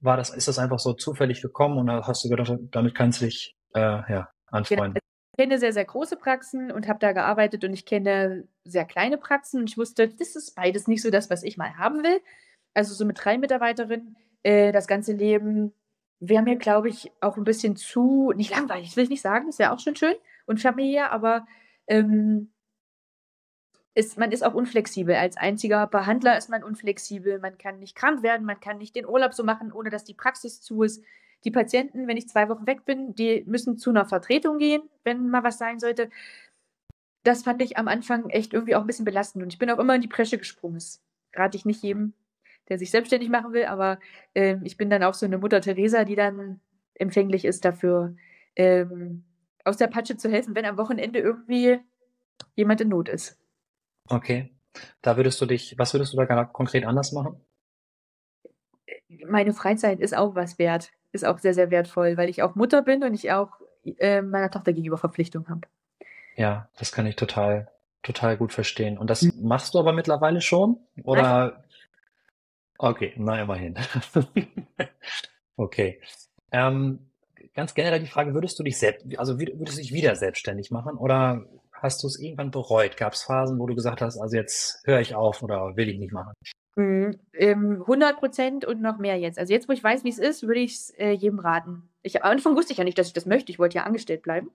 war 0.00 0.16
das, 0.16 0.30
ist 0.30 0.48
das 0.48 0.58
einfach 0.58 0.78
so 0.78 0.92
zufällig 0.92 1.42
gekommen 1.42 1.78
und 1.78 1.90
hast 1.90 2.24
du 2.24 2.28
gedacht, 2.28 2.52
damit 2.70 2.94
kannst 2.94 3.20
du 3.20 3.26
dich 3.26 3.56
äh, 3.74 3.80
ja, 3.80 4.28
anfreunden. 4.46 4.94
Genau. 4.94 5.00
Ich 5.32 5.44
kenne 5.44 5.58
sehr, 5.58 5.72
sehr 5.72 5.84
große 5.84 6.16
Praxen 6.16 6.72
und 6.72 6.88
habe 6.88 6.98
da 6.98 7.12
gearbeitet 7.12 7.62
und 7.64 7.74
ich 7.74 7.84
kenne 7.84 8.48
sehr 8.64 8.86
kleine 8.86 9.18
Praxen 9.18 9.60
und 9.60 9.68
ich 9.68 9.76
wusste, 9.76 10.08
das 10.08 10.34
ist 10.34 10.54
beides 10.54 10.88
nicht 10.88 11.02
so 11.02 11.10
das, 11.10 11.28
was 11.28 11.42
ich 11.42 11.58
mal 11.58 11.76
haben 11.76 12.02
will. 12.02 12.20
Also 12.72 12.94
so 12.94 13.04
mit 13.04 13.22
drei 13.22 13.36
Mitarbeiterinnen 13.36 14.16
äh, 14.42 14.72
das 14.72 14.86
ganze 14.86 15.12
Leben 15.12 15.72
wäre 16.20 16.42
mir, 16.42 16.56
glaube 16.56 16.88
ich, 16.88 17.12
auch 17.20 17.36
ein 17.36 17.44
bisschen 17.44 17.76
zu, 17.76 18.32
nicht 18.34 18.50
langweilig, 18.50 18.96
will 18.96 19.04
ich 19.04 19.10
nicht 19.10 19.22
sagen, 19.22 19.46
das 19.46 19.58
wäre 19.58 19.72
auch 19.72 19.80
schon 19.80 19.96
schön 19.96 20.14
und 20.46 20.60
familiär, 20.60 21.12
aber 21.12 21.46
ähm, 21.86 22.50
ist, 23.96 24.18
man 24.18 24.30
ist 24.30 24.44
auch 24.44 24.54
unflexibel. 24.54 25.14
Als 25.14 25.38
einziger 25.38 25.86
Behandler 25.86 26.36
ist 26.36 26.50
man 26.50 26.62
unflexibel. 26.62 27.38
Man 27.38 27.56
kann 27.56 27.78
nicht 27.78 27.96
krank 27.96 28.22
werden, 28.22 28.44
man 28.44 28.60
kann 28.60 28.76
nicht 28.76 28.94
den 28.94 29.06
Urlaub 29.06 29.32
so 29.32 29.42
machen, 29.42 29.72
ohne 29.72 29.88
dass 29.88 30.04
die 30.04 30.14
Praxis 30.14 30.60
zu 30.60 30.82
ist. 30.82 31.02
Die 31.44 31.50
Patienten, 31.50 32.06
wenn 32.06 32.18
ich 32.18 32.28
zwei 32.28 32.48
Wochen 32.50 32.66
weg 32.66 32.84
bin, 32.84 33.14
die 33.14 33.42
müssen 33.46 33.78
zu 33.78 33.90
einer 33.90 34.04
Vertretung 34.04 34.58
gehen, 34.58 34.82
wenn 35.04 35.30
mal 35.30 35.44
was 35.44 35.56
sein 35.56 35.78
sollte. 35.78 36.10
Das 37.22 37.42
fand 37.42 37.62
ich 37.62 37.78
am 37.78 37.88
Anfang 37.88 38.28
echt 38.28 38.52
irgendwie 38.52 38.74
auch 38.74 38.82
ein 38.82 38.86
bisschen 38.86 39.06
belastend. 39.06 39.42
Und 39.42 39.52
ich 39.52 39.58
bin 39.58 39.70
auch 39.70 39.78
immer 39.78 39.94
in 39.94 40.02
die 40.02 40.08
Presche 40.08 40.36
gesprungen. 40.36 40.74
Das 40.74 41.02
rate 41.34 41.56
ich 41.56 41.64
nicht 41.64 41.82
jedem, 41.82 42.12
der 42.68 42.78
sich 42.78 42.90
selbstständig 42.90 43.28
machen 43.28 43.52
will, 43.52 43.66
aber 43.66 43.98
ähm, 44.34 44.62
ich 44.64 44.76
bin 44.76 44.90
dann 44.90 45.02
auch 45.02 45.14
so 45.14 45.26
eine 45.26 45.38
Mutter 45.38 45.60
Teresa, 45.60 46.04
die 46.04 46.16
dann 46.16 46.60
empfänglich 46.94 47.44
ist 47.44 47.64
dafür, 47.64 48.16
ähm, 48.56 49.24
aus 49.64 49.76
der 49.76 49.88
Patsche 49.88 50.16
zu 50.16 50.30
helfen, 50.30 50.54
wenn 50.54 50.64
am 50.64 50.78
Wochenende 50.78 51.18
irgendwie 51.18 51.80
jemand 52.54 52.80
in 52.80 52.88
Not 52.88 53.08
ist. 53.08 53.38
Okay. 54.08 54.52
Da 55.02 55.16
würdest 55.16 55.40
du 55.40 55.46
dich, 55.46 55.78
was 55.78 55.94
würdest 55.94 56.12
du 56.12 56.16
da 56.18 56.44
konkret 56.44 56.84
anders 56.84 57.12
machen? 57.12 57.40
Meine 59.26 59.54
Freizeit 59.54 60.00
ist 60.00 60.16
auch 60.16 60.34
was 60.34 60.58
wert, 60.58 60.92
ist 61.12 61.24
auch 61.24 61.38
sehr, 61.38 61.54
sehr 61.54 61.70
wertvoll, 61.70 62.16
weil 62.16 62.28
ich 62.28 62.42
auch 62.42 62.54
Mutter 62.54 62.82
bin 62.82 63.02
und 63.02 63.14
ich 63.14 63.32
auch 63.32 63.50
äh, 63.98 64.22
meiner 64.22 64.50
Tochter 64.50 64.72
gegenüber 64.72 64.98
Verpflichtungen 64.98 65.48
habe. 65.48 65.62
Ja, 66.36 66.68
das 66.78 66.92
kann 66.92 67.06
ich 67.06 67.16
total, 67.16 67.68
total 68.02 68.36
gut 68.36 68.52
verstehen. 68.52 68.98
Und 68.98 69.08
das 69.08 69.22
mhm. 69.22 69.48
machst 69.48 69.74
du 69.74 69.78
aber 69.78 69.92
mittlerweile 69.92 70.40
schon? 70.40 70.78
Oder? 71.02 71.64
Okay, 72.78 73.12
na 73.16 73.42
immerhin. 73.42 73.74
okay. 75.56 76.00
Ähm, 76.52 77.10
ganz 77.54 77.74
generell 77.74 78.00
die 78.00 78.06
Frage, 78.06 78.34
würdest 78.34 78.58
du 78.58 78.62
dich 78.62 78.78
selbst, 78.78 79.06
also 79.18 79.38
würdest 79.38 79.78
du 79.78 79.82
dich 79.82 79.92
wieder 79.92 80.14
selbstständig 80.14 80.70
machen 80.70 80.96
oder 80.96 81.46
hast 81.72 82.02
du 82.02 82.06
es 82.06 82.18
irgendwann 82.18 82.50
bereut? 82.50 82.96
Gab 82.96 83.14
es 83.14 83.22
Phasen, 83.22 83.58
wo 83.58 83.66
du 83.66 83.74
gesagt 83.74 84.00
hast, 84.02 84.18
also 84.18 84.36
jetzt 84.36 84.82
höre 84.84 85.00
ich 85.00 85.14
auf 85.14 85.42
oder 85.42 85.76
will 85.76 85.88
ich 85.88 85.98
nicht 85.98 86.12
machen? 86.12 86.32
Mhm, 86.76 87.18
100 87.34 87.88
ähm, 87.88 88.16
Prozent 88.18 88.64
und 88.66 88.82
noch 88.82 88.98
mehr 88.98 89.18
jetzt. 89.18 89.38
Also 89.38 89.52
jetzt, 89.52 89.68
wo 89.68 89.72
ich 89.72 89.82
weiß, 89.82 90.04
wie 90.04 90.10
es 90.10 90.18
ist, 90.18 90.46
würde 90.46 90.60
ich 90.60 90.74
es 90.74 90.90
äh, 90.98 91.10
jedem 91.10 91.38
raten. 91.38 91.88
Ich, 92.02 92.22
am 92.22 92.30
Anfang 92.30 92.54
wusste 92.54 92.72
ich 92.72 92.78
ja 92.78 92.84
nicht, 92.84 92.98
dass 92.98 93.06
ich 93.06 93.14
das 93.14 93.26
möchte. 93.26 93.50
Ich 93.50 93.58
wollte 93.58 93.76
ja 93.76 93.84
angestellt 93.84 94.22
bleiben. 94.22 94.50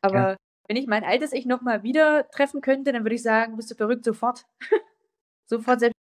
Aber 0.00 0.30
ja. 0.30 0.36
wenn 0.66 0.76
ich 0.76 0.86
mein 0.86 1.04
altes 1.04 1.32
Ich 1.32 1.44
nochmal 1.44 1.82
wieder 1.82 2.28
treffen 2.30 2.62
könnte, 2.62 2.92
dann 2.92 3.04
würde 3.04 3.16
ich 3.16 3.22
sagen, 3.22 3.56
bist 3.56 3.70
du 3.70 3.74
verrückt, 3.74 4.04
sofort. 4.04 4.46
sofort 5.46 5.80
selbst. 5.80 5.97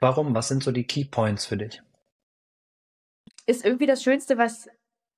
Warum? 0.00 0.34
Was 0.34 0.48
sind 0.48 0.62
so 0.62 0.72
die 0.72 0.86
Key 0.86 1.04
Points 1.04 1.46
für 1.46 1.56
dich? 1.56 1.82
Ist 3.46 3.64
irgendwie 3.64 3.86
das 3.86 4.02
Schönste, 4.02 4.38
was, 4.38 4.68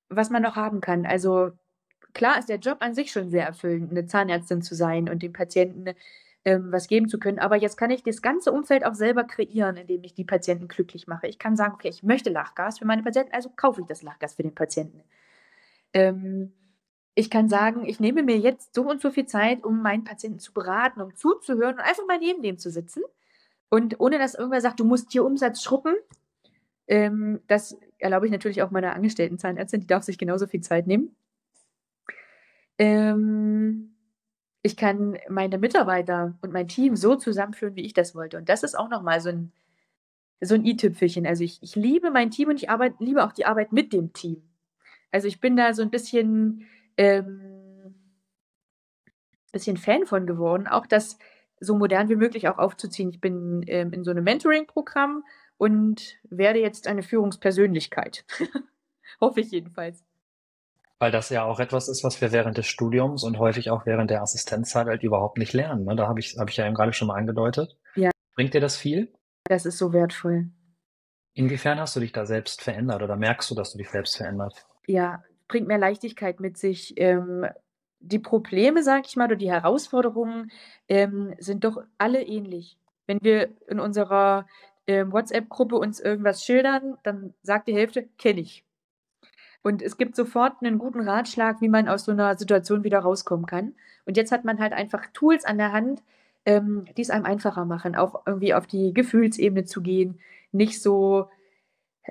was 0.09 0.29
man 0.29 0.43
noch 0.43 0.55
haben 0.55 0.81
kann. 0.81 1.05
Also 1.05 1.51
klar 2.13 2.37
ist 2.37 2.49
der 2.49 2.59
Job 2.59 2.77
an 2.81 2.93
sich 2.93 3.11
schon 3.11 3.29
sehr 3.29 3.45
erfüllend, 3.45 3.91
eine 3.91 4.05
Zahnärztin 4.05 4.61
zu 4.61 4.75
sein 4.75 5.09
und 5.09 5.23
dem 5.23 5.33
Patienten 5.33 5.93
ähm, 6.45 6.71
was 6.71 6.87
geben 6.87 7.07
zu 7.07 7.19
können. 7.19 7.39
Aber 7.39 7.55
jetzt 7.55 7.77
kann 7.77 7.91
ich 7.91 8.03
das 8.03 8.21
ganze 8.21 8.51
Umfeld 8.51 8.85
auch 8.85 8.95
selber 8.95 9.23
kreieren, 9.23 9.77
indem 9.77 10.03
ich 10.03 10.13
die 10.13 10.25
Patienten 10.25 10.67
glücklich 10.67 11.07
mache. 11.07 11.27
Ich 11.27 11.39
kann 11.39 11.55
sagen, 11.55 11.75
okay, 11.75 11.87
ich 11.87 12.03
möchte 12.03 12.29
Lachgas 12.29 12.79
für 12.79 12.85
meine 12.85 13.03
Patienten, 13.03 13.33
also 13.33 13.49
kaufe 13.55 13.81
ich 13.81 13.87
das 13.87 14.01
Lachgas 14.01 14.33
für 14.35 14.43
den 14.43 14.55
Patienten. 14.55 15.03
Ähm, 15.93 16.51
ich 17.15 17.29
kann 17.29 17.47
sagen, 17.47 17.85
ich 17.85 17.99
nehme 17.99 18.23
mir 18.23 18.37
jetzt 18.37 18.75
so 18.75 18.89
und 18.89 19.01
so 19.01 19.11
viel 19.11 19.25
Zeit, 19.25 19.63
um 19.63 19.81
meinen 19.81 20.03
Patienten 20.03 20.39
zu 20.39 20.51
beraten, 20.51 21.01
um 21.01 21.15
zuzuhören 21.15 21.75
und 21.75 21.81
einfach 21.81 22.05
mal 22.07 22.19
neben 22.19 22.41
dem 22.41 22.57
zu 22.57 22.71
sitzen. 22.71 23.03
Und 23.73 23.99
ohne 23.99 24.19
dass 24.19 24.35
irgendwer 24.35 24.61
sagt, 24.61 24.79
du 24.79 24.85
musst 24.85 25.11
hier 25.13 25.25
Umsatz 25.25 25.63
schruppen, 25.63 25.95
ähm, 26.85 27.41
das 27.47 27.75
erlaube 27.97 28.27
ich 28.27 28.31
natürlich 28.31 28.61
auch 28.61 28.69
meiner 28.69 28.93
angestellten 28.93 29.39
Zahnärztin, 29.39 29.81
die 29.81 29.87
darf 29.87 30.03
sich 30.03 30.19
genauso 30.19 30.45
viel 30.45 30.61
Zeit 30.61 30.85
nehmen. 30.85 31.15
Ähm, 32.77 33.95
ich 34.61 34.77
kann 34.77 35.17
meine 35.27 35.57
Mitarbeiter 35.57 36.37
und 36.41 36.53
mein 36.53 36.67
Team 36.67 36.95
so 36.95 37.15
zusammenführen, 37.15 37.75
wie 37.75 37.81
ich 37.81 37.95
das 37.95 38.13
wollte. 38.13 38.37
Und 38.37 38.47
das 38.47 38.61
ist 38.61 38.77
auch 38.77 38.89
nochmal 38.89 39.21
so 39.21 39.29
ein, 39.29 39.51
so 40.39 40.53
ein 40.53 40.65
i-Tüpfelchen. 40.65 41.25
Also 41.25 41.43
ich, 41.43 41.57
ich 41.63 41.75
liebe 41.75 42.11
mein 42.11 42.29
Team 42.29 42.49
und 42.49 42.57
ich 42.57 42.69
arbeite, 42.69 43.03
liebe 43.03 43.23
auch 43.23 43.31
die 43.31 43.47
Arbeit 43.47 43.71
mit 43.71 43.91
dem 43.91 44.13
Team. 44.13 44.43
Also 45.09 45.27
ich 45.27 45.41
bin 45.41 45.57
da 45.57 45.73
so 45.73 45.81
ein 45.81 45.89
bisschen, 45.89 46.67
ähm, 46.97 47.95
bisschen 49.51 49.77
Fan 49.77 50.05
von 50.05 50.27
geworden, 50.27 50.67
auch 50.67 50.85
das 50.85 51.17
so 51.63 51.77
modern 51.77 52.09
wie 52.09 52.15
möglich 52.15 52.47
auch 52.47 52.57
aufzuziehen. 52.57 53.09
Ich 53.09 53.21
bin 53.21 53.63
ähm, 53.67 53.93
in 53.93 54.03
so 54.03 54.11
einem 54.11 54.23
Mentoring-Programm 54.23 55.23
und 55.57 56.17
werde 56.23 56.59
jetzt 56.59 56.87
eine 56.87 57.03
Führungspersönlichkeit. 57.03 58.25
Hoffe 59.21 59.41
ich 59.41 59.51
jedenfalls. 59.51 60.03
Weil 60.99 61.11
das 61.11 61.29
ja 61.29 61.43
auch 61.43 61.59
etwas 61.59 61.89
ist, 61.89 62.03
was 62.03 62.21
wir 62.21 62.31
während 62.31 62.57
des 62.57 62.67
Studiums 62.67 63.23
und 63.23 63.39
häufig 63.39 63.69
auch 63.71 63.85
während 63.85 64.09
der 64.09 64.21
Assistenzzeit 64.21 64.87
halt 64.87 65.03
überhaupt 65.03 65.37
nicht 65.37 65.53
lernen. 65.53 65.85
Ne? 65.85 65.95
Da 65.95 66.07
habe 66.07 66.19
ich, 66.19 66.37
hab 66.37 66.49
ich 66.49 66.57
ja 66.57 66.65
eben 66.65 66.75
gerade 66.75 66.93
schon 66.93 67.07
mal 67.07 67.17
angedeutet. 67.17 67.77
Ja. 67.95 68.11
Bringt 68.35 68.53
dir 68.53 68.61
das 68.61 68.77
viel? 68.77 69.13
Das 69.45 69.65
ist 69.65 69.77
so 69.77 69.91
wertvoll. 69.91 70.49
Inwiefern 71.33 71.79
hast 71.79 71.95
du 71.95 71.99
dich 71.99 72.11
da 72.11 72.25
selbst 72.25 72.61
verändert 72.61 73.01
oder 73.01 73.15
merkst 73.15 73.49
du, 73.49 73.55
dass 73.55 73.71
du 73.71 73.77
dich 73.77 73.89
selbst 73.89 74.17
verändert? 74.17 74.65
Ja, 74.85 75.23
bringt 75.47 75.67
mehr 75.67 75.77
Leichtigkeit 75.77 76.39
mit 76.39 76.57
sich. 76.57 76.93
Ähm, 76.97 77.45
die 78.03 78.19
Probleme, 78.19 78.83
sage 78.83 79.03
ich 79.07 79.15
mal, 79.15 79.25
oder 79.25 79.35
die 79.35 79.51
Herausforderungen 79.51 80.51
ähm, 80.87 81.33
sind 81.39 81.63
doch 81.63 81.81
alle 81.97 82.21
ähnlich. 82.21 82.77
Wenn 83.07 83.19
wir 83.21 83.49
in 83.67 83.79
unserer 83.79 84.45
ähm, 84.87 85.11
WhatsApp-Gruppe 85.11 85.75
uns 85.77 85.99
irgendwas 85.99 86.43
schildern, 86.43 86.97
dann 87.03 87.33
sagt 87.41 87.67
die 87.67 87.73
Hälfte, 87.73 88.07
kenne 88.17 88.41
ich. 88.41 88.65
Und 89.61 89.81
es 89.81 89.97
gibt 89.97 90.15
sofort 90.15 90.55
einen 90.61 90.77
guten 90.77 91.07
Ratschlag, 91.07 91.61
wie 91.61 91.69
man 91.69 91.87
aus 91.87 92.03
so 92.05 92.11
einer 92.11 92.37
Situation 92.37 92.83
wieder 92.83 92.99
rauskommen 92.99 93.45
kann. 93.45 93.73
Und 94.05 94.17
jetzt 94.17 94.33
hat 94.33 94.43
man 94.43 94.59
halt 94.59 94.73
einfach 94.73 95.05
Tools 95.13 95.45
an 95.45 95.57
der 95.57 95.71
Hand, 95.71 96.03
ähm, 96.45 96.85
die 96.97 97.01
es 97.01 97.09
einem 97.09 97.25
einfacher 97.25 97.63
machen, 97.63 97.95
auch 97.95 98.23
irgendwie 98.25 98.53
auf 98.53 98.67
die 98.67 98.93
Gefühlsebene 98.93 99.63
zu 99.63 99.81
gehen, 99.81 100.19
nicht 100.51 100.81
so 100.81 101.29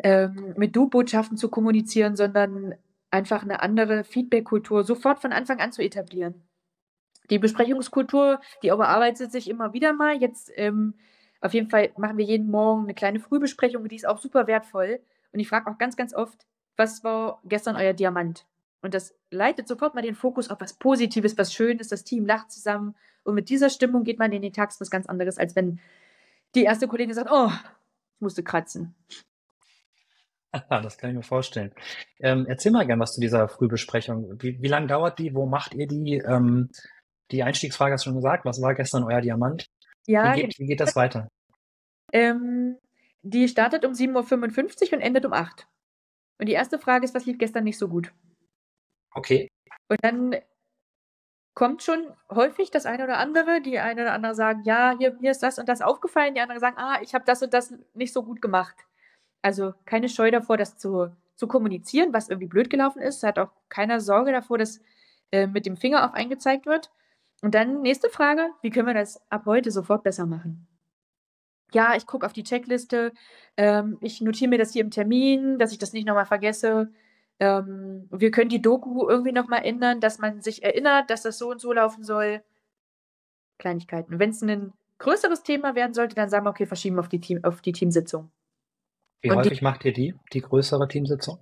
ähm, 0.02 0.54
mit 0.56 0.74
Du-Botschaften 0.74 1.36
zu 1.36 1.50
kommunizieren, 1.50 2.16
sondern 2.16 2.74
einfach 3.12 3.42
eine 3.42 3.62
andere 3.62 4.04
Feedback-Kultur 4.04 4.84
sofort 4.84 5.20
von 5.20 5.32
Anfang 5.32 5.60
an 5.60 5.72
zu 5.72 5.82
etablieren. 5.82 6.42
Die 7.30 7.38
Besprechungskultur, 7.38 8.40
die 8.62 8.68
überarbeitet 8.68 9.30
sich 9.30 9.48
immer 9.48 9.72
wieder 9.72 9.92
mal. 9.92 10.16
Jetzt 10.16 10.50
ähm, 10.56 10.94
auf 11.40 11.54
jeden 11.54 11.70
Fall 11.70 11.90
machen 11.96 12.18
wir 12.18 12.24
jeden 12.24 12.50
Morgen 12.50 12.84
eine 12.84 12.94
kleine 12.94 13.20
Frühbesprechung, 13.20 13.86
die 13.88 13.96
ist 13.96 14.06
auch 14.06 14.18
super 14.18 14.46
wertvoll. 14.46 15.00
Und 15.32 15.40
ich 15.40 15.48
frage 15.48 15.70
auch 15.70 15.78
ganz, 15.78 15.96
ganz 15.96 16.14
oft, 16.14 16.46
was 16.76 17.04
war 17.04 17.40
gestern 17.44 17.76
euer 17.76 17.92
Diamant? 17.92 18.46
Und 18.80 18.94
das 18.94 19.14
leitet 19.30 19.68
sofort 19.68 19.94
mal 19.94 20.02
den 20.02 20.14
Fokus 20.14 20.50
auf 20.50 20.60
was 20.60 20.74
Positives, 20.74 21.38
was 21.38 21.54
Schönes, 21.54 21.88
das 21.88 22.04
Team 22.04 22.26
lacht 22.26 22.50
zusammen. 22.50 22.96
Und 23.22 23.34
mit 23.34 23.48
dieser 23.48 23.70
Stimmung 23.70 24.04
geht 24.04 24.18
man 24.18 24.32
in 24.32 24.42
den 24.42 24.52
Tag 24.52 24.72
was 24.78 24.90
ganz 24.90 25.06
anderes, 25.06 25.38
als 25.38 25.54
wenn 25.54 25.80
die 26.54 26.64
erste 26.64 26.88
Kollegin 26.88 27.14
sagt, 27.14 27.30
oh, 27.30 27.50
ich 28.16 28.20
musste 28.20 28.42
kratzen. 28.42 28.94
Das 30.68 30.98
kann 30.98 31.10
ich 31.10 31.16
mir 31.16 31.22
vorstellen. 31.22 31.72
Ähm, 32.20 32.46
erzähl 32.46 32.72
mal 32.72 32.86
gern 32.86 33.00
was 33.00 33.14
zu 33.14 33.20
dieser 33.20 33.48
Frühbesprechung. 33.48 34.40
Wie, 34.40 34.60
wie 34.60 34.68
lange 34.68 34.86
dauert 34.86 35.18
die? 35.18 35.34
Wo 35.34 35.46
macht 35.46 35.74
ihr 35.74 35.86
die? 35.86 36.16
Ähm, 36.16 36.70
die 37.30 37.42
Einstiegsfrage 37.42 37.94
hast 37.94 38.04
du 38.04 38.10
schon 38.10 38.16
gesagt. 38.16 38.44
Was 38.44 38.60
war 38.60 38.74
gestern 38.74 39.04
euer 39.04 39.20
Diamant? 39.20 39.66
Ja, 40.06 40.34
wie, 40.34 40.42
geht, 40.42 40.58
wie 40.58 40.66
geht 40.66 40.80
das 40.80 40.96
weiter? 40.96 41.28
Ähm, 42.14 42.76
die 43.22 43.48
startet 43.48 43.86
um 43.86 43.92
7.55 43.92 44.88
Uhr 44.88 44.92
und 44.98 45.00
endet 45.00 45.24
um 45.24 45.32
8 45.32 45.60
Uhr. 45.60 45.66
Und 46.38 46.46
die 46.46 46.52
erste 46.52 46.78
Frage 46.78 47.06
ist, 47.06 47.14
was 47.14 47.24
lief 47.24 47.38
gestern 47.38 47.64
nicht 47.64 47.78
so 47.78 47.88
gut? 47.88 48.12
Okay. 49.14 49.48
Und 49.88 49.98
dann 50.02 50.36
kommt 51.54 51.82
schon 51.82 52.12
häufig 52.30 52.70
das 52.70 52.84
eine 52.84 53.04
oder 53.04 53.16
andere. 53.16 53.62
Die 53.62 53.78
eine 53.78 54.02
oder 54.02 54.12
andere 54.12 54.34
sagen, 54.34 54.62
ja, 54.64 54.94
hier, 54.98 55.16
mir 55.20 55.30
ist 55.30 55.42
das 55.42 55.58
und 55.58 55.70
das 55.70 55.80
aufgefallen. 55.80 56.34
Die 56.34 56.40
anderen 56.42 56.60
sagen, 56.60 56.76
ah, 56.76 56.98
ich 57.00 57.14
habe 57.14 57.24
das 57.24 57.42
und 57.42 57.54
das 57.54 57.72
nicht 57.94 58.12
so 58.12 58.22
gut 58.22 58.42
gemacht. 58.42 58.76
Also 59.42 59.74
keine 59.84 60.08
Scheu 60.08 60.30
davor, 60.30 60.56
das 60.56 60.78
zu, 60.78 61.14
zu 61.34 61.46
kommunizieren, 61.46 62.12
was 62.12 62.28
irgendwie 62.28 62.48
blöd 62.48 62.70
gelaufen 62.70 63.02
ist. 63.02 63.22
Hat 63.22 63.38
auch 63.38 63.50
keiner 63.68 64.00
Sorge 64.00 64.32
davor, 64.32 64.58
dass 64.58 64.80
äh, 65.32 65.46
mit 65.46 65.66
dem 65.66 65.76
Finger 65.76 66.04
auf 66.06 66.14
eingezeigt 66.14 66.66
wird. 66.66 66.90
Und 67.42 67.54
dann 67.54 67.82
nächste 67.82 68.08
Frage, 68.08 68.50
wie 68.62 68.70
können 68.70 68.86
wir 68.86 68.94
das 68.94 69.20
ab 69.30 69.46
heute 69.46 69.70
sofort 69.72 70.04
besser 70.04 70.26
machen? 70.26 70.68
Ja, 71.72 71.96
ich 71.96 72.06
gucke 72.06 72.26
auf 72.26 72.32
die 72.32 72.44
Checkliste, 72.44 73.12
ähm, 73.56 73.96
ich 74.00 74.20
notiere 74.20 74.50
mir 74.50 74.58
das 74.58 74.72
hier 74.72 74.82
im 74.82 74.90
Termin, 74.90 75.58
dass 75.58 75.72
ich 75.72 75.78
das 75.78 75.92
nicht 75.92 76.06
nochmal 76.06 76.26
vergesse. 76.26 76.92
Ähm, 77.40 78.08
wir 78.10 78.30
können 78.30 78.50
die 78.50 78.62
Doku 78.62 79.08
irgendwie 79.08 79.32
nochmal 79.32 79.64
ändern, 79.64 80.00
dass 80.00 80.18
man 80.18 80.42
sich 80.42 80.62
erinnert, 80.62 81.10
dass 81.10 81.22
das 81.22 81.38
so 81.38 81.50
und 81.50 81.60
so 81.60 81.72
laufen 81.72 82.04
soll. 82.04 82.42
Kleinigkeiten. 83.58 84.18
Wenn 84.18 84.30
es 84.30 84.42
ein 84.42 84.72
größeres 84.98 85.42
Thema 85.42 85.74
werden 85.74 85.94
sollte, 85.94 86.14
dann 86.14 86.28
sagen 86.28 86.44
wir, 86.46 86.50
okay, 86.50 86.66
verschieben 86.66 86.98
auf 86.98 87.08
die, 87.08 87.20
Team, 87.20 87.42
auf 87.42 87.62
die 87.62 87.72
Teamsitzung. 87.72 88.30
Wie 89.22 89.30
und 89.30 89.36
häufig 89.36 89.58
die, 89.60 89.64
macht 89.64 89.84
ihr 89.84 89.92
die, 89.92 90.14
die 90.32 90.40
größere 90.40 90.88
Teamsitzung? 90.88 91.38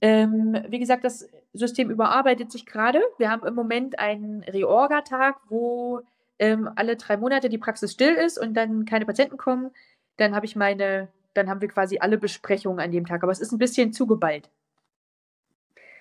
Ähm, 0.00 0.56
wie 0.68 0.78
gesagt, 0.78 1.04
das 1.04 1.28
System 1.52 1.90
überarbeitet 1.90 2.50
sich 2.50 2.64
gerade. 2.64 3.02
Wir 3.18 3.30
haben 3.30 3.46
im 3.46 3.54
Moment 3.54 3.98
einen 3.98 4.42
Reorga-Tag, 4.44 5.36
wo 5.48 6.00
ähm, 6.38 6.70
alle 6.76 6.96
drei 6.96 7.16
Monate 7.16 7.48
die 7.48 7.58
Praxis 7.58 7.92
still 7.92 8.14
ist 8.14 8.38
und 8.38 8.54
dann 8.54 8.86
keine 8.86 9.04
Patienten 9.04 9.36
kommen. 9.36 9.72
Dann 10.16 10.34
habe 10.34 10.46
ich 10.46 10.56
meine, 10.56 11.08
dann 11.34 11.50
haben 11.50 11.60
wir 11.60 11.68
quasi 11.68 11.98
alle 11.98 12.16
Besprechungen 12.16 12.80
an 12.80 12.92
dem 12.92 13.06
Tag. 13.06 13.22
Aber 13.22 13.32
es 13.32 13.40
ist 13.40 13.52
ein 13.52 13.58
bisschen 13.58 13.92
zugeballt. 13.92 14.48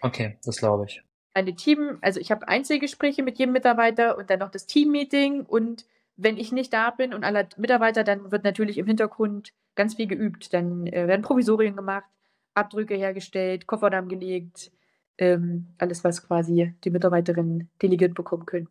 Okay, 0.01 0.37
das 0.45 0.57
glaube 0.57 0.85
ich. 0.87 1.03
Eine 1.33 1.55
Team, 1.55 1.97
also 2.01 2.19
ich 2.19 2.31
habe 2.31 2.47
Einzelgespräche 2.47 3.23
mit 3.23 3.37
jedem 3.37 3.53
Mitarbeiter 3.53 4.17
und 4.17 4.29
dann 4.29 4.39
noch 4.39 4.49
das 4.49 4.65
Team-Meeting 4.65 5.41
und 5.41 5.85
wenn 6.21 6.37
ich 6.37 6.51
nicht 6.51 6.73
da 6.73 6.91
bin 6.91 7.13
und 7.13 7.23
alle 7.23 7.47
Mitarbeiter, 7.57 8.03
dann 8.03 8.31
wird 8.31 8.43
natürlich 8.43 8.77
im 8.77 8.85
Hintergrund 8.85 9.53
ganz 9.75 9.95
viel 9.95 10.07
geübt. 10.07 10.53
Dann 10.53 10.85
äh, 10.87 11.07
werden 11.07 11.21
Provisorien 11.21 11.75
gemacht, 11.75 12.09
Abdrücke 12.53 12.95
hergestellt, 12.95 13.67
Kofferdamm 13.67 14.09
gelegt, 14.09 14.71
ähm, 15.17 15.73
alles, 15.77 16.03
was 16.03 16.25
quasi 16.25 16.75
die 16.83 16.89
Mitarbeiterinnen 16.89 17.69
delegiert 17.81 18.13
bekommen 18.15 18.45
können. 18.45 18.67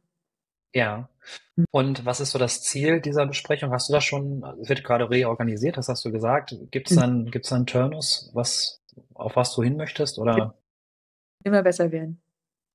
Ja. 0.74 1.08
Und 1.70 2.04
was 2.04 2.20
ist 2.20 2.32
so 2.32 2.38
das 2.38 2.62
Ziel 2.62 3.00
dieser 3.00 3.26
Besprechung? 3.26 3.72
Hast 3.72 3.88
du 3.88 3.94
das 3.94 4.04
schon, 4.04 4.44
es 4.60 4.68
wird 4.68 4.84
gerade 4.84 5.08
reorganisiert, 5.08 5.78
das 5.78 5.88
hast 5.88 6.04
du 6.04 6.12
gesagt. 6.12 6.54
Gibt 6.70 6.90
es 6.90 6.96
hm. 6.96 7.00
dann, 7.00 7.30
gibt's 7.30 7.48
dann 7.48 7.66
Turnus, 7.66 8.30
was, 8.34 8.82
auf 9.14 9.36
was 9.36 9.54
du 9.54 9.62
hin 9.62 9.76
möchtest? 9.76 10.18
Oder? 10.18 10.54
Immer 11.44 11.62
besser 11.62 11.90
werden. 11.90 12.20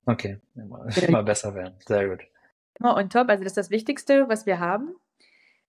Okay, 0.05 0.39
immer, 0.55 0.87
immer 1.07 1.23
besser 1.23 1.53
werden. 1.53 1.75
Sehr 1.85 2.09
gut 2.09 2.23
immer 2.79 2.95
on 2.95 3.09
top. 3.09 3.29
Also 3.29 3.43
das 3.43 3.51
ist 3.51 3.57
das 3.57 3.69
Wichtigste, 3.69 4.27
was 4.29 4.45
wir 4.45 4.59
haben. 4.59 4.95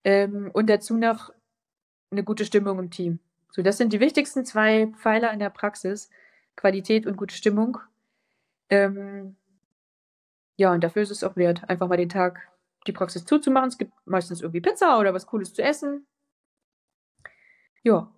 Ähm, 0.03 0.51
und 0.53 0.69
dazu 0.69 0.97
noch 0.97 1.31
eine 2.11 2.23
gute 2.23 2.45
Stimmung 2.45 2.79
im 2.79 2.91
Team. 2.91 3.19
So, 3.51 3.61
das 3.61 3.77
sind 3.77 3.93
die 3.93 3.99
wichtigsten 3.99 4.45
zwei 4.45 4.87
Pfeiler 4.97 5.31
in 5.31 5.39
der 5.39 5.49
Praxis. 5.49 6.09
Qualität 6.55 7.05
und 7.05 7.17
gute 7.17 7.35
Stimmung. 7.35 7.77
Ähm, 8.69 9.35
ja, 10.57 10.71
und 10.71 10.83
dafür 10.83 11.01
ist 11.01 11.11
es 11.11 11.23
auch 11.23 11.35
wert, 11.35 11.69
einfach 11.69 11.87
mal 11.87 11.97
den 11.97 12.09
Tag 12.09 12.49
die 12.87 12.91
Praxis 12.91 13.25
zuzumachen. 13.25 13.69
Es 13.69 13.77
gibt 13.77 13.93
meistens 14.05 14.41
irgendwie 14.41 14.61
Pizza 14.61 14.99
oder 14.99 15.13
was 15.13 15.25
Cooles 15.25 15.53
zu 15.53 15.61
essen. 15.61 16.05
Ja. 17.83 18.11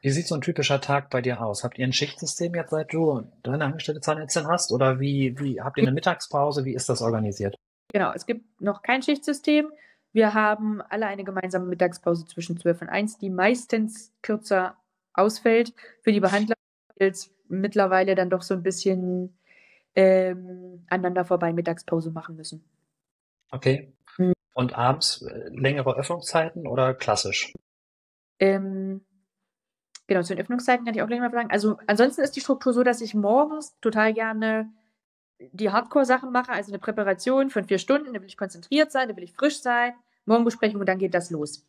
Wie 0.00 0.10
sieht 0.10 0.28
so 0.28 0.34
ein 0.34 0.40
typischer 0.40 0.80
Tag 0.80 1.10
bei 1.10 1.20
dir 1.20 1.40
aus? 1.40 1.64
Habt 1.64 1.78
ihr 1.78 1.86
ein 1.86 1.92
Schichtsystem 1.92 2.54
jetzt, 2.54 2.70
seit 2.70 2.92
du 2.92 3.30
deine 3.42 3.64
angestellte 3.64 4.00
Zahnärztin 4.00 4.46
hast? 4.46 4.72
Oder 4.72 5.00
wie, 5.00 5.38
wie 5.38 5.60
habt 5.60 5.78
ihr 5.78 5.82
eine 5.82 5.92
Mittagspause? 5.92 6.64
Wie 6.64 6.74
ist 6.74 6.88
das 6.88 7.02
organisiert? 7.02 7.56
Genau, 7.92 8.12
es 8.12 8.26
gibt 8.26 8.60
noch 8.60 8.82
kein 8.82 9.02
Schichtsystem. 9.02 9.72
Wir 10.12 10.34
haben 10.34 10.80
alle 10.82 11.06
eine 11.06 11.24
gemeinsame 11.24 11.66
Mittagspause 11.66 12.24
zwischen 12.26 12.56
12 12.56 12.82
und 12.82 12.88
1, 12.88 13.18
die 13.18 13.30
meistens 13.30 14.14
kürzer 14.22 14.76
ausfällt. 15.12 15.74
Für 16.02 16.12
die 16.12 16.20
Behandler 16.20 16.54
es 16.96 17.34
mittlerweile 17.48 18.14
dann 18.14 18.30
doch 18.30 18.42
so 18.42 18.54
ein 18.54 18.62
bisschen 18.62 19.38
ähm, 19.94 20.84
aneinander 20.88 21.24
vorbei 21.24 21.52
Mittagspause 21.52 22.10
machen 22.10 22.36
müssen. 22.36 22.64
Okay. 23.50 23.92
Mhm. 24.18 24.32
Und 24.54 24.76
abends 24.76 25.22
äh, 25.22 25.48
längere 25.50 25.96
Öffnungszeiten 25.96 26.66
oder 26.66 26.94
klassisch? 26.94 27.52
Ähm, 28.38 29.04
genau, 30.06 30.22
zu 30.22 30.34
den 30.34 30.42
Öffnungszeiten 30.42 30.84
kann 30.84 30.94
ich 30.94 31.02
auch 31.02 31.06
gleich 31.06 31.20
mal 31.20 31.30
sagen. 31.30 31.50
Also 31.50 31.78
ansonsten 31.86 32.22
ist 32.22 32.36
die 32.36 32.40
Struktur 32.40 32.72
so, 32.72 32.82
dass 32.82 33.00
ich 33.00 33.14
morgens 33.14 33.78
total 33.80 34.14
gerne 34.14 34.72
die 35.38 35.70
Hardcore-Sachen 35.70 36.32
mache, 36.32 36.52
also 36.52 36.70
eine 36.70 36.78
Präparation 36.78 37.50
von 37.50 37.64
vier 37.64 37.78
Stunden, 37.78 38.14
da 38.14 38.20
will 38.20 38.28
ich 38.28 38.36
konzentriert 38.36 38.90
sein, 38.92 39.08
da 39.08 39.16
will 39.16 39.24
ich 39.24 39.32
frisch 39.32 39.60
sein, 39.60 39.92
Morgenbesprechung 40.24 40.80
und 40.80 40.88
dann 40.88 40.98
geht 40.98 41.14
das 41.14 41.30
los. 41.30 41.66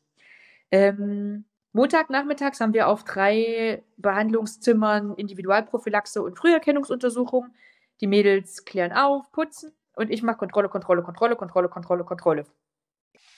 Ähm, 0.72 1.46
Montagnachmittags 1.74 2.60
haben 2.60 2.74
wir 2.74 2.88
auf 2.88 3.04
drei 3.04 3.84
Behandlungszimmern 3.98 5.16
Individualprophylaxe 5.16 6.22
und 6.24 6.38
Früherkennungsuntersuchung. 6.38 7.54
Die 8.02 8.08
Mädels 8.08 8.66
klären 8.66 8.94
auf, 8.94 9.32
putzen 9.32 9.72
und 9.96 10.10
ich 10.10 10.24
mache 10.24 10.38
Kontrolle, 10.38 10.70
Kontrolle, 10.70 11.04
Kontrolle, 11.04 11.36
Kontrolle, 11.36 11.70
Kontrolle, 11.70 12.04
Kontrolle. 12.04 12.46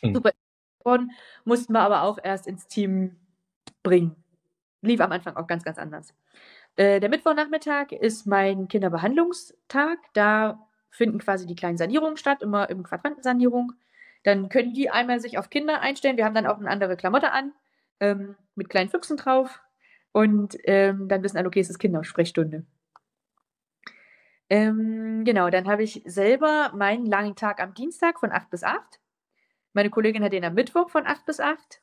Mhm. 0.01 0.15
Super. 0.15 0.31
Mussten 1.43 1.73
wir 1.73 1.81
aber 1.81 2.03
auch 2.03 2.17
erst 2.23 2.47
ins 2.47 2.67
Team 2.67 3.17
bringen. 3.83 4.15
Lief 4.81 5.01
am 5.01 5.11
Anfang 5.11 5.35
auch 5.35 5.45
ganz, 5.45 5.63
ganz 5.63 5.77
anders. 5.77 6.13
Äh, 6.79 7.01
der 7.01 7.09
Mittwochnachmittag 7.09 7.91
ist 7.91 8.25
mein 8.25 8.69
Kinderbehandlungstag. 8.69 9.99
Da 10.13 10.65
finden 10.89 11.19
quasi 11.19 11.45
die 11.45 11.55
kleinen 11.55 11.77
Sanierungen 11.77 12.15
statt, 12.15 12.41
immer 12.41 12.69
im 12.69 12.83
Quadrantensanierung. 12.83 13.73
Dann 14.23 14.47
können 14.47 14.73
die 14.73 14.89
einmal 14.89 15.19
sich 15.19 15.37
auf 15.37 15.49
Kinder 15.49 15.81
einstellen. 15.81 16.15
Wir 16.15 16.23
haben 16.23 16.35
dann 16.35 16.47
auch 16.47 16.57
eine 16.57 16.69
andere 16.69 16.95
Klamotte 16.95 17.33
an, 17.33 17.51
ähm, 17.99 18.37
mit 18.55 18.69
kleinen 18.69 18.89
Füchsen 18.89 19.17
drauf. 19.17 19.59
Und 20.13 20.57
ähm, 20.63 21.09
dann 21.09 21.21
wissen 21.21 21.37
alle, 21.37 21.49
okay, 21.49 21.59
es 21.59 21.69
ist 21.69 21.79
Kindersprechstunde. 21.79 22.65
Ähm, 24.49 25.25
genau, 25.25 25.49
dann 25.49 25.67
habe 25.67 25.83
ich 25.83 26.01
selber 26.05 26.71
meinen 26.73 27.05
langen 27.05 27.35
Tag 27.35 27.61
am 27.61 27.73
Dienstag 27.73 28.21
von 28.21 28.31
8 28.31 28.49
bis 28.49 28.63
8. 28.63 29.01
Meine 29.73 29.89
Kollegin 29.89 30.23
hat 30.23 30.31
den 30.31 30.45
am 30.45 30.53
Mittwoch 30.53 30.89
von 30.89 31.05
8 31.05 31.25
bis 31.25 31.41
8 31.41 31.81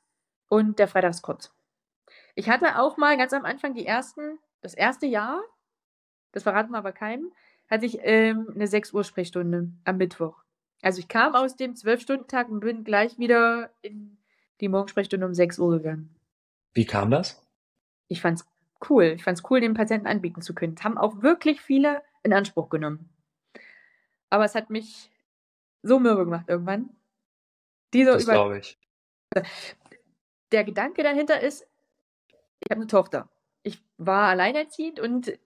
und 0.49 0.79
der 0.79 0.89
Freitag 0.89 1.11
ist 1.11 1.21
kurz. 1.21 1.53
Ich 2.35 2.49
hatte 2.49 2.79
auch 2.79 2.97
mal 2.97 3.19
ganz 3.19 3.35
am 3.35 3.45
Anfang 3.45 3.75
die 3.75 3.87
ersten 3.87 4.39
das 4.67 4.75
erste 4.75 5.07
Jahr, 5.07 5.45
das 6.33 6.43
verraten 6.43 6.73
wir 6.73 6.79
aber 6.79 6.91
keinem, 6.91 7.33
hatte 7.71 7.87
ich 7.87 7.99
ähm, 8.03 8.49
eine 8.53 8.67
6 8.67 8.93
Uhr 8.93 9.05
Sprechstunde 9.05 9.71
am 9.85 9.97
Mittwoch. 9.97 10.43
Also 10.83 10.99
ich 10.99 11.07
kam 11.07 11.37
aus 11.37 11.55
dem 11.55 11.75
12-Stunden-Tag 11.75 12.49
und 12.49 12.61
bin 12.61 12.83
gleich 12.83 13.17
wieder 13.17 13.71
in 13.83 14.19
die 14.61 14.69
Morgensprechstunde 14.69 15.25
um 15.25 15.35
6 15.35 15.61
Uhr 15.61 15.79
gegangen. 15.79 16.17
Wie 16.75 16.85
kam 16.85 17.13
das? 17.13 17.47
Ich 18.09 18.21
fand 18.21 18.41
es 18.41 18.47
cool. 18.91 19.05
Ich 19.05 19.23
fand 19.23 19.39
es 19.39 19.45
cool, 19.49 19.61
den 19.61 19.75
Patienten 19.75 20.09
anbieten 20.09 20.43
zu 20.43 20.53
können. 20.53 20.75
Das 20.75 20.85
haben 20.85 20.99
auch 20.99 21.23
wirklich 21.23 21.61
viele 21.61 22.03
in 22.25 22.33
Anspruch 22.33 22.69
genommen. 22.69 23.09
Aber 24.31 24.45
es 24.45 24.57
hat 24.57 24.69
mich 24.69 25.13
so 25.83 26.01
mürbe 26.01 26.25
gemacht 26.25 26.47
irgendwann. 26.49 26.91
Dieser 27.95 28.15
das 28.15 28.25
glaube 28.25 28.59
ich. 28.59 28.77
Der 30.51 30.65
Gedanke 30.65 31.05
dahinter 31.05 31.41
ist, 31.41 31.69
ich 32.61 32.71
habe 32.71 32.81
eine 32.81 32.89
Tochter 32.89 33.29
ich 33.67 33.83
war 33.99 34.29
alleinerziehend 34.29 35.01
und 35.01 35.39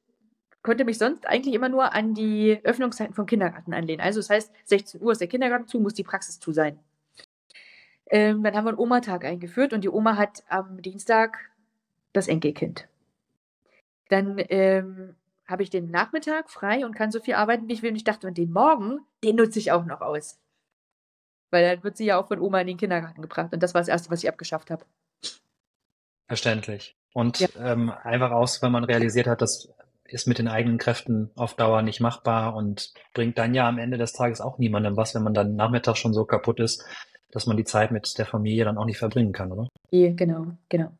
konnte 0.63 0.85
mich 0.85 0.99
sonst 0.99 1.27
eigentlich 1.27 1.55
immer 1.55 1.71
nur 1.71 1.95
an 1.95 2.13
die 2.13 2.61
Öffnungszeiten 2.65 3.15
vom 3.15 3.25
Kindergarten 3.25 3.73
anlehnen. 3.73 4.03
Also 4.03 4.21
das 4.21 4.29
heißt, 4.29 4.53
16 4.65 5.01
Uhr 5.01 5.13
ist 5.13 5.23
der 5.23 5.29
Kindergarten 5.29 5.67
zu, 5.67 5.81
muss 5.81 5.95
die 5.95 6.05
Praxis 6.05 6.39
zu 6.39 6.53
sein. 6.53 6.79
Ähm, 8.11 8.43
dann 8.43 8.55
haben 8.55 8.65
wir 8.65 8.71
einen 8.71 8.79
Oma-Tag 8.79 9.25
eingeführt 9.25 9.73
und 9.73 9.83
die 9.83 9.89
Oma 9.89 10.17
hat 10.17 10.43
am 10.49 10.83
Dienstag 10.83 11.51
das 12.13 12.29
Enkelkind. 12.29 12.89
Dann 14.11 14.37
ähm, 14.49 15.15
habe 15.47 15.63
ich 15.63 15.71
den 15.71 15.91
Nachmittag 15.91 16.51
frei 16.51 16.85
und 16.85 16.95
kann 16.95 17.11
so 17.11 17.21
viel 17.21 17.35
arbeiten, 17.35 17.69
wie 17.69 17.73
ich 17.73 17.83
will. 17.83 17.91
Und 17.91 17.97
ich 17.97 18.05
dachte, 18.05 18.27
und 18.27 18.37
den 18.37 18.53
Morgen, 18.53 19.01
den 19.25 19.37
nutze 19.37 19.61
ich 19.61 19.73
auch 19.73 19.87
noch 19.87 20.03
aus. 20.03 20.39
Weil 21.51 21.65
dann 21.65 21.85
wird 21.85 21.97
sie 21.97 22.05
ja 22.05 22.21
auch 22.21 22.29
von 22.29 22.41
Oma 22.41 22.61
in 22.61 22.67
den 22.67 22.77
Kindergarten 22.77 23.23
gebracht. 23.23 23.53
Und 23.53 23.63
das 23.63 23.73
war 23.73 23.81
das 23.81 23.89
Erste, 23.89 24.11
was 24.11 24.23
ich 24.23 24.29
abgeschafft 24.29 24.71
habe. 24.71 24.85
Verständlich. 26.27 27.00
Und 27.13 27.41
ja. 27.41 27.49
ähm, 27.59 27.91
einfach 27.91 28.31
aus, 28.31 28.63
wenn 28.63 28.73
man 28.73 28.85
realisiert 28.85 29.27
hat, 29.27 29.43
das 29.43 29.73
ist 30.05 30.27
mit 30.27 30.39
den 30.39 30.49
eigenen 30.49 30.79
Kräften 30.79 31.31
auf 31.37 31.55
Dauer 31.55 31.83
nicht 31.83 32.01
machbar 32.01 32.55
und 32.55 32.93
bringt 33.15 33.39
dann 33.39 33.55
ja 33.55 33.69
am 33.69 33.79
Ende 33.79 33.99
des 33.99 34.13
Tages 34.13 34.41
auch 34.41 34.59
niemandem 34.59 34.97
was, 34.97 35.15
wenn 35.15 35.23
man 35.23 35.35
dann 35.35 35.55
nachmittags 35.55 35.99
schon 35.99 36.13
so 36.13 36.25
kaputt 36.25 36.61
ist, 36.61 36.85
dass 37.31 37.47
man 37.47 37.57
die 37.57 37.65
Zeit 37.65 37.93
mit 37.93 38.19
der 38.19 38.27
Familie 38.27 38.65
dann 38.65 38.79
auch 38.79 38.87
nicht 38.87 38.99
verbringen 38.99 39.33
kann, 39.33 39.53
oder? 39.53 39.69
Ja, 39.91 40.13
genau, 40.13 40.47
genau. 40.69 40.93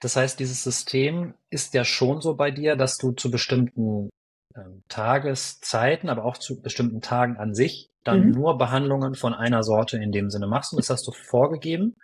Das 0.00 0.16
heißt, 0.16 0.40
dieses 0.40 0.62
System 0.62 1.34
ist 1.50 1.74
ja 1.74 1.84
schon 1.84 2.22
so 2.22 2.34
bei 2.34 2.50
dir, 2.50 2.76
dass 2.76 2.96
du 2.96 3.12
zu 3.12 3.30
bestimmten 3.30 4.08
ähm, 4.56 4.82
Tageszeiten, 4.88 6.08
aber 6.08 6.24
auch 6.24 6.38
zu 6.38 6.62
bestimmten 6.62 7.02
Tagen 7.02 7.36
an 7.36 7.54
sich 7.54 7.90
dann 8.02 8.26
mhm. 8.26 8.30
nur 8.30 8.56
Behandlungen 8.56 9.14
von 9.14 9.34
einer 9.34 9.62
Sorte 9.62 9.98
in 9.98 10.10
dem 10.10 10.30
Sinne 10.30 10.46
machst. 10.46 10.72
Und 10.72 10.78
das 10.78 10.88
hast 10.88 11.06
du 11.06 11.12
vorgegeben. 11.12 11.96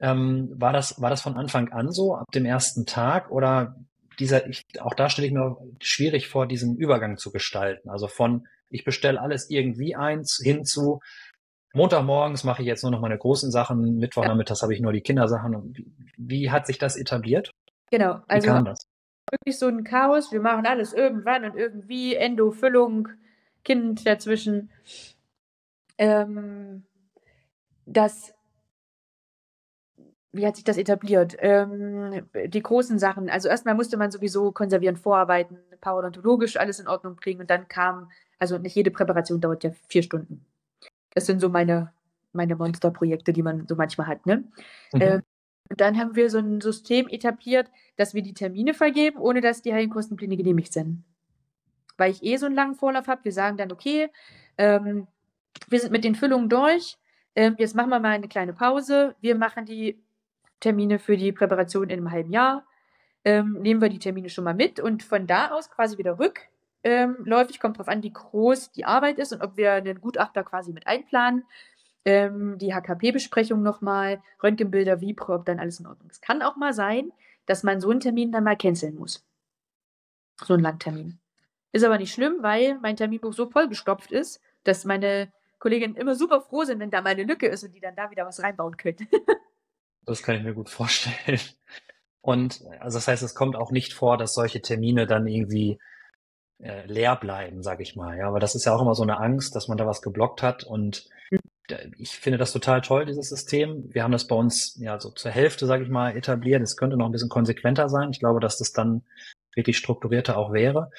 Ähm, 0.00 0.50
war, 0.56 0.72
das, 0.72 1.00
war 1.00 1.10
das 1.10 1.22
von 1.22 1.36
Anfang 1.36 1.72
an 1.72 1.92
so, 1.92 2.14
ab 2.14 2.30
dem 2.32 2.46
ersten 2.46 2.86
Tag? 2.86 3.30
Oder 3.30 3.76
dieser, 4.18 4.46
ich, 4.48 4.64
auch 4.80 4.94
da 4.94 5.10
stelle 5.10 5.26
ich 5.26 5.32
mir 5.32 5.56
schwierig 5.80 6.28
vor, 6.28 6.46
diesen 6.46 6.76
Übergang 6.76 7.16
zu 7.16 7.30
gestalten. 7.30 7.90
Also 7.90 8.08
von, 8.08 8.46
ich 8.68 8.84
bestelle 8.84 9.20
alles 9.20 9.50
irgendwie 9.50 9.96
eins 9.96 10.40
hin 10.42 10.64
zu, 10.64 11.00
Montagmorgens 11.72 12.42
mache 12.44 12.62
ich 12.62 12.66
jetzt 12.66 12.82
nur 12.82 12.90
noch 12.90 13.00
meine 13.00 13.16
großen 13.16 13.50
Sachen, 13.50 13.98
Mittwochnachmittags 13.98 14.60
ja. 14.60 14.64
habe 14.64 14.74
ich 14.74 14.80
nur 14.80 14.92
die 14.92 15.02
Kindersachen. 15.02 15.72
Wie, 15.74 15.86
wie 16.16 16.50
hat 16.50 16.66
sich 16.66 16.78
das 16.78 16.96
etabliert? 16.96 17.52
Genau, 17.90 18.20
also 18.26 18.48
wie 18.48 18.52
kam 18.52 18.64
das? 18.64 18.86
wirklich 19.30 19.58
so 19.58 19.66
ein 19.66 19.84
Chaos. 19.84 20.32
Wir 20.32 20.40
machen 20.40 20.66
alles 20.66 20.92
irgendwann 20.92 21.44
und 21.44 21.56
irgendwie, 21.56 22.14
Endo, 22.14 22.50
Füllung, 22.50 23.08
Kind 23.64 24.06
dazwischen. 24.06 24.70
Ähm, 25.98 26.84
das 27.86 28.34
wie 30.32 30.46
hat 30.46 30.56
sich 30.56 30.64
das 30.64 30.76
etabliert? 30.76 31.36
Ähm, 31.38 32.26
die 32.46 32.62
großen 32.62 32.98
Sachen, 32.98 33.28
also 33.28 33.48
erstmal 33.48 33.74
musste 33.74 33.96
man 33.96 34.10
sowieso 34.10 34.52
konservieren, 34.52 34.96
vorarbeiten, 34.96 35.58
parodontologisch 35.80 36.56
alles 36.56 36.78
in 36.80 36.88
Ordnung 36.88 37.16
bringen 37.16 37.40
und 37.40 37.50
dann 37.50 37.68
kam, 37.68 38.10
also 38.38 38.58
nicht 38.58 38.76
jede 38.76 38.90
Präparation 38.90 39.40
dauert 39.40 39.64
ja 39.64 39.70
vier 39.88 40.02
Stunden. 40.02 40.44
Das 41.14 41.26
sind 41.26 41.40
so 41.40 41.48
meine, 41.48 41.92
meine 42.32 42.54
Monsterprojekte, 42.56 43.32
die 43.32 43.42
man 43.42 43.66
so 43.66 43.74
manchmal 43.74 44.06
hat. 44.06 44.26
Ne? 44.26 44.44
Mhm. 44.92 45.00
Ähm, 45.00 45.22
Und 45.70 45.80
dann 45.80 45.98
haben 45.98 46.16
wir 46.16 46.30
so 46.30 46.38
ein 46.38 46.60
System 46.60 47.08
etabliert, 47.08 47.70
dass 47.96 48.12
wir 48.12 48.22
die 48.22 48.34
Termine 48.34 48.74
vergeben, 48.74 49.18
ohne 49.18 49.40
dass 49.40 49.62
die 49.62 49.72
Heilkostenpläne 49.72 50.36
genehmigt 50.36 50.72
sind. 50.72 51.04
Weil 51.96 52.10
ich 52.10 52.24
eh 52.24 52.36
so 52.38 52.46
einen 52.46 52.56
langen 52.56 52.74
Vorlauf 52.74 53.06
habe. 53.06 53.24
Wir 53.24 53.32
sagen 53.32 53.56
dann, 53.56 53.70
okay, 53.70 54.08
ähm, 54.58 55.06
wir 55.68 55.78
sind 55.78 55.92
mit 55.92 56.02
den 56.02 56.16
Füllungen 56.16 56.48
durch. 56.48 56.98
Ähm, 57.36 57.54
jetzt 57.58 57.76
machen 57.76 57.90
wir 57.90 58.00
mal 58.00 58.10
eine 58.10 58.26
kleine 58.26 58.52
Pause. 58.52 59.14
Wir 59.20 59.36
machen 59.36 59.64
die 59.64 60.02
Termine 60.60 60.98
für 60.98 61.16
die 61.16 61.32
Präparation 61.32 61.90
in 61.90 61.98
einem 61.98 62.10
halben 62.10 62.32
Jahr. 62.32 62.64
Ähm, 63.24 63.58
nehmen 63.60 63.80
wir 63.80 63.88
die 63.88 63.98
Termine 63.98 64.30
schon 64.30 64.44
mal 64.44 64.54
mit 64.54 64.80
und 64.80 65.02
von 65.02 65.26
da 65.26 65.50
aus 65.50 65.70
quasi 65.70 65.98
wieder 65.98 66.18
rückläufig. 66.18 66.46
Ähm, 66.82 67.60
kommt 67.60 67.76
darauf 67.76 67.88
an, 67.88 68.02
wie 68.02 68.12
groß 68.12 68.72
die 68.72 68.84
Arbeit 68.84 69.18
ist 69.18 69.32
und 69.32 69.42
ob 69.42 69.56
wir 69.56 69.72
einen 69.72 70.00
Gutachter 70.00 70.42
quasi 70.42 70.72
mit 70.72 70.86
einplanen 70.86 71.44
ähm, 72.04 72.58
die 72.58 72.74
HKP-Besprechung 72.74 73.62
nochmal, 73.62 74.22
Röntgenbilder, 74.42 75.00
Vipro, 75.00 75.34
ob 75.34 75.44
dann 75.44 75.60
alles 75.60 75.80
in 75.80 75.86
Ordnung 75.86 76.08
ist. 76.08 76.16
Es 76.16 76.20
kann 76.20 76.42
auch 76.42 76.56
mal 76.56 76.72
sein, 76.72 77.12
dass 77.46 77.62
man 77.62 77.80
so 77.80 77.90
einen 77.90 78.00
Termin 78.00 78.32
dann 78.32 78.44
mal 78.44 78.56
canceln 78.56 78.96
muss. 78.96 79.24
So 80.42 80.54
einen 80.54 80.62
Langtermin. 80.62 81.18
Ist 81.72 81.84
aber 81.84 81.98
nicht 81.98 82.12
schlimm, 82.12 82.38
weil 82.40 82.78
mein 82.80 82.96
Terminbuch 82.96 83.32
so 83.32 83.48
vollgestopft 83.50 84.12
ist, 84.12 84.40
dass 84.64 84.84
meine 84.84 85.32
Kolleginnen 85.58 85.94
immer 85.94 86.14
super 86.14 86.40
froh 86.40 86.64
sind, 86.64 86.80
wenn 86.80 86.90
da 86.90 87.02
mal 87.02 87.10
eine 87.10 87.24
Lücke 87.24 87.46
ist 87.46 87.62
und 87.64 87.74
die 87.74 87.80
dann 87.80 87.94
da 87.94 88.10
wieder 88.10 88.26
was 88.26 88.42
reinbauen 88.42 88.76
können. 88.76 89.06
das 90.10 90.22
kann 90.22 90.36
ich 90.36 90.42
mir 90.42 90.54
gut 90.54 90.68
vorstellen. 90.70 91.40
Und 92.22 92.62
also 92.80 92.98
das 92.98 93.08
heißt, 93.08 93.22
es 93.22 93.34
kommt 93.34 93.56
auch 93.56 93.70
nicht 93.70 93.94
vor, 93.94 94.18
dass 94.18 94.34
solche 94.34 94.60
Termine 94.60 95.06
dann 95.06 95.26
irgendwie 95.26 95.78
äh, 96.58 96.84
leer 96.86 97.16
bleiben, 97.16 97.62
sag 97.62 97.80
ich 97.80 97.96
mal. 97.96 98.18
Ja, 98.18 98.28
aber 98.28 98.40
das 98.40 98.54
ist 98.54 98.66
ja 98.66 98.74
auch 98.74 98.82
immer 98.82 98.94
so 98.94 99.02
eine 99.02 99.18
Angst, 99.18 99.56
dass 99.56 99.68
man 99.68 99.78
da 99.78 99.86
was 99.86 100.02
geblockt 100.02 100.42
hat 100.42 100.64
und 100.64 101.08
ich 101.98 102.18
finde 102.18 102.38
das 102.38 102.52
total 102.52 102.80
toll, 102.80 103.06
dieses 103.06 103.28
System. 103.28 103.84
Wir 103.92 104.02
haben 104.02 104.12
das 104.12 104.26
bei 104.26 104.34
uns 104.34 104.76
ja 104.80 104.98
so 105.00 105.10
zur 105.10 105.30
Hälfte, 105.30 105.66
sage 105.66 105.84
ich 105.84 105.88
mal, 105.88 106.16
etabliert. 106.16 106.62
Es 106.62 106.76
könnte 106.76 106.96
noch 106.96 107.06
ein 107.06 107.12
bisschen 107.12 107.28
konsequenter 107.28 107.88
sein. 107.88 108.10
Ich 108.10 108.18
glaube, 108.18 108.40
dass 108.40 108.58
das 108.58 108.72
dann 108.72 109.02
wirklich 109.54 109.78
strukturierter 109.78 110.36
auch 110.36 110.52
wäre. 110.52 110.90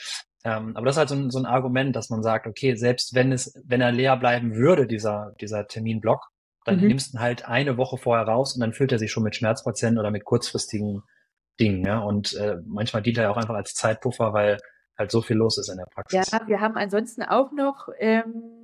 Ähm, 0.44 0.76
aber 0.76 0.86
das 0.86 0.96
ist 0.96 1.00
halt 1.00 1.10
so 1.10 1.16
ein, 1.16 1.30
so 1.30 1.40
ein, 1.40 1.46
Argument, 1.46 1.96
dass 1.96 2.10
man 2.10 2.24
sagt, 2.24 2.48
okay, 2.48 2.76
selbst 2.76 3.14
wenn 3.14 3.32
es, 3.32 3.54
wenn 3.66 3.82
er 3.82 3.92
leer 3.92 4.18
bleiben 4.18 4.56
würde, 4.56 4.88
dieser, 4.88 5.34
dieser 5.40 5.68
Terminblock, 5.68 6.31
dann 6.66 6.80
mhm. 6.80 6.88
nimmst 6.88 7.14
du 7.14 7.18
ihn 7.18 7.22
halt 7.22 7.48
eine 7.48 7.78
Woche 7.78 7.98
vorher 7.98 8.28
raus 8.28 8.54
und 8.54 8.62
dann 8.62 8.74
füllt 8.74 8.92
er 8.92 9.00
sich 9.00 9.12
schon 9.12 9.24
mit 9.24 9.36
Schmerzpatienten 9.36 10.00
oder 10.00 10.12
mit 10.12 10.26
kurzfristigen 10.26 11.04
Dingen. 11.60 11.86
Ja? 11.86 12.00
Und 12.00 12.34
äh, 12.36 12.58
manchmal 12.66 13.02
dient 13.02 13.18
er 13.18 13.26
ja 13.26 13.32
auch 13.32 13.38
einfach 13.38 13.56
als 13.56 13.74
Zeitpuffer, 13.74 14.34
weil 14.34 14.58
halt 14.98 15.12
so 15.12 15.22
viel 15.22 15.38
los 15.38 15.58
ist 15.58 15.70
in 15.70 15.78
der 15.78 15.86
Praxis. 15.86 16.32
Ja, 16.32 16.48
wir 16.48 16.60
haben 16.60 16.76
ansonsten 16.76 17.24
auch 17.24 17.52
noch 17.52 17.90
ähm 18.00 18.62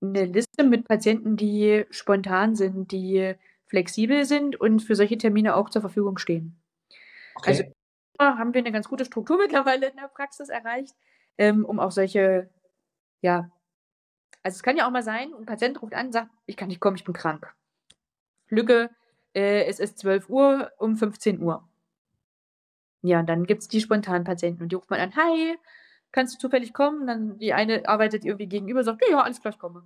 eine 0.00 0.24
Liste 0.24 0.64
mit 0.64 0.86
Patienten, 0.86 1.36
die 1.36 1.86
spontan 1.90 2.54
sind, 2.54 2.92
die 2.92 3.34
flexibel 3.66 4.24
sind 4.24 4.60
und 4.60 4.80
für 4.80 4.94
solche 4.94 5.18
Termine 5.18 5.56
auch 5.56 5.70
zur 5.70 5.82
Verfügung 5.82 6.18
stehen. 6.18 6.60
Okay. 7.34 7.50
Also 7.50 7.64
haben 8.18 8.54
wir 8.54 8.60
eine 8.60 8.72
ganz 8.72 8.88
gute 8.88 9.04
Struktur 9.04 9.36
mittlerweile 9.36 9.88
in 9.88 9.96
der 9.96 10.08
Praxis 10.08 10.48
erreicht, 10.48 10.94
ähm, 11.36 11.64
um 11.64 11.78
auch 11.78 11.90
solche, 11.90 12.48
ja, 13.20 13.50
also 14.46 14.54
es 14.58 14.62
kann 14.62 14.76
ja 14.76 14.86
auch 14.86 14.92
mal 14.92 15.02
sein, 15.02 15.34
ein 15.36 15.44
Patient 15.44 15.82
ruft 15.82 15.92
an 15.92 16.06
und 16.06 16.12
sagt, 16.12 16.30
ich 16.46 16.56
kann 16.56 16.68
nicht 16.68 16.78
kommen, 16.78 16.96
ich 16.96 17.02
bin 17.02 17.14
krank. 17.14 17.52
Lücke, 18.48 18.90
äh, 19.34 19.64
es 19.64 19.80
ist 19.80 19.98
12 19.98 20.28
Uhr 20.28 20.70
um 20.78 20.96
15 20.96 21.42
Uhr. 21.42 21.68
Ja, 23.02 23.18
und 23.18 23.28
dann 23.28 23.46
gibt 23.46 23.62
es 23.62 23.68
die 23.68 23.80
spontanen 23.80 24.22
Patienten 24.22 24.62
und 24.62 24.70
die 24.70 24.76
ruft 24.76 24.88
man 24.88 25.00
an, 25.00 25.16
hi, 25.16 25.56
kannst 26.12 26.36
du 26.36 26.38
zufällig 26.38 26.72
kommen? 26.72 27.08
Dann 27.08 27.38
die 27.38 27.54
eine 27.54 27.88
arbeitet 27.88 28.24
irgendwie 28.24 28.46
gegenüber, 28.46 28.84
sagt, 28.84 29.02
ja, 29.10 29.20
alles 29.20 29.40
klar, 29.40 29.52
ich 29.52 29.58
komme. 29.58 29.82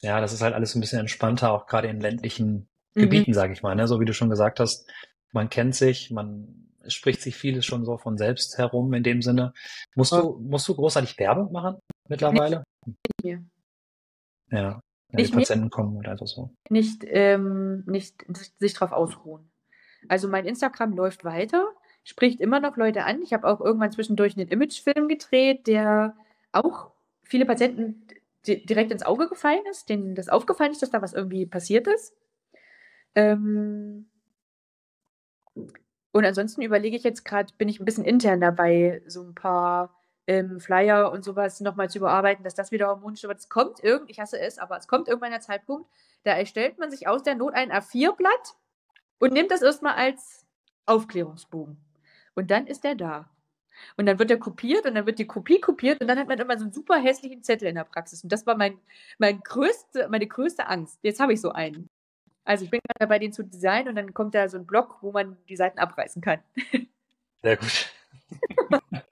Ja, 0.00 0.22
das 0.22 0.32
ist 0.32 0.40
halt 0.40 0.54
alles 0.54 0.74
ein 0.74 0.80
bisschen 0.80 1.00
entspannter, 1.00 1.52
auch 1.52 1.66
gerade 1.66 1.88
in 1.88 2.00
ländlichen 2.00 2.66
mhm. 2.94 3.00
Gebieten, 3.02 3.34
sage 3.34 3.52
ich 3.52 3.62
mal. 3.62 3.74
Ne? 3.74 3.86
So 3.88 4.00
wie 4.00 4.06
du 4.06 4.14
schon 4.14 4.30
gesagt 4.30 4.58
hast, 4.58 4.90
man 5.32 5.50
kennt 5.50 5.74
sich, 5.74 6.10
man 6.10 6.70
spricht 6.88 7.20
sich 7.20 7.36
vieles 7.36 7.66
schon 7.66 7.84
so 7.84 7.98
von 7.98 8.16
selbst 8.16 8.56
herum 8.56 8.94
in 8.94 9.02
dem 9.02 9.20
Sinne. 9.20 9.52
Musst 9.94 10.12
du, 10.12 10.38
musst 10.38 10.66
du 10.66 10.74
großartig 10.74 11.18
Werbung 11.18 11.52
machen 11.52 11.76
mittlerweile? 12.08 12.64
Nicht 12.84 13.24
mehr. 13.24 13.42
Ja, 14.50 14.58
ja 14.60 14.82
die 15.12 15.28
Patienten 15.28 15.64
mehr, 15.64 15.70
kommen 15.70 16.06
einfach 16.06 16.26
so. 16.26 16.50
Nicht, 16.68 17.04
ähm, 17.06 17.84
nicht 17.86 18.24
sich 18.58 18.74
darauf 18.74 18.92
ausruhen. 18.92 19.50
Also 20.08 20.28
mein 20.28 20.46
Instagram 20.46 20.92
läuft 20.92 21.24
weiter 21.24 21.72
spricht 22.06 22.40
immer 22.40 22.60
noch 22.60 22.76
Leute 22.76 23.02
an. 23.04 23.20
Ich 23.20 23.32
habe 23.32 23.48
auch 23.48 23.60
irgendwann 23.60 23.90
zwischendurch 23.90 24.36
einen 24.36 24.48
Imagefilm 24.48 25.08
gedreht, 25.08 25.66
der 25.66 26.16
auch 26.52 26.92
viele 27.24 27.44
Patienten 27.44 28.06
direkt 28.46 28.92
ins 28.92 29.02
Auge 29.02 29.28
gefallen 29.28 29.64
ist, 29.68 29.88
denen 29.88 30.14
das 30.14 30.28
aufgefallen 30.28 30.70
ist, 30.70 30.80
dass 30.82 30.92
da 30.92 31.02
was 31.02 31.14
irgendwie 31.14 31.46
passiert 31.46 31.88
ist. 31.88 32.14
Ähm 33.16 34.08
und 36.12 36.24
ansonsten 36.24 36.62
überlege 36.62 36.96
ich 36.96 37.02
jetzt 37.02 37.24
gerade, 37.24 37.52
bin 37.58 37.68
ich 37.68 37.80
ein 37.80 37.84
bisschen 37.84 38.04
intern 38.04 38.40
dabei, 38.40 39.02
so 39.08 39.24
ein 39.24 39.34
paar 39.34 39.92
ähm, 40.26 40.60
Flyer 40.60 41.12
und 41.12 41.24
sowas 41.24 41.60
nochmal 41.60 41.88
zu 41.90 41.98
überarbeiten, 41.98 42.44
dass 42.44 42.54
das 42.54 42.72
wieder 42.72 42.88
harmonisch 42.88 43.22
wird. 43.22 43.38
Es 43.38 43.48
kommt 43.48 43.82
irgend, 43.82 44.10
ich 44.10 44.20
hasse 44.20 44.38
es, 44.40 44.58
aber 44.58 44.76
es 44.76 44.88
kommt 44.88 45.08
irgendwann 45.08 45.30
der 45.30 45.40
Zeitpunkt, 45.40 45.88
da 46.24 46.32
erstellt 46.32 46.78
man 46.78 46.90
sich 46.90 47.06
aus 47.06 47.22
der 47.22 47.36
Not 47.36 47.54
ein 47.54 47.70
A4-Blatt 47.70 48.56
und 49.18 49.32
nimmt 49.32 49.50
das 49.50 49.62
erstmal 49.62 49.94
als 49.94 50.44
Aufklärungsbogen. 50.84 51.76
Und 52.34 52.50
dann 52.50 52.66
ist 52.66 52.84
er 52.84 52.94
da. 52.94 53.30
Und 53.96 54.06
dann 54.06 54.18
wird 54.18 54.30
er 54.30 54.38
kopiert 54.38 54.86
und 54.86 54.94
dann 54.94 55.06
wird 55.06 55.18
die 55.18 55.26
Kopie 55.26 55.60
kopiert 55.60 56.00
und 56.00 56.08
dann 56.08 56.18
hat 56.18 56.28
man 56.28 56.38
immer 56.38 56.56
so 56.56 56.64
einen 56.64 56.72
super 56.72 56.96
hässlichen 56.96 57.42
Zettel 57.42 57.68
in 57.68 57.74
der 57.74 57.84
Praxis. 57.84 58.22
Und 58.22 58.32
das 58.32 58.46
war 58.46 58.56
mein, 58.56 58.78
mein 59.18 59.40
größte, 59.40 60.08
meine 60.08 60.26
größte 60.26 60.66
Angst. 60.66 60.98
Jetzt 61.02 61.20
habe 61.20 61.34
ich 61.34 61.40
so 61.40 61.52
einen. 61.52 61.88
Also 62.44 62.64
ich 62.64 62.70
bin 62.70 62.80
gerade 62.80 62.98
dabei, 63.00 63.18
den 63.18 63.32
zu 63.32 63.44
designen 63.44 63.88
und 63.88 63.96
dann 63.96 64.14
kommt 64.14 64.34
da 64.34 64.48
so 64.48 64.56
ein 64.56 64.66
Block, 64.66 64.98
wo 65.02 65.12
man 65.12 65.36
die 65.48 65.56
Seiten 65.56 65.78
abreißen 65.78 66.22
kann. 66.22 66.40
Sehr 67.42 67.56
gut. 67.56 67.92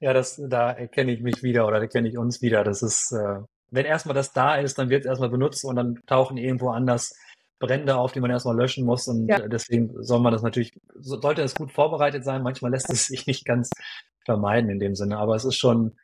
ja, 0.00 0.12
das, 0.12 0.40
da 0.48 0.72
erkenne 0.72 1.12
ich 1.12 1.22
mich 1.22 1.42
wieder 1.42 1.66
oder 1.66 1.80
erkenne 1.80 2.08
ich 2.08 2.18
uns 2.18 2.42
wieder. 2.42 2.64
Das 2.64 2.82
ist, 2.82 3.12
äh, 3.12 3.40
wenn 3.70 3.86
erstmal 3.86 4.14
das 4.14 4.32
da 4.32 4.56
ist, 4.56 4.78
dann 4.78 4.90
wird 4.90 5.04
es 5.04 5.06
erstmal 5.06 5.30
benutzt 5.30 5.64
und 5.64 5.76
dann 5.76 6.00
tauchen 6.06 6.36
irgendwo 6.36 6.70
anders 6.70 7.14
Brände 7.58 7.96
auf, 7.96 8.12
die 8.12 8.20
man 8.20 8.30
erstmal 8.30 8.56
löschen 8.56 8.84
muss. 8.84 9.08
Und 9.08 9.28
ja. 9.28 9.46
deswegen 9.48 9.90
soll 10.02 10.20
man 10.20 10.32
das 10.32 10.42
natürlich, 10.42 10.72
sollte 10.94 11.42
es 11.42 11.54
gut 11.54 11.72
vorbereitet 11.72 12.24
sein. 12.24 12.42
Manchmal 12.42 12.70
lässt 12.70 12.90
es 12.90 13.06
sich 13.06 13.26
nicht 13.26 13.44
ganz 13.44 13.70
vermeiden 14.24 14.70
in 14.70 14.78
dem 14.78 14.94
Sinne, 14.94 15.18
aber 15.18 15.36
es 15.36 15.44
ist 15.44 15.56
schon, 15.56 15.96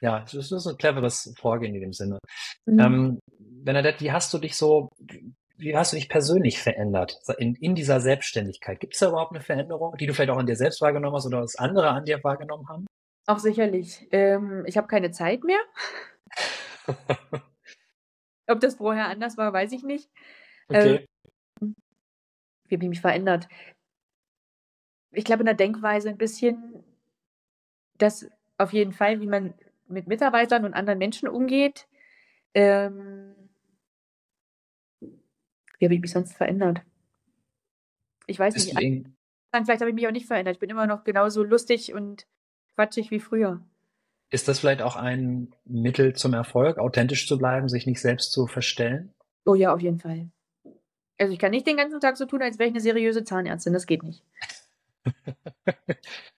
ja, 0.00 0.24
es 0.24 0.34
ist 0.34 0.66
ein 0.66 0.76
cleveres 0.76 1.34
Vorgehen 1.38 1.74
in 1.74 1.80
dem 1.82 1.92
Sinne. 1.92 2.18
Mhm. 2.66 2.78
Ähm, 2.78 3.18
Bernadette, 3.38 4.00
wie 4.00 4.12
hast 4.12 4.32
du 4.32 4.38
dich 4.38 4.56
so, 4.56 4.90
wie 5.56 5.76
hast 5.76 5.92
du 5.92 5.96
dich 5.96 6.08
persönlich 6.08 6.60
verändert 6.60 7.18
in, 7.38 7.54
in 7.56 7.74
dieser 7.74 8.00
Selbstständigkeit? 8.00 8.80
Gibt 8.80 8.94
es 8.94 9.00
da 9.00 9.08
überhaupt 9.08 9.32
eine 9.32 9.42
Veränderung, 9.42 9.96
die 9.98 10.06
du 10.06 10.14
vielleicht 10.14 10.30
auch 10.30 10.38
an 10.38 10.46
dir 10.46 10.56
selbst 10.56 10.80
wahrgenommen 10.80 11.16
hast 11.16 11.26
oder 11.26 11.42
was 11.42 11.56
andere 11.56 11.90
an 11.90 12.04
dir 12.04 12.22
wahrgenommen 12.22 12.68
haben? 12.68 12.86
Auch 13.28 13.38
sicherlich. 13.38 14.08
Ähm, 14.10 14.64
ich 14.66 14.78
habe 14.78 14.86
keine 14.86 15.10
Zeit 15.10 15.44
mehr. 15.44 15.60
Ob 18.46 18.58
das 18.60 18.76
vorher 18.76 19.08
anders 19.08 19.36
war, 19.36 19.52
weiß 19.52 19.70
ich 19.72 19.82
nicht. 19.82 20.08
Okay. 20.68 21.06
Ähm, 21.60 21.76
wie 22.68 22.74
habe 22.74 22.84
ich 22.84 22.88
mich 22.88 23.02
verändert? 23.02 23.46
Ich 25.10 25.26
glaube, 25.26 25.40
in 25.40 25.46
der 25.46 25.54
Denkweise 25.54 26.08
ein 26.08 26.16
bisschen, 26.16 26.82
dass 27.98 28.30
auf 28.56 28.72
jeden 28.72 28.94
Fall, 28.94 29.20
wie 29.20 29.26
man 29.26 29.52
mit 29.88 30.06
Mitarbeitern 30.06 30.64
und 30.64 30.72
anderen 30.72 30.98
Menschen 30.98 31.28
umgeht. 31.28 31.86
Ähm, 32.54 33.34
wie 35.00 35.84
habe 35.84 35.94
ich 35.94 36.00
mich 36.00 36.12
sonst 36.12 36.34
verändert? 36.34 36.80
Ich 38.26 38.38
weiß 38.38 38.54
Deswegen. 38.54 39.02
nicht. 39.02 39.10
Vielleicht 39.52 39.82
habe 39.82 39.90
ich 39.90 39.94
mich 39.94 40.06
auch 40.06 40.12
nicht 40.12 40.26
verändert. 40.26 40.54
Ich 40.54 40.60
bin 40.60 40.70
immer 40.70 40.86
noch 40.86 41.04
genauso 41.04 41.42
lustig 41.42 41.92
und 41.92 42.26
quatschig 42.78 43.10
wie 43.10 43.18
früher. 43.18 43.60
Ist 44.30 44.46
das 44.46 44.60
vielleicht 44.60 44.82
auch 44.82 44.94
ein 44.94 45.52
Mittel 45.64 46.14
zum 46.14 46.32
Erfolg, 46.32 46.78
authentisch 46.78 47.26
zu 47.26 47.36
bleiben, 47.36 47.68
sich 47.68 47.86
nicht 47.86 48.00
selbst 48.00 48.30
zu 48.30 48.46
verstellen? 48.46 49.12
Oh 49.44 49.56
ja, 49.56 49.74
auf 49.74 49.80
jeden 49.80 49.98
Fall. 49.98 50.30
Also 51.18 51.32
ich 51.32 51.40
kann 51.40 51.50
nicht 51.50 51.66
den 51.66 51.76
ganzen 51.76 51.98
Tag 51.98 52.16
so 52.16 52.24
tun, 52.24 52.40
als 52.40 52.60
wäre 52.60 52.68
ich 52.68 52.74
eine 52.74 52.80
seriöse 52.80 53.24
Zahnärztin. 53.24 53.72
Das 53.72 53.86
geht 53.86 54.04
nicht. 54.04 54.22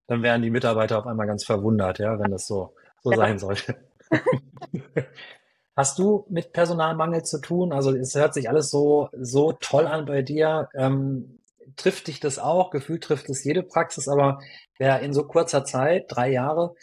Dann 0.06 0.22
wären 0.22 0.40
die 0.40 0.48
Mitarbeiter 0.48 0.98
auf 0.98 1.06
einmal 1.06 1.26
ganz 1.26 1.44
verwundert, 1.44 1.98
ja, 1.98 2.18
wenn 2.18 2.30
das 2.30 2.46
so, 2.46 2.74
so 3.02 3.10
ja. 3.10 3.18
sein 3.18 3.38
sollte. 3.38 3.76
Hast 5.76 5.98
du 5.98 6.24
mit 6.30 6.54
Personalmangel 6.54 7.22
zu 7.22 7.38
tun? 7.38 7.72
Also 7.72 7.94
es 7.94 8.14
hört 8.14 8.32
sich 8.32 8.48
alles 8.48 8.70
so, 8.70 9.10
so 9.12 9.52
toll 9.52 9.86
an 9.86 10.06
bei 10.06 10.22
dir. 10.22 10.70
Ähm, 10.72 11.39
trifft 11.76 12.08
dich 12.08 12.20
das 12.20 12.38
auch? 12.38 12.70
Gefühlt 12.70 13.04
trifft 13.04 13.28
es 13.28 13.44
jede 13.44 13.62
Praxis, 13.62 14.08
aber 14.08 14.40
wer 14.78 15.00
in 15.00 15.12
so 15.12 15.26
kurzer 15.26 15.64
Zeit, 15.64 16.06
drei 16.08 16.30
Jahre, 16.30 16.74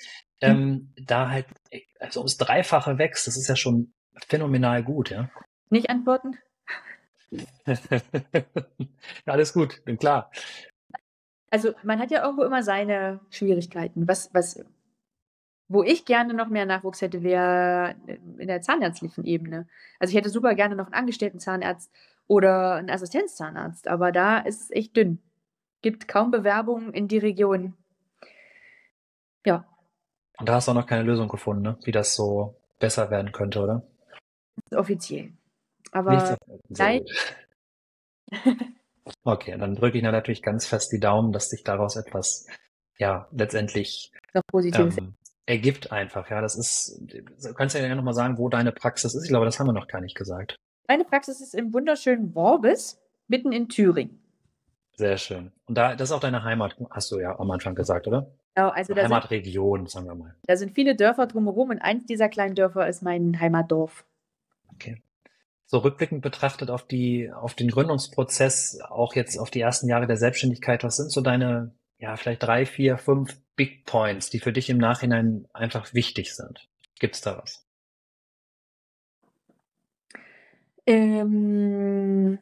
ähm, 0.42 0.94
hm. 0.96 1.06
da 1.06 1.30
halt 1.30 1.46
also 2.00 2.20
ums 2.22 2.38
Dreifache 2.38 2.98
wächst, 2.98 3.28
das 3.28 3.38
ist 3.38 3.48
ja 3.48 3.56
schon 3.56 3.94
phänomenal 4.28 4.84
gut, 4.84 5.10
ja. 5.10 5.30
Nicht 5.70 5.90
antworten? 5.90 6.38
Alles 9.26 9.54
gut, 9.54 9.84
bin 9.84 9.98
klar. 9.98 10.32
Also 11.50 11.74
man 11.84 12.00
hat 12.00 12.12
ja 12.12 12.24
irgendwo 12.24 12.44
immer 12.44 12.64
seine 12.64 13.20
Schwierigkeiten. 13.30 14.08
Was, 14.08 14.34
was, 14.34 14.64
wo 15.68 15.84
ich 15.84 16.06
gerne 16.06 16.34
noch 16.34 16.50
mehr 16.50 16.66
Nachwuchs 16.66 17.02
hätte, 17.02 17.24
wäre 17.24 17.96
in 18.38 18.48
der 18.48 18.62
zahnärztlichen 18.62 19.26
Ebene. 19.26 19.68
Also 20.00 20.12
ich 20.12 20.18
hätte 20.18 20.30
super 20.30 20.56
gerne 20.56 20.76
noch 20.76 20.86
einen 20.86 20.94
angestellten 20.94 21.40
Zahnarzt 21.40 21.92
oder 22.28 22.75
einen 22.75 22.89
Assistenzzahnarzt. 22.89 23.88
Aber 23.88 24.11
da 24.11 24.39
ist 24.39 24.61
es 24.61 24.71
echt 24.71 24.95
dünn. 24.95 25.19
Gibt 25.82 26.07
kaum 26.07 26.32
Bewerbungen 26.32 26.93
in 26.93 27.07
die 27.07 27.17
Region. 27.17 27.73
Ja. 29.45 29.65
Und 30.38 30.49
da 30.49 30.55
hast 30.55 30.67
du 30.67 30.71
auch 30.71 30.75
noch 30.75 30.88
keine 30.88 31.03
Lösung 31.03 31.28
gefunden, 31.28 31.63
ne? 31.63 31.78
wie 31.84 31.91
das 31.91 32.15
so 32.15 32.55
besser 32.80 33.09
werden 33.09 33.32
könnte, 33.32 33.61
oder? 33.61 33.84
Offiziell. 34.71 35.32
Aber 35.91 36.38
nein. 36.69 37.05
okay, 39.23 39.57
dann 39.57 39.75
drücke 39.75 39.97
ich 39.97 40.03
natürlich 40.03 40.41
ganz 40.41 40.67
fest 40.67 40.91
die 40.91 40.99
Daumen, 40.99 41.32
dass 41.32 41.49
sich 41.49 41.63
daraus 41.63 41.95
etwas, 41.95 42.45
ja, 42.97 43.28
letztendlich 43.32 44.11
ähm, 44.34 45.15
ergibt 45.45 45.91
einfach. 45.91 46.30
Ja, 46.30 46.41
das 46.41 46.55
ist, 46.55 46.99
du 47.01 47.53
kannst 47.53 47.75
ja 47.75 47.95
nochmal 47.95 48.13
sagen, 48.13 48.38
wo 48.38 48.49
deine 48.49 48.71
Praxis 48.71 49.15
ist. 49.15 49.23
Ich 49.23 49.30
glaube, 49.30 49.45
das 49.45 49.59
haben 49.59 49.67
wir 49.67 49.73
noch 49.73 49.88
gar 49.88 50.01
nicht 50.01 50.15
gesagt. 50.15 50.57
Meine 50.88 51.04
Praxis 51.04 51.42
ist 51.42 51.54
im 51.54 51.74
wunderschönen 51.74 52.34
Worbis, 52.34 53.02
mitten 53.28 53.52
in 53.52 53.68
Thüringen. 53.68 54.22
Sehr 54.94 55.18
schön. 55.18 55.52
Und 55.66 55.78
da, 55.78 55.96
das 55.96 56.10
ist 56.10 56.16
auch 56.16 56.22
deine 56.22 56.44
Heimat, 56.44 56.78
hast 56.90 57.12
du 57.12 57.20
ja 57.20 57.38
am 57.38 57.52
Anfang 57.52 57.76
gesagt, 57.76 58.08
oder? 58.08 58.32
Genau, 58.56 58.70
also 58.70 58.94
da 58.94 59.04
Heimatregion, 59.04 59.82
sind, 59.82 59.90
sagen 59.90 60.08
wir 60.08 60.16
mal. 60.16 60.36
Da 60.48 60.56
sind 60.56 60.74
viele 60.74 60.96
Dörfer 60.96 61.28
drumherum 61.28 61.70
und 61.70 61.80
eins 61.80 62.06
dieser 62.06 62.30
kleinen 62.30 62.56
Dörfer 62.56 62.88
ist 62.88 63.04
mein 63.04 63.40
Heimatdorf. 63.40 64.06
Okay. 64.74 65.04
So 65.66 65.80
rückblickend 65.80 66.22
betrachtet 66.22 66.72
auf 66.72 66.88
die, 66.88 67.32
auf 67.32 67.54
den 67.54 67.70
Gründungsprozess, 67.70 68.80
auch 68.88 69.14
jetzt 69.14 69.38
auf 69.38 69.52
die 69.52 69.60
ersten 69.60 69.90
Jahre 69.90 70.08
der 70.08 70.18
Selbstständigkeit, 70.18 70.86
was 70.86 70.96
sind 70.96 71.12
so 71.12 71.20
deine, 71.20 71.76
ja, 72.00 72.16
vielleicht 72.16 72.42
drei, 72.42 72.66
vier, 72.66 72.98
fünf 72.98 73.38
Big 73.58 73.86
Points, 73.86 74.30
die 74.30 74.40
für 74.40 74.54
dich 74.54 74.70
im 74.70 74.78
Nachhinein 74.78 75.48
einfach 75.54 75.94
wichtig 75.94 76.34
sind? 76.34 76.70
Gibt's 77.00 77.22
da 77.22 77.38
was? 77.38 77.66
Ähm, 80.88 82.40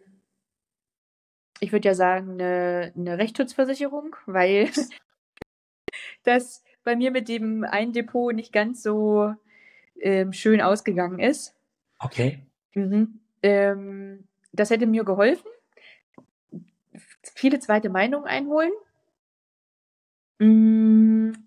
ich 1.60 1.72
würde 1.72 1.88
ja 1.88 1.96
sagen, 1.96 2.34
eine, 2.34 2.94
eine 2.96 3.18
Rechtsschutzversicherung, 3.18 4.16
weil 4.28 4.70
das 6.24 6.64
bei 6.84 6.96
mir 6.96 7.10
mit 7.10 7.28
dem 7.28 7.64
einen 7.64 7.92
Depot 7.92 8.34
nicht 8.34 8.54
ganz 8.54 8.84
so 8.84 9.34
ähm, 10.00 10.32
schön 10.32 10.62
ausgegangen 10.62 11.20
ist. 11.20 11.56
Okay. 12.00 12.46
Mhm. 12.76 13.20
Ähm, 13.42 14.28
das 14.54 14.70
hätte 14.70 14.86
mir 14.86 15.04
geholfen. 15.04 15.50
Viele 17.34 17.60
zweite 17.60 17.90
Meinungen 17.90 18.28
einholen. 18.28 18.72
Mhm. 20.38 21.46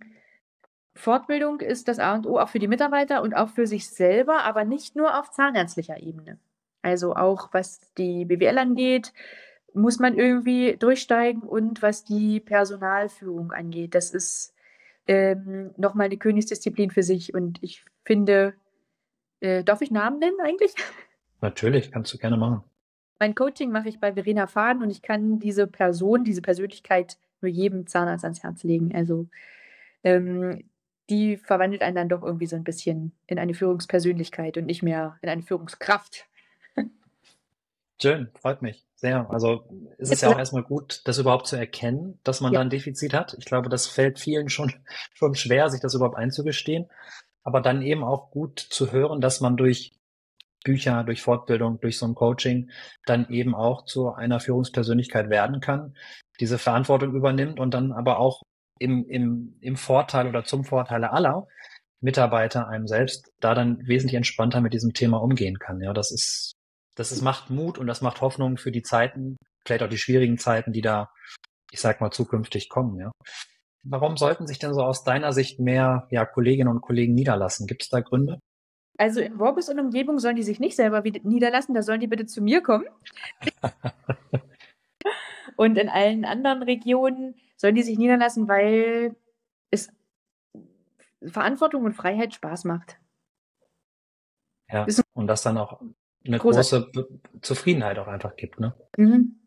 Fortbildung 0.95 1.61
ist 1.61 1.87
das 1.87 2.01
A 2.01 2.15
und 2.15 2.27
O 2.27 2.41
auch 2.41 2.49
für 2.49 2.59
die 2.59 2.67
Mitarbeiter 2.67 3.23
und 3.23 3.35
auch 3.35 3.51
für 3.51 3.69
sich 3.69 3.89
selber, 3.89 4.43
aber 4.43 4.65
nicht 4.65 4.97
nur 4.97 5.17
auf 5.17 5.31
zahnärztlicher 5.31 6.03
Ebene. 6.03 6.41
Also 6.83 7.14
auch 7.14 7.49
was 7.53 7.93
die 7.95 8.24
BWL 8.24 8.59
angeht, 8.59 9.12
muss 9.74 9.99
man 9.99 10.16
irgendwie 10.16 10.76
durchsteigen 10.76 11.43
und 11.43 11.83
was 11.83 12.05
die 12.05 12.41
Personalführung 12.41 13.53
angeht. 13.53 13.95
Das 13.95 14.11
ist 14.11 14.55
ähm, 15.07 15.72
nochmal 15.76 16.07
eine 16.07 16.16
Königsdisziplin 16.16 16.91
für 16.91 17.03
sich 17.03 17.35
und 17.35 17.62
ich 17.62 17.85
finde, 18.05 18.55
äh, 19.41 19.64
darf 19.64 19.83
ich 19.83 19.91
Namen 19.91 20.18
nennen 20.18 20.39
eigentlich? 20.43 20.74
Natürlich, 21.41 21.93
kannst 21.93 22.12
du 22.12 22.18
gerne 22.18 22.37
machen. 22.37 22.62
Mein 23.20 23.35
Coaching 23.35 23.70
mache 23.70 23.89
ich 23.89 24.01
bei 24.01 24.12
Verena 24.12 24.47
Fahn 24.47 24.83
und 24.83 24.91
ich 24.91 25.03
kann 25.03 25.39
diese 25.39 25.66
Person, 25.66 26.24
diese 26.24 26.43
Persönlichkeit 26.43 27.18
nur 27.41 27.51
jedem 27.51 27.87
Zahnarzt 27.87 28.24
ans 28.24 28.43
Herz 28.43 28.62
legen. 28.62 28.95
Also 28.95 29.29
ähm, 30.05 30.64
die 31.11 31.37
verwandelt 31.37 31.83
einen 31.83 31.97
dann 31.97 32.09
doch 32.09 32.22
irgendwie 32.22 32.47
so 32.47 32.57
ein 32.57 32.64
bisschen 32.64 33.12
in 33.26 33.39
eine 33.39 33.55
Führungspersönlichkeit 33.55 34.57
und 34.57 34.66
nicht 34.66 34.83
mehr 34.83 35.18
in 35.22 35.29
eine 35.29 35.43
Führungskraft. 35.43 36.28
Schön, 38.01 38.31
freut 38.41 38.63
mich 38.63 38.87
sehr. 38.95 39.31
Also 39.31 39.65
ist 39.99 40.13
es 40.13 40.21
ja 40.21 40.29
auch 40.29 40.39
erstmal 40.39 40.63
gut, 40.63 41.03
das 41.05 41.19
überhaupt 41.19 41.47
zu 41.47 41.57
erkennen, 41.57 42.21
dass 42.25 42.41
man 42.41 42.53
ja. 42.53 42.59
da 42.59 42.65
ein 42.65 42.71
Defizit 42.71 43.15
hat. 43.15 43.35
Ich 43.39 43.45
glaube, 43.45 43.69
das 43.69 43.87
fällt 43.87 44.19
vielen 44.19 44.49
schon, 44.49 44.73
schon 45.15 45.35
schwer, 45.35 45.69
sich 45.69 45.81
das 45.81 45.95
überhaupt 45.95 46.17
einzugestehen. 46.17 46.89
Aber 47.43 47.61
dann 47.61 47.83
eben 47.83 48.05
auch 48.05 48.31
gut 48.31 48.59
zu 48.59 48.93
hören, 48.93 49.21
dass 49.21 49.41
man 49.41 49.57
durch 49.57 49.93
Bücher, 50.65 51.05
durch 51.05 51.23
Fortbildung, 51.23 51.81
durch 51.81 51.99
so 51.99 52.07
ein 52.07 52.15
Coaching 52.15 52.71
dann 53.07 53.29
eben 53.31 53.55
auch 53.55 53.85
zu 53.85 54.13
einer 54.13 54.41
Führungspersönlichkeit 54.41 55.31
werden 55.31 55.61
kann, 55.61 55.95
diese 56.41 56.59
Verantwortung 56.59 57.15
übernimmt 57.15 57.59
und 57.61 57.73
dann 57.75 57.93
aber 57.93 58.19
auch 58.19 58.43
im, 58.79 59.09
im, 59.09 59.57
im 59.61 59.77
Vorteil 59.77 60.29
oder 60.29 60.45
zum 60.45 60.65
Vorteile 60.65 61.13
aller 61.13 61.47
Mitarbeiter 62.01 62.69
einem 62.69 62.87
selbst 62.87 63.33
da 63.41 63.55
dann 63.55 63.81
wesentlich 63.87 64.17
entspannter 64.17 64.61
mit 64.61 64.73
diesem 64.73 64.93
Thema 64.93 65.21
umgehen 65.23 65.59
kann. 65.59 65.81
Ja, 65.81 65.93
das 65.93 66.11
ist, 66.11 66.58
das 66.99 67.13
ist, 67.13 67.23
macht 67.23 67.49
Mut 67.49 67.79
und 67.79 67.87
das 67.87 68.01
macht 68.01 68.21
Hoffnung 68.21 68.57
für 68.57 68.73
die 68.73 68.83
Zeiten, 68.83 69.37
vielleicht 69.65 69.85
auch 69.85 69.89
die 69.89 69.99
schwierigen 69.99 70.37
Zeiten, 70.37 70.73
die 70.73 70.81
da, 70.81 71.13
ich 71.71 71.81
sag 71.81 72.01
mal, 72.01 72.11
zukünftig 72.11 72.69
kommen, 72.69 72.99
ja. 72.99 73.13
Warum 73.85 74.17
sollten 74.17 74.49
sich 74.49 74.59
denn 74.59 74.75
so 74.75 74.83
aus 74.83 75.05
deiner 75.05 75.33
Sicht 75.33 75.61
mehr 75.61 76.09
ja, 76.11 76.27
Kolleginnen 76.27 76.69
und 76.69 76.81
Kollegen 76.81 77.15
niederlassen? 77.15 77.69
Gibt 77.69 77.83
es 77.83 77.89
da 77.89 78.01
Gründe? 78.01 78.41
Also 78.99 79.21
in 79.21 79.39
Worbis 79.39 79.69
und 79.69 79.79
Umgebung 79.79 80.19
sollen 80.19 80.35
die 80.35 80.43
sich 80.43 80.59
nicht 80.59 80.75
selber 80.75 81.03
niederlassen, 81.23 81.73
da 81.73 81.83
sollen 81.83 82.01
die 82.01 82.09
bitte 82.09 82.27
zu 82.27 82.43
mir 82.43 82.61
kommen. 82.61 82.87
und 85.57 85.79
in 85.79 85.89
allen 85.89 86.25
anderen 86.25 86.65
Regionen 86.65 87.37
sollen 87.57 87.77
die 87.77 87.85
sich 87.85 87.97
niederlassen, 87.97 88.49
weil 88.49 89.15
es 89.71 89.93
Verantwortung 91.25 91.85
und 91.85 91.95
Freiheit 91.95 92.35
Spaß 92.35 92.65
macht. 92.65 92.99
Ja, 94.69 94.85
und 95.15 95.29
das 95.29 95.43
dann 95.43 95.57
auch 95.57 95.81
eine 96.29 96.39
große 96.39 96.91
Zufriedenheit 97.43 97.99
auch 97.99 98.07
einfach 98.07 98.37
gibt. 98.37 98.61
Ne? 98.61 98.74
Mhm. 98.97 99.41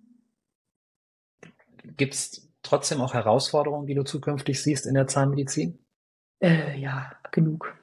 Gibt 1.97 2.13
es 2.13 2.51
trotzdem 2.61 3.01
auch 3.01 3.13
Herausforderungen, 3.13 3.87
die 3.87 3.95
du 3.95 4.03
zukünftig 4.03 4.61
siehst 4.61 4.85
in 4.85 4.93
der 4.93 5.07
Zahnmedizin? 5.07 5.79
Äh, 6.39 6.77
ja, 6.77 7.11
genug 7.31 7.75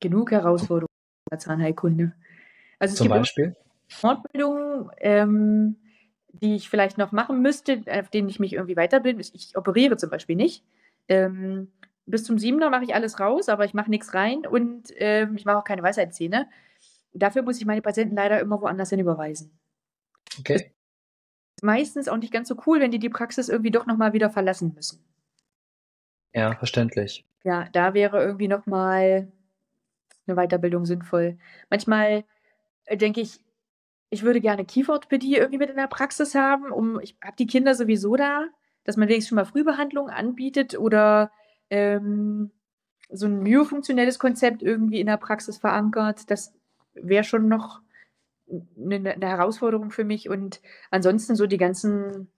genug 0.00 0.30
Herausforderungen 0.30 0.88
in 1.26 1.30
der 1.30 1.38
Zahnheilkunde. 1.38 2.12
Also 2.78 2.96
Zum 2.96 3.08
Beispiel? 3.08 3.56
Fortbildungen, 3.88 4.90
ähm, 4.98 5.76
die 6.32 6.56
ich 6.56 6.68
vielleicht 6.68 6.98
noch 6.98 7.12
machen 7.12 7.42
müsste, 7.42 7.82
auf 7.90 8.10
denen 8.10 8.28
ich 8.28 8.38
mich 8.38 8.52
irgendwie 8.52 8.76
weiterbilden. 8.76 9.20
Ich 9.20 9.56
operiere 9.56 9.96
zum 9.96 10.10
Beispiel 10.10 10.36
nicht. 10.36 10.64
Ähm, 11.08 11.72
bis 12.06 12.24
zum 12.24 12.38
Siebener 12.38 12.70
mache 12.70 12.84
ich 12.84 12.94
alles 12.94 13.18
raus, 13.18 13.48
aber 13.48 13.64
ich 13.64 13.74
mache 13.74 13.90
nichts 13.90 14.14
rein 14.14 14.46
und 14.46 14.88
ähm, 14.96 15.36
ich 15.36 15.44
mache 15.44 15.58
auch 15.58 15.64
keine 15.64 15.82
Weisheitszähne. 15.82 16.48
Dafür 17.12 17.42
muss 17.42 17.58
ich 17.58 17.66
meine 17.66 17.82
Patienten 17.82 18.16
leider 18.16 18.40
immer 18.40 18.60
woanders 18.60 18.90
hin 18.90 19.00
überweisen. 19.00 19.58
Okay. 20.38 20.72
Ist 21.56 21.62
meistens 21.62 22.08
auch 22.08 22.16
nicht 22.16 22.32
ganz 22.32 22.48
so 22.48 22.56
cool, 22.66 22.80
wenn 22.80 22.90
die 22.90 22.98
die 22.98 23.08
Praxis 23.08 23.48
irgendwie 23.48 23.70
doch 23.70 23.86
nochmal 23.86 24.12
wieder 24.12 24.30
verlassen 24.30 24.72
müssen. 24.74 25.04
Ja, 26.32 26.54
verständlich. 26.54 27.26
Ja, 27.44 27.68
da 27.72 27.94
wäre 27.94 28.22
irgendwie 28.22 28.48
nochmal 28.48 29.32
eine 30.26 30.36
Weiterbildung 30.36 30.84
sinnvoll. 30.84 31.38
Manchmal 31.70 32.24
äh, 32.84 32.96
denke 32.96 33.20
ich, 33.20 33.40
ich 34.10 34.22
würde 34.22 34.40
gerne 34.40 34.64
Kieferorthopädie 34.64 35.36
irgendwie 35.36 35.58
mit 35.58 35.70
in 35.70 35.76
der 35.76 35.86
Praxis 35.86 36.34
haben, 36.34 36.70
um, 36.70 37.00
ich 37.00 37.16
habe 37.22 37.36
die 37.36 37.46
Kinder 37.46 37.74
sowieso 37.74 38.16
da, 38.16 38.46
dass 38.84 38.96
man 38.96 39.08
wenigstens 39.08 39.28
schon 39.28 39.36
mal 39.36 39.44
Frühbehandlung 39.44 40.08
anbietet 40.08 40.78
oder 40.78 41.30
ähm, 41.70 42.50
so 43.10 43.26
ein 43.26 43.42
myofunktionelles 43.42 44.18
Konzept 44.18 44.62
irgendwie 44.62 45.00
in 45.00 45.06
der 45.06 45.16
Praxis 45.16 45.58
verankert. 45.58 46.30
Das 46.30 46.54
wäre 47.02 47.24
schon 47.24 47.48
noch 47.48 47.80
eine, 48.50 49.12
eine, 49.12 49.28
Herausforderung 49.28 49.90
für 49.90 50.04
mich. 50.04 50.28
Und 50.28 50.60
ansonsten 50.90 51.36
so 51.36 51.46
die 51.46 51.58
ganzen 51.58 52.28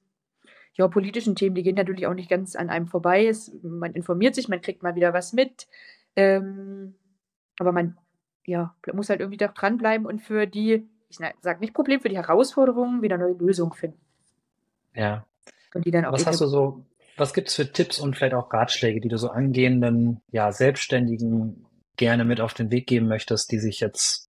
ja, 0.75 0.89
politischen 0.89 1.37
Themen, 1.37 1.55
die 1.55 1.63
gehen 1.63 1.77
natürlich 1.77 2.07
auch 2.07 2.15
nicht 2.15 2.31
ganz 2.31 2.57
an 2.57 2.71
einem 2.71 2.87
vorbei. 2.87 3.27
Es, 3.27 3.53
man 3.63 3.93
informiert 3.93 4.35
sich, 4.35 4.49
man 4.49 4.61
kriegt 4.61 4.83
mal 4.83 4.95
wieder 4.95 5.13
was 5.13 5.33
mit. 5.33 5.69
Ähm, 6.17 6.95
aber 7.59 7.73
man 7.73 7.97
ja, 8.47 8.75
muss 8.93 9.11
halt 9.11 9.21
irgendwie 9.21 9.37
da 9.37 9.49
dranbleiben 9.49 10.07
und 10.07 10.21
für 10.21 10.47
die, 10.47 10.89
ich 11.09 11.19
sage 11.41 11.61
nicht 11.61 11.75
Problem, 11.75 12.01
für 12.01 12.09
die 12.09 12.17
Herausforderungen 12.17 13.03
wieder 13.03 13.19
neue 13.19 13.35
Lösungen 13.35 13.73
finden. 13.73 14.01
Ja. 14.95 15.27
Und 15.75 15.85
die 15.85 15.91
dann 15.91 16.05
auch. 16.05 16.13
Was 16.13 16.27
hast 16.27 16.41
du 16.41 16.47
so, 16.47 16.85
was 17.17 17.35
gibt 17.35 17.49
es 17.49 17.55
für 17.55 17.71
Tipps 17.71 18.01
und 18.01 18.17
vielleicht 18.17 18.35
auch 18.35 18.53
Ratschläge, 18.53 19.01
die 19.01 19.09
du 19.09 19.19
so 19.19 19.29
angehenden, 19.29 20.21
ja, 20.31 20.51
Selbstständigen 20.51 21.67
gerne 21.97 22.25
mit 22.25 22.41
auf 22.41 22.55
den 22.55 22.71
Weg 22.71 22.87
geben 22.87 23.07
möchtest, 23.07 23.53
die 23.53 23.59
sich 23.59 23.81
jetzt 23.81 24.30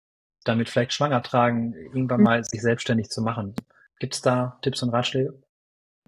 damit 0.47 0.69
vielleicht 0.69 0.93
schwanger 0.93 1.21
tragen, 1.23 1.73
irgendwann 1.73 2.19
mhm. 2.19 2.25
mal 2.25 2.43
sich 2.43 2.61
selbstständig 2.61 3.09
zu 3.09 3.21
machen? 3.21 3.55
Gibt 3.99 4.15
es 4.15 4.21
da 4.21 4.57
Tipps 4.61 4.83
und 4.83 4.89
Ratschläge? 4.89 5.33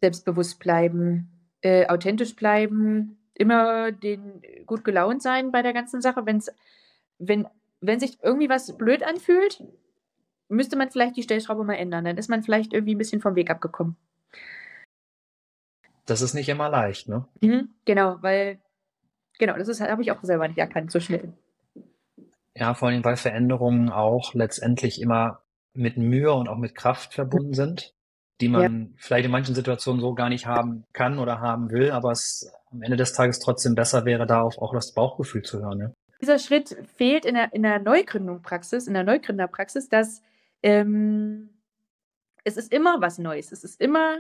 Selbstbewusst 0.01 0.59
bleiben, 0.59 1.29
äh, 1.61 1.87
authentisch 1.87 2.35
bleiben, 2.35 3.17
immer 3.33 3.91
den 3.91 4.41
gut 4.65 4.83
gelaunt 4.83 5.21
sein 5.21 5.51
bei 5.51 5.61
der 5.61 5.73
ganzen 5.73 6.01
Sache, 6.01 6.25
wenn 6.25 6.37
es 6.37 6.51
wenn, 7.19 7.47
wenn 7.81 7.99
sich 7.99 8.17
irgendwie 8.23 8.49
was 8.49 8.75
blöd 8.77 9.03
anfühlt, 9.03 9.63
müsste 10.47 10.75
man 10.75 10.89
vielleicht 10.89 11.17
die 11.17 11.23
Stellschraube 11.23 11.63
mal 11.63 11.75
ändern. 11.75 12.05
Dann 12.05 12.17
ist 12.17 12.29
man 12.29 12.43
vielleicht 12.43 12.73
irgendwie 12.73 12.95
ein 12.95 12.97
bisschen 12.97 13.21
vom 13.21 13.35
Weg 13.35 13.51
abgekommen. 13.51 13.95
Das 16.05 16.21
ist 16.21 16.33
nicht 16.33 16.49
immer 16.49 16.69
leicht, 16.69 17.07
ne? 17.07 17.27
Mhm, 17.41 17.69
genau, 17.85 18.17
weil, 18.21 18.59
genau, 19.37 19.55
das 19.57 19.79
habe 19.79 20.01
ich 20.01 20.11
auch 20.11 20.23
selber 20.23 20.47
nicht 20.47 20.57
erkannt, 20.57 20.91
so 20.91 20.99
schnell. 20.99 21.33
Ja, 22.59 22.73
vor 22.73 22.89
allem, 22.89 23.05
weil 23.05 23.15
Veränderungen 23.15 23.89
auch 23.89 24.33
letztendlich 24.33 25.01
immer 25.01 25.41
mit 25.73 25.97
Mühe 25.97 26.33
und 26.33 26.49
auch 26.49 26.57
mit 26.57 26.75
Kraft 26.75 27.13
verbunden 27.13 27.53
sind, 27.53 27.93
die 28.41 28.49
man 28.49 28.81
ja. 28.81 28.87
vielleicht 28.97 29.25
in 29.25 29.31
manchen 29.31 29.55
Situationen 29.55 30.01
so 30.01 30.13
gar 30.13 30.27
nicht 30.27 30.45
haben 30.45 30.83
kann 30.91 31.19
oder 31.19 31.39
haben 31.39 31.71
will, 31.71 31.91
aber 31.91 32.11
es 32.11 32.51
am 32.71 32.81
Ende 32.81 32.97
des 32.97 33.13
Tages 33.13 33.39
trotzdem 33.39 33.75
besser 33.75 34.03
wäre, 34.03 34.25
darauf 34.25 34.57
auch 34.57 34.73
das 34.73 34.93
Bauchgefühl 34.93 35.41
zu 35.41 35.61
hören. 35.61 35.79
Ja? 35.79 35.91
Dieser 36.21 36.37
Schritt 36.37 36.75
fehlt 36.95 37.23
in 37.23 37.35
der, 37.35 37.53
in 37.53 37.63
der 37.63 37.79
Neugründungspraxis, 37.79 38.87
in 38.87 38.93
der 38.93 39.03
Neugründerpraxis, 39.03 39.87
dass 39.87 40.21
ähm, 40.61 41.49
es 42.43 42.57
ist 42.57 42.73
immer 42.73 42.99
was 42.99 43.19
Neues. 43.19 43.53
Es 43.53 43.63
ist 43.63 43.79
immer 43.79 44.17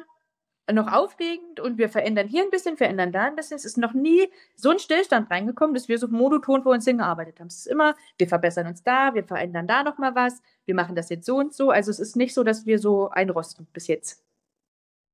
noch 0.71 0.91
aufregend 0.91 1.59
und 1.59 1.77
wir 1.77 1.89
verändern 1.89 2.27
hier 2.27 2.43
ein 2.43 2.49
bisschen, 2.49 2.77
verändern 2.77 3.11
da 3.11 3.25
ein 3.25 3.35
bisschen. 3.35 3.57
Es 3.57 3.65
ist 3.65 3.77
noch 3.77 3.93
nie 3.93 4.29
so 4.55 4.69
ein 4.69 4.79
Stillstand 4.79 5.29
reingekommen, 5.29 5.73
dass 5.73 5.87
wir 5.87 5.97
so 5.97 6.07
monoton 6.07 6.63
vor 6.63 6.73
uns 6.73 6.85
hingearbeitet 6.85 7.39
haben. 7.39 7.47
Es 7.47 7.57
ist 7.57 7.67
immer, 7.67 7.95
wir 8.17 8.27
verbessern 8.27 8.67
uns 8.67 8.83
da, 8.83 9.13
wir 9.13 9.23
verändern 9.23 9.67
da 9.67 9.83
nochmal 9.83 10.15
was, 10.15 10.41
wir 10.65 10.75
machen 10.75 10.95
das 10.95 11.09
jetzt 11.09 11.25
so 11.25 11.37
und 11.37 11.53
so. 11.53 11.71
Also 11.71 11.91
es 11.91 11.99
ist 11.99 12.15
nicht 12.15 12.33
so, 12.33 12.43
dass 12.43 12.65
wir 12.65 12.79
so 12.79 13.09
einrosten 13.09 13.67
bis 13.73 13.87
jetzt. 13.87 14.23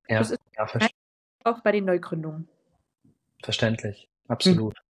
Ja, 0.08 0.18
das 0.18 0.32
ist 0.32 0.40
ja, 0.56 0.66
auch 1.44 1.60
bei 1.60 1.72
den 1.72 1.84
Neugründungen. 1.84 2.48
Verständlich, 3.42 4.08
absolut. 4.28 4.78
Hm. 4.78 4.86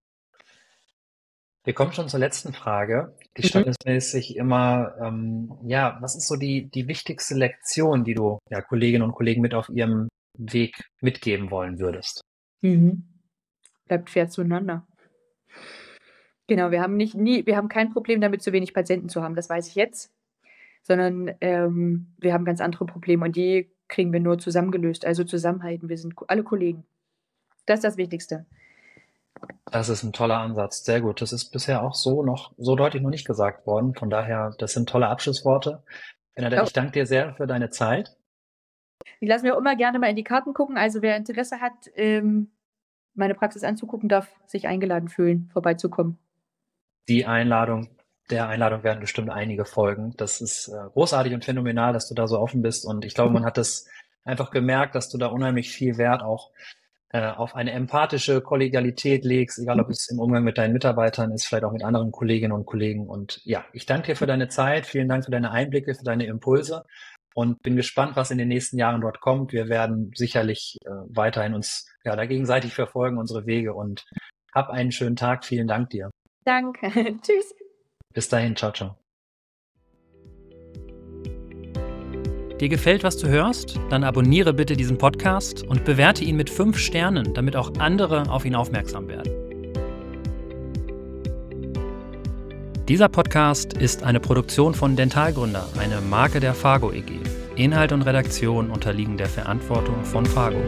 Wir 1.67 1.73
kommen 1.73 1.91
schon 1.91 2.07
zur 2.07 2.21
letzten 2.21 2.53
Frage. 2.53 3.13
Die 3.35 3.41
mhm. 3.41 3.47
standesmäßig 3.47 4.37
immer, 4.37 4.95
ähm, 5.01 5.51
ja, 5.65 5.97
was 5.99 6.15
ist 6.15 6.29
so 6.29 6.37
die, 6.37 6.69
die 6.69 6.87
wichtigste 6.87 7.35
Lektion, 7.35 8.05
die 8.05 8.13
du 8.13 8.39
ja, 8.49 8.61
Kolleginnen 8.61 9.03
und 9.03 9.11
Kollegen 9.11 9.41
mit 9.41 9.53
auf 9.53 9.67
ihrem 9.67 10.07
Weg 10.37 10.83
mitgeben 11.01 11.51
wollen 11.51 11.79
würdest? 11.79 12.23
Mhm. 12.61 13.03
Bleibt 13.85 14.09
fair 14.09 14.29
zueinander. 14.29 14.87
Genau, 16.47 16.71
wir 16.71 16.81
haben 16.81 16.95
nicht 16.95 17.15
nie, 17.15 17.45
wir 17.45 17.57
haben 17.57 17.67
kein 17.67 17.91
Problem 17.91 18.21
damit, 18.21 18.41
zu 18.41 18.53
wenig 18.53 18.73
Patienten 18.73 19.09
zu 19.09 19.21
haben, 19.21 19.35
das 19.35 19.49
weiß 19.49 19.67
ich 19.67 19.75
jetzt. 19.75 20.11
Sondern 20.81 21.33
ähm, 21.41 22.13
wir 22.17 22.33
haben 22.33 22.45
ganz 22.45 22.61
andere 22.61 22.85
Probleme 22.85 23.25
und 23.25 23.35
die 23.35 23.69
kriegen 23.89 24.13
wir 24.13 24.19
nur 24.19 24.39
zusammengelöst, 24.39 25.05
also 25.05 25.23
zusammenhalten. 25.23 25.89
Wir 25.89 25.97
sind 25.97 26.13
alle 26.27 26.43
Kollegen. 26.43 26.85
Das 27.65 27.79
ist 27.79 27.83
das 27.83 27.97
Wichtigste. 27.97 28.45
Das 29.71 29.89
ist 29.89 30.03
ein 30.03 30.13
toller 30.13 30.37
Ansatz. 30.37 30.83
Sehr 30.83 31.01
gut. 31.01 31.21
Das 31.21 31.33
ist 31.33 31.51
bisher 31.51 31.83
auch 31.83 31.93
so 31.93 32.23
noch 32.23 32.53
so 32.57 32.75
deutlich 32.75 33.03
noch 33.03 33.09
nicht 33.09 33.27
gesagt 33.27 33.67
worden. 33.67 33.93
Von 33.93 34.09
daher, 34.09 34.55
das 34.57 34.73
sind 34.73 34.89
tolle 34.89 35.07
Abschlussworte. 35.07 35.83
Bernadette, 36.35 36.63
ich 36.63 36.73
danke 36.73 36.91
dir 36.93 37.05
sehr 37.05 37.35
für 37.35 37.47
deine 37.47 37.69
Zeit. 37.69 38.16
Ich 39.19 39.27
lasse 39.27 39.45
mir 39.45 39.55
immer 39.55 39.75
gerne 39.75 39.99
mal 39.99 40.09
in 40.09 40.15
die 40.15 40.23
Karten 40.23 40.53
gucken. 40.53 40.77
Also 40.77 41.01
wer 41.01 41.17
Interesse 41.17 41.59
hat, 41.59 41.73
ähm, 41.95 42.51
meine 43.13 43.35
Praxis 43.35 43.63
anzugucken, 43.63 44.09
darf 44.09 44.29
sich 44.45 44.67
eingeladen 44.67 45.09
fühlen, 45.09 45.49
vorbeizukommen. 45.51 46.17
Die 47.07 47.25
Einladung, 47.25 47.89
der 48.29 48.47
Einladung 48.47 48.83
werden 48.83 48.99
bestimmt 48.99 49.29
einige 49.29 49.65
folgen. 49.65 50.13
Das 50.17 50.41
ist 50.41 50.67
äh, 50.67 50.89
großartig 50.93 51.33
und 51.33 51.45
phänomenal, 51.45 51.93
dass 51.93 52.07
du 52.07 52.15
da 52.15 52.27
so 52.27 52.39
offen 52.39 52.61
bist. 52.61 52.85
Und 52.85 53.05
ich 53.05 53.15
glaube, 53.15 53.33
man 53.33 53.45
hat 53.45 53.57
das 53.57 53.87
einfach 54.23 54.51
gemerkt, 54.51 54.93
dass 54.93 55.09
du 55.09 55.17
da 55.17 55.27
unheimlich 55.27 55.71
viel 55.71 55.97
Wert 55.97 56.21
auch 56.21 56.51
äh, 57.09 57.31
auf 57.31 57.55
eine 57.55 57.71
empathische 57.71 58.41
Kollegialität 58.41 59.23
legst, 59.23 59.57
egal 59.57 59.79
ob 59.79 59.89
es 59.89 60.09
im 60.09 60.19
Umgang 60.19 60.43
mit 60.43 60.57
deinen 60.57 60.73
Mitarbeitern 60.73 61.31
ist, 61.31 61.45
vielleicht 61.45 61.63
auch 61.63 61.71
mit 61.71 61.83
anderen 61.83 62.11
Kolleginnen 62.11 62.51
und 62.51 62.65
Kollegen. 62.65 63.07
Und 63.07 63.41
ja, 63.45 63.65
ich 63.71 63.85
danke 63.85 64.07
dir 64.07 64.15
für 64.15 64.27
deine 64.27 64.49
Zeit, 64.49 64.85
vielen 64.85 65.07
Dank 65.07 65.23
für 65.23 65.31
deine 65.31 65.51
Einblicke, 65.51 65.95
für 65.95 66.03
deine 66.03 66.25
Impulse 66.25 66.83
und 67.37 67.61
bin 67.61 67.75
gespannt, 67.75 68.15
was 68.15 68.31
in 68.31 68.39
den 68.39 68.47
nächsten 68.47 68.79
Jahren 68.79 68.99
dort 68.99 69.19
kommt. 69.19 69.53
Wir 69.53 69.69
werden 69.69 70.11
sicherlich 70.15 70.75
äh, 70.83 70.89
weiterhin 71.09 71.53
uns 71.53 71.85
ja, 72.03 72.15
da 72.15 72.25
gegenseitig 72.25 72.73
verfolgen, 72.73 73.19
unsere 73.19 73.45
Wege 73.45 73.75
und 73.75 74.05
hab 74.55 74.71
einen 74.71 74.91
schönen 74.91 75.15
Tag. 75.15 75.45
Vielen 75.45 75.67
Dank 75.67 75.91
dir. 75.91 76.09
Danke. 76.45 76.87
Tschüss. 77.21 77.53
Bis 78.11 78.27
dahin. 78.27 78.55
Ciao, 78.55 78.71
ciao. 78.71 78.97
Dir 82.59 82.69
gefällt, 82.69 83.03
was 83.03 83.17
du 83.17 83.27
hörst? 83.27 83.79
Dann 83.91 84.03
abonniere 84.03 84.51
bitte 84.51 84.75
diesen 84.75 84.97
Podcast 84.97 85.61
und 85.61 85.85
bewerte 85.85 86.23
ihn 86.23 86.37
mit 86.37 86.49
5 86.49 86.75
Sternen, 86.75 87.35
damit 87.35 87.55
auch 87.55 87.71
andere 87.77 88.31
auf 88.31 88.45
ihn 88.45 88.55
aufmerksam 88.55 89.07
werden. 89.07 89.46
Dieser 92.87 93.09
Podcast 93.09 93.73
ist 93.73 94.03
eine 94.03 94.21
Produktion 94.21 94.73
von 94.73 94.95
Dentalgründer, 94.95 95.67
eine 95.77 95.99
Marke 95.99 96.39
der 96.39 96.53
Fargo 96.53 96.93
EG. 96.93 97.19
Inhalt 97.57 97.91
und 97.91 98.03
Redaktion 98.03 98.71
unterliegen 98.71 99.17
der 99.17 99.27
Verantwortung 99.27 100.05
von 100.05 100.25
Fargo. 100.25 100.61